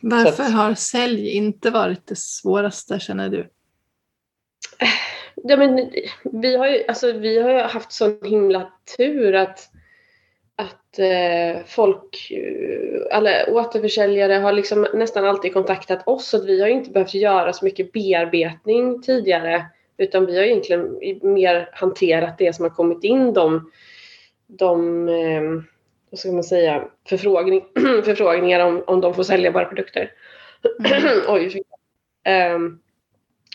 Varför 0.02 0.42
att, 0.42 0.52
har 0.52 0.74
sälj 0.74 1.28
inte 1.28 1.70
varit 1.70 2.06
det 2.06 2.18
svåraste 2.18 3.00
känner 3.00 3.28
du? 3.28 3.48
Ja, 5.34 5.56
men, 5.56 5.90
vi, 6.24 6.56
har 6.56 6.68
ju, 6.68 6.84
alltså, 6.88 7.12
vi 7.12 7.40
har 7.42 7.62
haft 7.62 7.92
sån 7.92 8.18
himla 8.24 8.72
tur 8.96 9.34
att 9.34 9.70
att 10.56 10.98
eh, 10.98 11.64
folk, 11.66 12.32
alla 13.12 13.30
återförsäljare 13.46 14.32
har 14.32 14.52
liksom 14.52 14.86
nästan 14.94 15.24
alltid 15.24 15.52
kontaktat 15.52 16.08
oss 16.08 16.28
så 16.28 16.36
att 16.36 16.44
vi 16.44 16.60
har 16.60 16.68
inte 16.68 16.90
behövt 16.90 17.14
göra 17.14 17.52
så 17.52 17.64
mycket 17.64 17.92
bearbetning 17.92 19.02
tidigare 19.02 19.66
utan 19.96 20.26
vi 20.26 20.36
har 20.36 20.44
egentligen 20.44 20.98
mer 21.22 21.68
hanterat 21.72 22.38
det 22.38 22.52
som 22.52 22.62
har 22.62 22.70
kommit 22.70 23.04
in 23.04 23.32
de, 23.32 23.70
de 24.46 25.08
eh, 25.08 25.42
vad 26.10 26.18
ska 26.18 26.32
man 26.32 26.44
säga, 26.44 26.88
förfrågning, 27.08 27.64
förfrågningar 28.04 28.60
om, 28.60 28.84
om 28.86 29.00
de 29.00 29.14
får 29.14 29.22
sälja 29.22 29.50
våra 29.50 29.64
produkter. 29.64 30.10
Mm. 30.78 31.22
Oj, 31.28 31.62
um, 32.54 32.80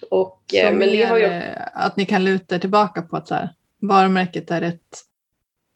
och, 0.09 0.43
så 0.47 0.71
men 0.71 0.79
det 0.79 1.03
har 1.03 1.17
ju... 1.17 1.29
att 1.73 1.97
ni 1.97 2.05
kan 2.05 2.25
luta 2.25 2.59
tillbaka 2.59 3.01
på 3.01 3.17
att 3.17 3.27
så 3.27 3.35
här, 3.35 3.49
varumärket 3.79 4.51
är 4.51 4.61
ett 4.61 5.01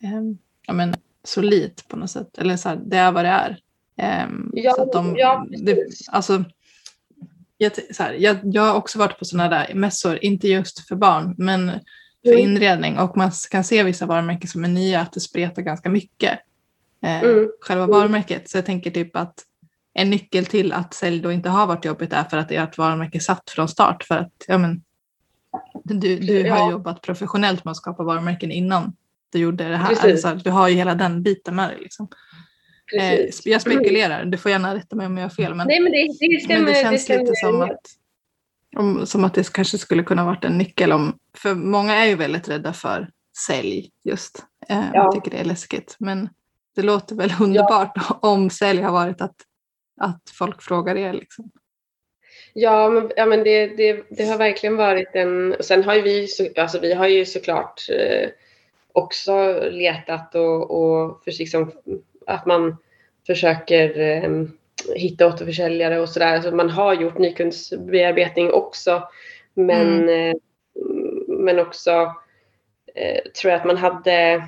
um, 0.03 0.37
ja, 0.67 0.73
men, 0.73 0.93
solidt 1.27 1.87
på 1.87 1.97
något 1.97 2.11
sätt. 2.11 2.37
Eller 2.37 2.57
så 2.57 2.69
här, 2.69 2.75
det 2.85 2.97
är 2.97 3.11
vad 3.11 3.25
det 3.25 3.29
är. 3.29 3.59
Um, 4.27 4.51
ja, 4.53 4.73
så 4.73 4.81
att 4.81 4.91
de, 4.91 5.15
ja, 5.17 5.47
det, 5.49 5.77
alltså, 6.07 6.43
jag, 7.57 7.71
så 7.95 8.03
här, 8.03 8.13
jag, 8.13 8.37
jag 8.43 8.61
har 8.61 8.73
också 8.73 8.99
varit 8.99 9.19
på 9.19 9.25
sådana 9.25 9.49
där 9.49 9.73
mässor, 9.73 10.19
inte 10.21 10.47
just 10.47 10.87
för 10.87 10.95
barn, 10.95 11.35
men 11.37 11.71
för 12.25 12.31
mm. 12.31 12.43
inredning. 12.43 12.99
Och 12.99 13.17
man 13.17 13.31
kan 13.51 13.63
se 13.63 13.83
vissa 13.83 14.05
varumärken 14.05 14.49
som 14.49 14.63
är 14.63 14.67
nya, 14.67 15.01
att 15.01 15.13
det 15.13 15.19
spretar 15.19 15.61
ganska 15.61 15.89
mycket. 15.89 16.39
Eh, 17.03 17.23
mm. 17.23 17.49
Själva 17.61 17.87
varumärket. 17.87 18.49
Så 18.49 18.57
jag 18.57 18.65
tänker 18.65 18.91
typ 18.91 19.15
att 19.15 19.43
en 19.93 20.09
nyckel 20.09 20.45
till 20.45 20.73
att 20.73 20.93
sälj 20.93 21.21
då 21.21 21.31
inte 21.31 21.49
har 21.49 21.67
varit 21.67 21.85
jobbigt 21.85 22.13
är 22.13 22.23
för 22.23 22.37
att 22.37 22.51
ett 22.51 22.77
varumärke 22.77 23.19
satt 23.19 23.49
från 23.49 23.67
start. 23.67 24.03
För 24.03 24.17
att 24.17 24.33
ja, 24.47 24.57
men, 24.57 24.83
du, 25.83 26.19
du 26.19 26.39
ja. 26.39 26.55
har 26.55 26.71
jobbat 26.71 27.01
professionellt 27.01 27.65
med 27.65 27.71
att 27.71 27.77
skapa 27.77 28.03
varumärken 28.03 28.51
innan 28.51 28.95
du 29.31 29.39
gjorde 29.39 29.69
det 29.69 29.77
här. 29.77 30.11
Alltså, 30.11 30.35
du 30.35 30.49
har 30.49 30.67
ju 30.67 30.75
hela 30.75 30.95
den 30.95 31.23
biten 31.23 31.55
med 31.55 31.69
dig. 31.69 31.77
Liksom. 31.81 32.07
Eh, 32.99 33.19
jag 33.45 33.61
spekulerar, 33.61 34.25
du 34.25 34.37
får 34.37 34.51
gärna 34.51 34.75
rätta 34.75 34.95
mig 34.95 35.05
om 35.05 35.17
jag 35.17 35.23
har 35.23 35.29
fel. 35.29 35.55
Men, 35.55 35.67
Nej, 35.67 35.79
men 35.79 35.91
det, 35.91 36.07
det, 36.19 36.43
stämmer, 36.43 36.63
men 36.63 36.73
det 36.73 36.81
känns 36.81 37.07
det 37.07 37.17
lite 37.17 37.35
som 37.35 37.61
att, 37.61 37.81
om, 38.75 39.05
som 39.05 39.23
att 39.23 39.33
det 39.33 39.53
kanske 39.53 39.77
skulle 39.77 40.03
kunna 40.03 40.25
varit 40.25 40.43
en 40.43 40.57
nyckel. 40.57 40.91
Om, 40.91 41.19
för 41.37 41.55
många 41.55 41.95
är 41.95 42.05
ju 42.05 42.15
väldigt 42.15 42.49
rädda 42.49 42.73
för 42.73 43.09
sälj 43.47 43.91
just. 44.03 44.45
Eh, 44.69 44.77
ja. 44.77 44.89
Jag 44.93 45.11
tycker 45.11 45.31
det 45.31 45.37
är 45.37 45.45
läskigt. 45.45 45.95
Men 45.99 46.29
det 46.75 46.81
låter 46.81 47.15
väl 47.15 47.31
underbart 47.41 47.91
ja. 47.95 48.19
om 48.21 48.49
sälj 48.49 48.81
har 48.81 48.91
varit 48.91 49.21
att, 49.21 49.35
att 50.01 50.21
folk 50.37 50.61
frågar 50.61 50.95
er. 50.95 51.13
Liksom. 51.13 51.51
Ja, 52.53 52.89
men, 52.89 53.11
ja, 53.15 53.25
men 53.25 53.43
det, 53.43 53.67
det, 53.67 54.05
det 54.09 54.25
har 54.25 54.37
verkligen 54.37 54.75
varit 54.75 55.09
en... 55.13 55.55
Sen 55.59 55.83
har 55.83 55.95
ju 55.95 56.01
vi, 56.01 56.27
alltså 56.57 56.79
vi 56.79 56.93
har 56.93 57.07
ju 57.07 57.25
såklart 57.25 57.81
eh, 57.89 58.29
också 58.95 59.59
letat 59.71 60.35
och, 60.35 60.71
och 60.71 61.23
för 61.23 61.39
liksom, 61.39 61.71
att 62.27 62.45
man 62.45 62.77
försöker 63.27 63.99
eh, 63.99 64.43
hitta 64.95 65.27
återförsäljare 65.27 65.99
och 65.99 66.09
sådär. 66.09 66.41
Så 66.41 66.55
man 66.55 66.69
har 66.69 66.93
gjort 66.93 67.17
nykundsbearbetning 67.17 68.51
också. 68.51 69.03
Men, 69.53 70.03
mm. 70.03 70.29
eh, 70.29 70.35
men 71.27 71.59
också 71.59 72.15
eh, 72.95 73.31
tror 73.41 73.51
jag 73.51 73.59
att 73.59 73.67
man 73.67 73.77
hade 73.77 74.47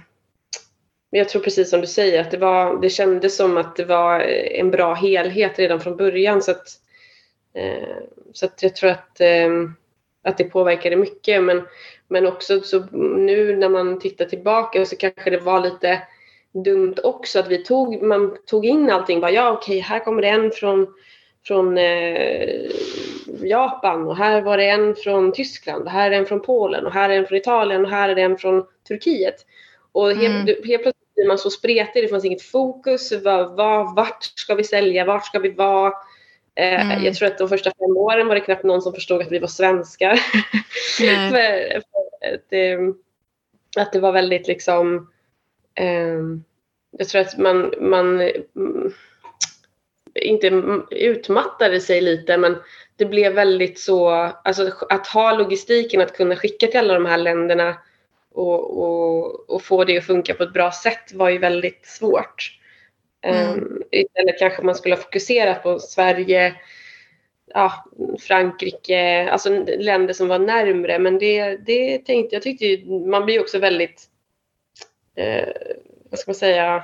jag 1.10 1.30
tror 1.30 1.42
precis 1.42 1.70
som 1.70 1.82
du 1.82 1.88
säger 1.88 2.22
att 2.22 2.32
det, 2.32 2.38
var, 2.38 2.82
det 2.82 2.90
kändes 2.90 3.36
som 3.36 3.58
att 3.58 3.76
det 3.76 3.86
var 3.86 4.20
en 4.20 4.72
bra 4.72 4.94
helhet 4.94 5.60
redan 5.60 5.80
från 5.80 5.98
början. 5.98 6.42
Så 6.42 6.52
att, 6.52 6.68
eh, 7.54 7.98
så 8.34 8.46
att 8.46 8.64
jag 8.64 8.76
tror 8.76 8.90
att, 8.90 9.22
eh, 9.22 9.50
att 10.24 10.38
det 10.38 10.44
påverkade 10.44 10.96
mycket. 10.96 11.44
Men, 11.44 11.68
men 12.08 12.28
också 12.28 12.62
så 12.62 12.80
nu 13.18 13.56
när 13.56 13.70
man 13.70 14.00
tittar 14.00 14.26
tillbaka 14.26 14.86
så 14.86 14.96
kanske 14.96 15.30
det 15.30 15.40
var 15.40 15.62
lite 15.62 16.02
dumt 16.64 16.96
också 17.04 17.40
att 17.40 17.48
vi 17.48 17.64
tog, 17.64 18.02
man 18.02 18.38
tog 18.46 18.66
in 18.66 18.90
allting. 18.90 19.20
Bara, 19.20 19.32
ja 19.32 19.52
okej, 19.52 19.80
här 19.80 20.00
kommer 20.00 20.22
det 20.22 20.28
en 20.28 20.52
från, 20.52 20.88
från 21.48 21.78
eh, 21.78 22.50
Japan 23.42 24.08
och 24.08 24.18
här 24.18 24.42
var 24.42 24.58
det 24.58 24.70
en 24.70 24.96
från 24.96 25.32
Tyskland 25.32 25.84
och 25.84 25.92
här 25.92 26.12
är 26.12 26.18
en 26.18 26.26
från 26.26 26.42
Polen 26.42 26.86
och 26.86 26.94
här 26.94 27.10
är 27.10 27.18
en 27.18 27.26
från 27.26 27.38
Italien 27.38 27.86
och 27.86 27.92
här 27.92 28.10
är 28.10 28.16
det 28.16 28.22
en 28.22 28.38
från 28.38 28.66
Turkiet. 28.88 29.46
Och 29.92 30.12
helt, 30.12 30.50
mm. 30.50 30.68
helt 30.68 30.84
plötsligt 30.84 31.16
blir 31.16 31.28
man 31.28 31.38
så 31.38 31.50
spretig, 31.50 32.04
det 32.04 32.08
fanns 32.08 32.26
inget 32.26 32.42
fokus. 32.42 33.12
Var, 33.12 33.56
var, 33.56 33.96
vart 33.96 34.24
ska 34.24 34.56
vi 34.56 34.64
sälja? 34.64 35.06
Vart 35.06 35.26
ska 35.26 35.40
vi 35.40 35.50
vara? 35.50 35.94
Eh, 36.56 36.92
mm. 36.92 37.04
Jag 37.04 37.16
tror 37.16 37.28
att 37.28 37.38
de 37.38 37.50
första 37.50 37.72
fem 37.80 37.98
åren 37.98 38.28
var 38.28 38.36
det 38.36 38.42
knappt 38.42 38.64
någon 38.64 38.82
som 38.82 38.94
förstod 38.94 39.22
att 39.22 39.32
vi 39.32 39.40
var 39.40 39.48
svenskar. 39.48 40.16
för, 41.30 41.82
det, 42.50 42.78
att 43.78 43.94
det 43.94 44.00
var 44.00 44.12
väldigt 44.12 44.48
liksom 44.48 45.12
eh, 45.76 46.20
jag 46.92 47.08
tror 47.08 47.22
att 47.22 47.38
man, 47.38 47.74
man 47.80 48.22
mm, 48.56 48.94
inte 50.16 50.48
utmattade 50.92 51.80
sig 51.80 52.02
lite 52.02 52.38
men 52.38 52.58
det 52.96 53.06
blev 53.06 53.34
väldigt 53.34 53.80
så, 53.80 54.10
alltså 54.44 54.72
att 54.90 55.08
ha 55.08 55.38
logistiken 55.38 56.02
att 56.02 56.18
kunna 56.18 56.36
skicka 56.36 56.68
till 56.68 56.80
alla 56.80 56.94
de 56.94 57.06
här 57.06 57.18
länderna 57.18 57.78
och, 58.32 58.78
och, 58.84 59.50
och 59.50 59.64
få 59.64 59.84
det 59.84 59.98
att 59.98 60.06
funka 60.06 60.34
på 60.34 60.44
ett 60.44 60.54
bra 60.54 60.72
sätt 60.72 61.14
var 61.14 61.30
ju 61.30 61.38
väldigt 61.38 61.86
svårt. 61.86 62.60
Mm. 63.22 63.54
Um, 63.54 63.84
istället 63.92 64.40
kanske 64.40 64.62
man 64.62 64.76
skulle 64.76 64.96
ha 64.96 65.02
fokuserat 65.02 65.64
på 65.64 65.80
Sverige, 65.80 66.56
ja, 67.58 67.86
Frankrike, 68.20 69.30
alltså 69.32 69.50
länder 69.80 70.14
som 70.14 70.28
var 70.28 70.40
närmre. 70.40 71.00
Men 71.00 71.20
det, 71.20 71.58
det 71.58 71.98
tänkte 71.98 72.36
jag 72.36 72.44
tyckte 72.44 72.86
man 72.90 73.26
blir 73.26 73.42
också 73.42 73.60
väldigt, 73.60 74.04
eh, 75.16 75.48
vad 76.10 76.20
ska 76.20 76.32
man 76.32 76.36
säga, 76.36 76.84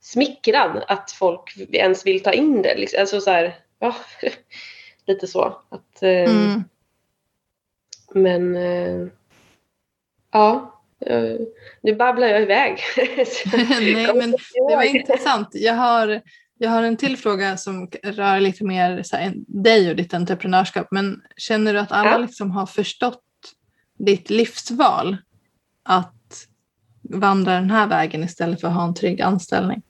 smickrad 0.00 0.84
att 0.88 1.12
folk 1.12 1.56
ens 1.72 2.06
vill 2.06 2.22
ta 2.22 2.32
in 2.32 2.62
det. 2.62 2.74
Liksom. 2.76 3.00
Alltså 3.00 3.20
så 3.20 3.30
här, 3.30 3.58
ja, 3.78 3.96
lite 5.06 5.26
så. 5.26 5.44
Att, 5.68 6.02
eh, 6.02 6.30
mm. 6.30 6.64
Men 8.12 8.56
eh, 8.56 9.08
ja, 10.32 10.82
nu 11.80 11.94
babblar 11.94 12.28
jag 12.28 12.42
iväg. 12.42 12.80
Nej, 13.80 14.14
men 14.14 14.30
det 14.68 14.76
var 14.76 14.82
intressant. 14.82 15.48
Jag 15.52 15.74
har, 15.74 16.22
jag 16.58 16.70
har 16.70 16.82
en 16.82 16.96
till 16.96 17.16
fråga 17.16 17.56
som 17.56 17.88
rör 18.02 18.40
lite 18.40 18.64
mer 18.64 19.02
så 19.02 19.16
här, 19.16 19.32
dig 19.36 19.90
och 19.90 19.96
ditt 19.96 20.14
entreprenörskap. 20.14 20.86
Men 20.90 21.22
känner 21.36 21.72
du 21.72 21.78
att 21.78 21.92
alla 21.92 22.10
ja. 22.10 22.18
liksom 22.18 22.50
har 22.50 22.66
förstått 22.66 23.22
ditt 23.98 24.30
livsval? 24.30 25.16
Att 25.82 26.12
vandra 27.02 27.52
den 27.52 27.70
här 27.70 27.86
vägen 27.86 28.24
istället 28.24 28.60
för 28.60 28.68
att 28.68 28.74
ha 28.74 28.84
en 28.84 28.94
trygg 28.94 29.20
anställning? 29.20 29.82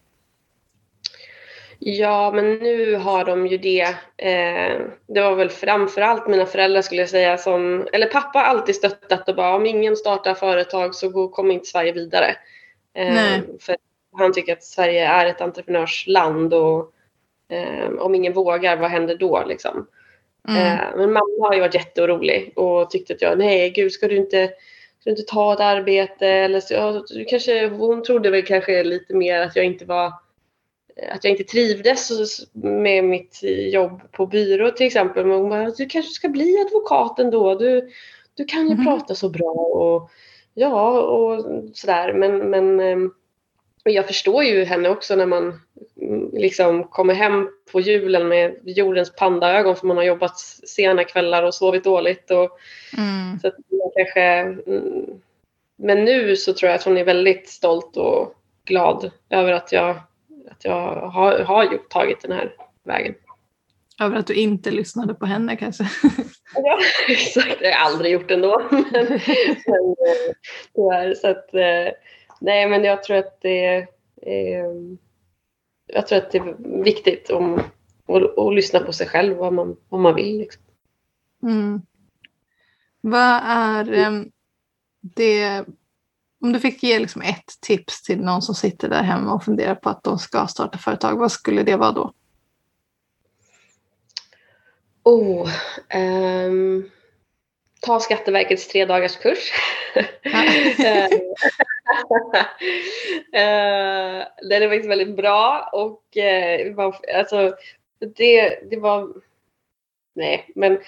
Ja, 1.79 2.33
men 2.35 2.55
nu 2.55 2.97
har 2.97 3.25
de 3.25 3.47
ju 3.47 3.59
det. 3.59 3.83
Eh, 4.17 4.81
det 5.07 5.21
var 5.21 5.35
väl 5.37 5.51
framförallt 5.51 6.29
mina 6.29 6.47
föräldrar 6.47 6.83
skulle 6.83 7.03
jag 7.03 7.09
säga 7.09 7.39
som, 7.39 7.89
eller 7.93 8.07
pappa 8.07 8.39
har 8.39 8.47
alltid 8.47 8.75
stöttat 8.75 9.29
och 9.29 9.37
bara 9.37 9.57
om 9.57 9.67
ingen 9.67 9.97
startar 9.97 10.35
företag 10.35 10.95
så 10.95 11.29
kommer 11.29 11.55
inte 11.55 11.67
Sverige 11.67 11.93
vidare. 11.93 12.37
Eh, 12.95 13.41
för 13.61 13.77
han 14.19 14.33
tycker 14.33 14.53
att 14.53 14.64
Sverige 14.64 15.07
är 15.07 15.27
ett 15.27 15.41
entreprenörsland 15.41 16.55
och 16.55 16.93
eh, 17.49 17.89
om 17.99 18.14
ingen 18.14 18.33
vågar, 18.33 18.77
vad 18.77 18.91
händer 18.91 19.17
då 19.17 19.45
liksom? 19.47 19.87
Mm. 20.49 20.62
Eh, 20.62 20.97
men 20.97 21.12
mamma 21.12 21.47
har 21.47 21.55
ju 21.55 21.61
varit 21.61 21.75
jätteorolig 21.75 22.53
och 22.57 22.91
tyckte 22.91 23.14
att 23.14 23.23
jag, 23.23 23.39
nej 23.39 23.71
gud 23.71 23.93
ska 23.93 24.09
du 24.09 24.17
inte 24.17 24.51
du 25.05 25.11
inte 25.11 25.23
ta 25.23 25.53
ett 25.53 25.61
arbete? 25.61 26.29
Eller 26.29 26.61
så, 26.61 26.75
ja, 26.75 27.05
kanske, 27.29 27.69
hon 27.69 28.03
trodde 28.03 28.31
väl 28.31 28.43
kanske 28.43 28.85
lite 28.85 29.14
mer 29.14 29.41
att 29.41 29.57
jag 29.57 29.64
inte 29.64 29.85
var 29.85 30.12
att 31.11 31.25
jag 31.25 31.31
inte 31.31 31.45
trivdes 31.45 32.11
med 32.53 33.05
mitt 33.05 33.41
jobb 33.73 34.01
på 34.12 34.27
byrå 34.27 34.71
till 34.71 34.87
exempel. 34.87 35.27
Men 35.27 35.39
hon 35.39 35.49
bara, 35.49 35.71
du 35.71 35.87
kanske 35.87 36.11
ska 36.11 36.29
bli 36.29 36.61
advokat 36.67 37.19
ändå. 37.19 37.55
Du, 37.55 37.91
du 38.35 38.45
kan 38.45 38.67
ju 38.67 38.73
mm. 38.73 38.85
prata 38.85 39.14
så 39.14 39.29
bra 39.29 39.51
och 39.53 40.11
ja 40.55 41.01
och 41.01 41.45
sådär. 41.75 42.12
Men, 42.12 42.39
men 42.39 42.81
ehm, 42.81 43.11
jag 43.91 44.07
förstår 44.07 44.45
ju 44.45 44.64
henne 44.64 44.89
också 44.89 45.16
när 45.16 45.26
man 45.26 45.61
mm, 46.01 46.30
liksom 46.32 46.84
kommer 46.84 47.14
hem 47.14 47.49
på 47.72 47.80
julen 47.80 48.28
med 48.28 48.57
jordens 48.64 49.16
pandaögon 49.16 49.76
för 49.76 49.87
man 49.87 49.97
har 49.97 50.05
jobbat 50.05 50.39
sena 50.39 51.05
kvällar 51.05 51.43
och 51.43 51.55
sovit 51.55 51.84
dåligt. 51.84 52.30
Och, 52.30 52.59
mm. 52.99 53.39
så 53.43 53.51
kanske, 53.97 54.22
mm, 54.22 55.20
men 55.76 56.05
nu 56.05 56.37
så 56.37 56.53
tror 56.53 56.70
jag 56.70 56.78
att 56.78 56.84
hon 56.84 56.99
är 56.99 57.05
väldigt 57.05 57.49
stolt 57.49 57.97
och 57.97 58.34
glad 58.64 59.11
över 59.30 59.53
att 59.53 59.72
jag, 59.72 59.91
att 60.51 60.64
jag 60.64 61.11
har, 61.11 61.39
har 61.39 61.78
tagit 61.89 62.22
den 62.22 62.32
här 62.32 62.55
vägen. 62.84 63.14
Över 64.01 64.16
att 64.16 64.26
du 64.26 64.34
inte 64.34 64.70
lyssnade 64.70 65.14
på 65.14 65.26
henne 65.26 65.57
kanske? 65.57 65.84
ja, 66.55 66.78
exakt. 67.09 67.61
Jag 67.61 67.72
har 67.72 67.91
aldrig 67.91 68.12
gjort 68.12 68.30
ändå. 68.30 68.62
men, 68.70 68.82
men, 68.93 69.09
eh, 69.09 70.34
tyvärr. 70.74 71.14
Så 71.14 71.28
att, 71.28 71.55
eh, 71.55 71.93
nej, 72.41 72.68
men 72.68 72.84
jag 72.84 73.03
tror 73.03 73.16
att 73.16 73.41
det 73.41 73.64
är, 73.64 73.89
jag 75.87 76.07
tror 76.07 76.18
att 76.18 76.30
det 76.30 76.39
är 76.39 76.82
viktigt 76.84 77.30
om, 77.30 77.55
att, 78.07 78.39
att 78.39 78.55
lyssna 78.55 78.80
på 78.80 78.93
sig 78.93 79.07
själv 79.07 79.37
vad 79.37 79.53
man, 79.53 79.76
vad 79.89 80.01
man 80.01 80.14
vill. 80.14 80.39
Liksom. 80.39 80.62
Mm. 81.43 81.82
Vad 83.01 83.41
är 83.45 84.07
um, 84.07 84.30
det, 85.01 85.64
om 86.41 86.53
du 86.53 86.61
fick 86.61 86.82
ge 86.82 86.99
liksom 86.99 87.22
ett 87.22 87.61
tips 87.61 88.03
till 88.03 88.20
någon 88.20 88.43
som 88.43 88.55
sitter 88.55 88.89
där 88.89 89.03
hemma 89.03 89.32
och 89.32 89.45
funderar 89.45 89.74
på 89.74 89.89
att 89.89 90.05
de 90.05 90.18
ska 90.18 90.47
starta 90.47 90.78
företag, 90.78 91.18
vad 91.18 91.32
skulle 91.32 91.62
det 91.62 91.76
vara 91.76 91.93
då? 91.93 92.12
Oh, 95.03 95.49
um, 95.95 96.91
ta 97.80 98.01
Skatteverkets 98.01 98.68
tre 98.68 98.84
dagars 98.84 99.16
kurs. 99.16 99.53
Eh, 103.33 104.27
den 104.49 104.63
är 104.63 104.69
faktiskt 104.69 104.91
väldigt 104.91 105.17
bra 105.17 105.71
och 105.73 106.03
uh, 106.17 106.91
alltså, 107.19 107.57
det, 108.17 108.59
det 108.71 108.77
var... 108.77 109.09
Nej, 110.15 110.51
men 110.55 110.79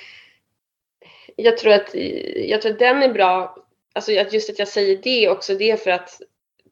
jag 1.36 1.56
tror 1.56 1.72
att, 1.72 1.94
jag 2.36 2.62
tror 2.62 2.72
att 2.72 2.78
den 2.78 3.02
är 3.02 3.12
bra. 3.12 3.56
Alltså 3.92 4.12
just 4.12 4.50
att 4.50 4.58
jag 4.58 4.68
säger 4.68 4.96
det 5.02 5.28
också, 5.28 5.54
det 5.54 5.70
är 5.70 5.76
för 5.76 5.90
att 5.90 6.20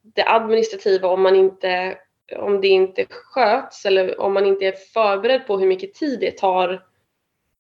det 0.02 0.24
administrativa 0.26 1.08
om 1.08 1.22
man 1.22 1.36
inte 1.36 1.98
om 2.32 2.60
det 2.60 2.68
inte 2.68 3.06
sköts 3.10 3.86
eller 3.86 4.20
om 4.20 4.34
man 4.34 4.46
inte 4.46 4.66
är 4.66 4.72
förberedd 4.72 5.46
på 5.46 5.58
hur 5.58 5.66
mycket 5.66 5.94
tid 5.94 6.20
det 6.20 6.38
tar 6.38 6.84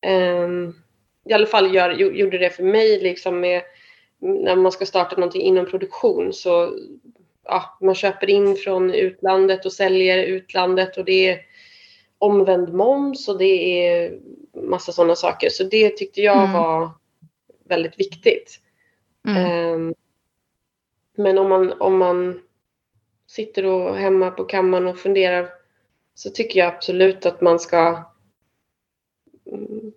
um, 0.06 0.74
i 1.28 1.32
alla 1.32 1.46
fall 1.46 1.74
gör, 1.74 1.90
gjorde 1.90 2.38
det 2.38 2.50
för 2.50 2.62
mig 2.62 3.00
liksom 3.00 3.40
med 3.40 3.62
när 4.18 4.56
man 4.56 4.72
ska 4.72 4.86
starta 4.86 5.16
någonting 5.16 5.42
inom 5.42 5.66
produktion 5.66 6.32
så 6.32 6.78
ja, 7.44 7.78
man 7.80 7.94
köper 7.94 8.30
in 8.30 8.56
från 8.56 8.94
utlandet 8.94 9.66
och 9.66 9.72
säljer 9.72 10.24
utlandet 10.24 10.96
och 10.96 11.04
det 11.04 11.28
är 11.28 11.40
omvänd 12.18 12.74
moms 12.74 13.28
och 13.28 13.38
det 13.38 13.88
är 13.88 14.18
massa 14.54 14.92
sådana 14.92 15.16
saker. 15.16 15.50
Så 15.50 15.64
det 15.64 15.90
tyckte 15.90 16.22
jag 16.22 16.38
mm. 16.38 16.52
var 16.52 16.90
väldigt 17.64 18.00
viktigt. 18.00 18.60
Mm. 19.28 19.74
Um, 19.74 19.94
men 21.16 21.38
om 21.38 21.48
man, 21.48 21.72
om 21.72 21.98
man 21.98 22.40
sitter 23.26 23.64
och 23.64 23.96
hemma 23.96 24.30
på 24.30 24.44
kammaren 24.44 24.86
och 24.86 24.98
funderar 24.98 25.50
så 26.14 26.30
tycker 26.30 26.60
jag 26.60 26.74
absolut 26.74 27.26
att 27.26 27.40
man 27.40 27.58
ska 27.58 28.02
mm, 29.52 29.92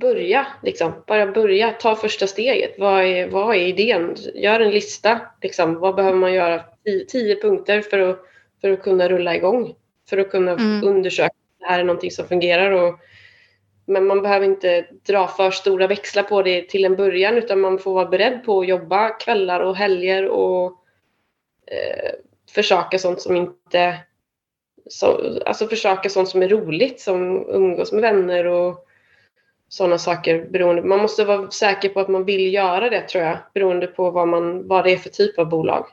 börja, 0.00 0.46
liksom. 0.62 0.92
bara 1.06 1.26
börja, 1.26 1.70
ta 1.70 1.96
första 1.96 2.26
steget. 2.26 2.74
Vad 2.78 3.04
är, 3.04 3.28
vad 3.28 3.56
är 3.56 3.60
idén? 3.60 4.16
Gör 4.34 4.60
en 4.60 4.70
lista. 4.70 5.20
Liksom. 5.42 5.74
Vad 5.78 5.94
behöver 5.94 6.18
man 6.18 6.34
göra? 6.34 6.64
Tio, 6.84 7.04
tio 7.04 7.40
punkter 7.40 7.80
för 7.80 7.98
att, 7.98 8.18
för 8.60 8.70
att 8.70 8.82
kunna 8.82 9.08
rulla 9.08 9.36
igång. 9.36 9.74
För 10.08 10.18
att 10.18 10.30
kunna 10.30 10.52
mm. 10.52 10.84
undersöka 10.84 11.34
om 11.34 11.56
det 11.60 11.66
här 11.66 11.80
är 11.80 11.84
någonting 11.84 12.10
som 12.10 12.28
fungerar. 12.28 12.70
Och, 12.70 12.98
men 13.86 14.06
man 14.06 14.22
behöver 14.22 14.46
inte 14.46 14.86
dra 15.06 15.28
för 15.28 15.50
stora 15.50 15.86
växlar 15.86 16.22
på 16.22 16.42
det 16.42 16.68
till 16.68 16.84
en 16.84 16.96
början 16.96 17.36
utan 17.36 17.60
man 17.60 17.78
får 17.78 17.94
vara 17.94 18.06
beredd 18.08 18.44
på 18.44 18.60
att 18.60 18.68
jobba 18.68 19.08
kvällar 19.08 19.60
och 19.60 19.76
helger 19.76 20.28
och 20.28 20.64
eh, 21.66 22.12
försöka 22.50 22.98
sånt 22.98 23.20
som 23.20 23.36
inte 23.36 23.98
så, 24.86 25.40
alltså 25.46 25.66
försöka 25.66 26.08
sånt 26.08 26.28
som 26.28 26.42
är 26.42 26.48
roligt 26.48 27.00
som 27.00 27.48
umgås 27.48 27.92
med 27.92 28.02
vänner 28.02 28.46
och 28.46 28.85
sådana 29.68 29.98
saker 29.98 30.48
beroende. 30.50 30.82
Man 30.82 30.98
måste 30.98 31.24
vara 31.24 31.50
säker 31.50 31.88
på 31.88 32.00
att 32.00 32.08
man 32.08 32.24
vill 32.24 32.54
göra 32.54 32.90
det 32.90 33.08
tror 33.08 33.24
jag 33.24 33.38
beroende 33.54 33.86
på 33.86 34.10
vad, 34.10 34.28
man, 34.28 34.68
vad 34.68 34.84
det 34.84 34.92
är 34.92 34.96
för 34.96 35.10
typ 35.10 35.38
av 35.38 35.48
bolag. 35.48 35.86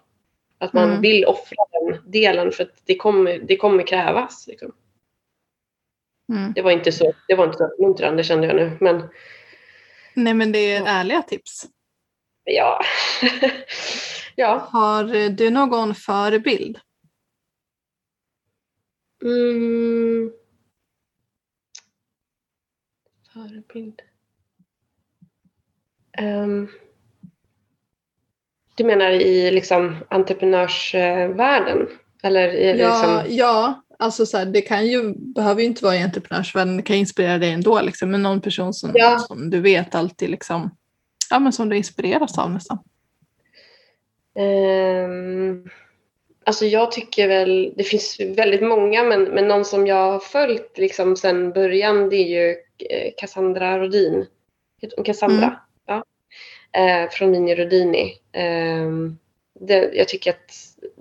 Att 0.57 0.73
man 0.73 0.89
mm. 0.89 1.01
vill 1.01 1.25
offra 1.25 1.57
den 1.71 2.11
delen 2.11 2.51
för 2.51 2.63
att 2.63 2.81
det 2.85 2.95
kommer, 2.95 3.39
det 3.39 3.57
kommer 3.57 3.87
krävas. 3.87 4.47
Liksom. 4.47 4.71
Mm. 6.33 6.53
Det 6.53 6.61
var 6.61 6.71
inte 6.71 6.91
så, 6.91 7.13
det 7.27 7.35
var 7.35 7.45
inte 7.45 7.57
så 7.57 7.67
uppmuntrande 7.67 8.23
kände 8.23 8.47
jag 8.47 8.55
nu. 8.55 8.77
Men, 8.79 9.09
Nej 10.13 10.33
men 10.33 10.51
det 10.51 10.59
är 10.59 10.79
ja. 10.79 10.87
ärliga 10.87 11.21
tips. 11.21 11.65
Ja. 12.43 12.81
ja. 14.35 14.67
Har 14.71 15.29
du 15.29 15.49
någon 15.49 15.95
förebild? 15.95 16.79
Mm. 19.23 20.31
Förebild. 23.33 24.01
Um, 26.21 26.69
du 28.75 28.83
menar 28.83 29.11
i 29.11 29.51
liksom 29.51 29.95
entreprenörsvärlden? 30.09 31.87
Eller 32.23 32.53
i, 32.53 32.79
ja, 32.79 33.21
liksom... 33.23 33.35
ja, 33.37 33.83
alltså 33.99 34.25
så 34.25 34.37
här, 34.37 34.45
det 34.45 34.61
kan 34.61 34.87
ju, 34.87 35.13
behöver 35.17 35.61
ju 35.61 35.67
inte 35.67 35.83
vara 35.83 35.95
i 35.95 36.03
entreprenörsvärlden, 36.03 36.77
det 36.77 36.83
kan 36.83 36.95
inspirera 36.95 37.37
dig 37.37 37.51
ändå. 37.51 37.81
Liksom, 37.81 38.11
men 38.11 38.23
någon 38.23 38.41
person 38.41 38.73
som, 38.73 38.91
ja. 38.93 39.19
som 39.19 39.49
du 39.49 39.61
vet 39.61 39.95
alltid 39.95 40.29
liksom, 40.29 40.77
ja, 41.29 41.39
men 41.39 41.53
som 41.53 41.69
du 41.69 41.77
inspireras 41.77 42.37
av 42.37 42.51
nästan. 42.51 42.79
Um, 44.35 45.69
Alltså 46.45 46.65
jag 46.65 46.91
tycker 46.91 47.27
väl, 47.27 47.73
det 47.75 47.83
finns 47.83 48.19
väldigt 48.19 48.61
många, 48.61 49.03
men, 49.03 49.23
men 49.23 49.47
någon 49.47 49.65
som 49.65 49.87
jag 49.87 50.11
har 50.11 50.19
följt 50.19 50.77
liksom 50.77 51.15
sedan 51.15 51.51
början 51.51 52.09
det 52.09 52.15
är 52.15 52.27
ju 52.27 52.49
eh, 52.89 53.11
Cassandra 53.17 53.79
Rodin. 53.79 54.25
Cassandra, 55.05 55.45
mm. 55.45 55.55
ja. 55.85 56.03
Eh, 56.79 57.09
från 57.09 57.31
Mini 57.31 57.55
Rodini. 57.55 58.17
Eh, 58.31 58.91
det, 59.59 59.91
jag 59.93 60.07
tycker 60.07 60.31
att 60.31 60.51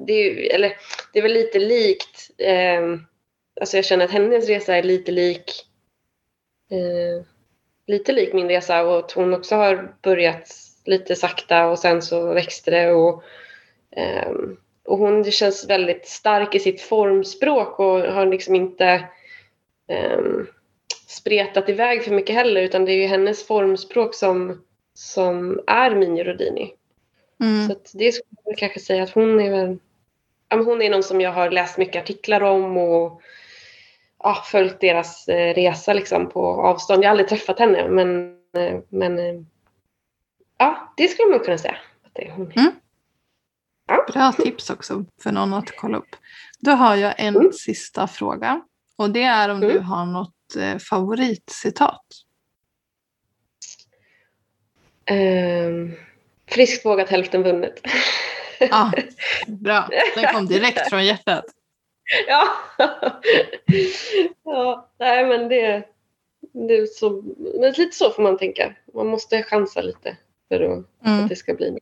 det 0.06 0.12
är, 0.12 0.54
eller, 0.54 0.76
det 1.12 1.18
är 1.18 1.22
väl 1.22 1.32
lite 1.32 1.58
likt, 1.58 2.30
eh, 2.38 2.82
alltså 3.60 3.76
jag 3.76 3.84
känner 3.84 4.04
att 4.04 4.10
hennes 4.10 4.48
resa 4.48 4.76
är 4.76 4.82
lite 4.82 5.12
lik 5.12 5.66
eh, 6.70 7.26
lite 7.86 8.12
lik 8.12 8.32
min 8.32 8.48
resa 8.48 8.82
och 8.84 8.98
att 8.98 9.12
hon 9.12 9.34
också 9.34 9.54
har 9.54 9.94
börjat 10.02 10.54
lite 10.84 11.16
sakta 11.16 11.66
och 11.66 11.78
sen 11.78 12.02
så 12.02 12.32
växte 12.32 12.70
det 12.70 12.92
och 12.92 13.22
um, 14.26 14.56
och 14.84 14.98
hon 14.98 15.24
känns 15.24 15.70
väldigt 15.70 16.08
stark 16.08 16.54
i 16.54 16.58
sitt 16.58 16.80
formspråk 16.80 17.78
och 17.78 18.00
har 18.00 18.26
liksom 18.26 18.54
inte 18.54 19.08
um, 20.16 20.46
spretat 21.06 21.68
iväg 21.68 22.04
för 22.04 22.10
mycket 22.10 22.34
heller 22.34 22.62
utan 22.62 22.84
det 22.84 22.92
är 22.92 22.96
ju 22.96 23.06
hennes 23.06 23.46
formspråk 23.46 24.14
som, 24.14 24.62
som 24.94 25.60
är 25.66 25.94
Mini 25.94 26.24
Rodini. 26.24 26.74
Mm. 27.40 27.68
Så 27.68 27.98
det 27.98 28.12
skulle 28.12 28.40
jag 28.44 28.58
kanske 28.58 28.80
säga 28.80 29.02
att 29.02 29.10
hon 29.10 29.40
är 29.40 29.50
väl, 29.50 29.78
ja, 30.48 30.56
hon 30.56 30.82
är 30.82 30.90
någon 30.90 31.02
som 31.02 31.20
jag 31.20 31.32
har 31.32 31.50
läst 31.50 31.78
mycket 31.78 32.02
artiklar 32.02 32.40
om 32.40 32.76
och 32.76 33.22
ja, 34.22 34.42
följt 34.46 34.80
deras 34.80 35.28
eh, 35.28 35.54
resa 35.54 35.92
liksom 35.92 36.28
på 36.30 36.46
avstånd. 36.46 37.04
Jag 37.04 37.08
har 37.08 37.10
aldrig 37.10 37.28
träffat 37.28 37.58
henne 37.58 37.88
men, 37.88 38.36
eh, 38.56 38.78
men 38.88 39.18
eh, 39.18 39.40
ja, 40.58 40.94
det 40.96 41.08
skulle 41.08 41.30
man 41.30 41.40
kunna 41.40 41.58
säga. 41.58 41.76
Att 42.04 42.14
det 42.14 42.26
är 42.26 42.30
hon. 42.30 42.52
Mm. 42.56 42.72
Bra 44.12 44.32
tips 44.32 44.70
också 44.70 45.04
för 45.22 45.32
någon 45.32 45.54
att 45.54 45.76
kolla 45.76 45.98
upp. 45.98 46.16
Då 46.58 46.70
har 46.70 46.96
jag 46.96 47.14
en 47.18 47.36
mm. 47.36 47.52
sista 47.52 48.06
fråga. 48.06 48.62
Och 48.96 49.10
det 49.10 49.22
är 49.22 49.48
om 49.48 49.56
mm. 49.56 49.68
du 49.68 49.78
har 49.78 50.06
något 50.06 50.56
eh, 50.58 50.78
favoritcitat? 50.78 52.04
Um, 55.10 55.94
friskt 56.46 56.86
vågat 56.86 57.08
hälften 57.08 57.42
vunnet. 57.42 57.80
ah, 58.70 58.90
bra, 59.46 59.88
den 60.14 60.34
kom 60.34 60.46
direkt 60.46 60.88
från 60.88 61.04
hjärtat. 61.04 61.44
Ja, 62.28 62.48
ja 64.44 64.90
nej 64.98 65.26
men 65.26 65.48
det, 65.48 65.88
det 66.52 66.74
är 66.76 66.86
så, 66.86 67.22
men 67.60 67.72
lite 67.72 67.96
så 67.96 68.10
får 68.10 68.22
man 68.22 68.38
tänka. 68.38 68.74
Man 68.94 69.06
måste 69.06 69.42
chansa 69.42 69.80
lite 69.80 70.16
för 70.48 70.60
att, 70.60 71.06
mm. 71.06 71.24
att 71.24 71.28
det 71.28 71.36
ska 71.36 71.54
bli 71.54 71.78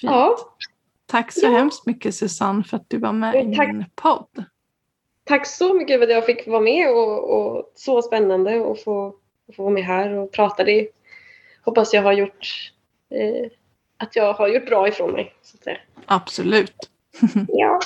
Fint. 0.00 0.12
Ja. 0.12 0.38
Tack 1.06 1.32
så 1.32 1.46
ja. 1.46 1.50
hemskt 1.50 1.86
mycket 1.86 2.14
Susanne 2.14 2.64
för 2.64 2.76
att 2.76 2.90
du 2.90 2.98
var 2.98 3.12
med 3.12 3.44
i 3.44 3.46
min 3.46 3.84
podd. 3.94 4.44
Tack 5.24 5.46
så 5.46 5.74
mycket 5.74 6.00
för 6.00 6.06
att 6.06 6.12
jag 6.12 6.26
fick 6.26 6.46
vara 6.46 6.60
med 6.60 6.90
och, 6.90 7.30
och 7.30 7.72
så 7.74 8.02
spännande 8.02 8.70
att 8.70 8.82
få, 8.82 9.14
få 9.56 9.62
vara 9.62 9.72
med 9.74 9.84
här 9.84 10.12
och 10.12 10.32
prata. 10.32 10.64
Det 10.64 10.88
hoppas 11.64 11.94
jag 11.94 12.02
har 12.02 12.12
gjort 12.12 12.72
eh, 13.10 13.50
att 13.96 14.16
jag 14.16 14.32
har 14.32 14.48
gjort 14.48 14.66
bra 14.66 14.88
ifrån 14.88 15.12
mig. 15.12 15.34
Så 15.42 15.56
att 15.56 15.64
säga. 15.64 15.78
Absolut. 16.06 16.90
ja. 17.48 17.80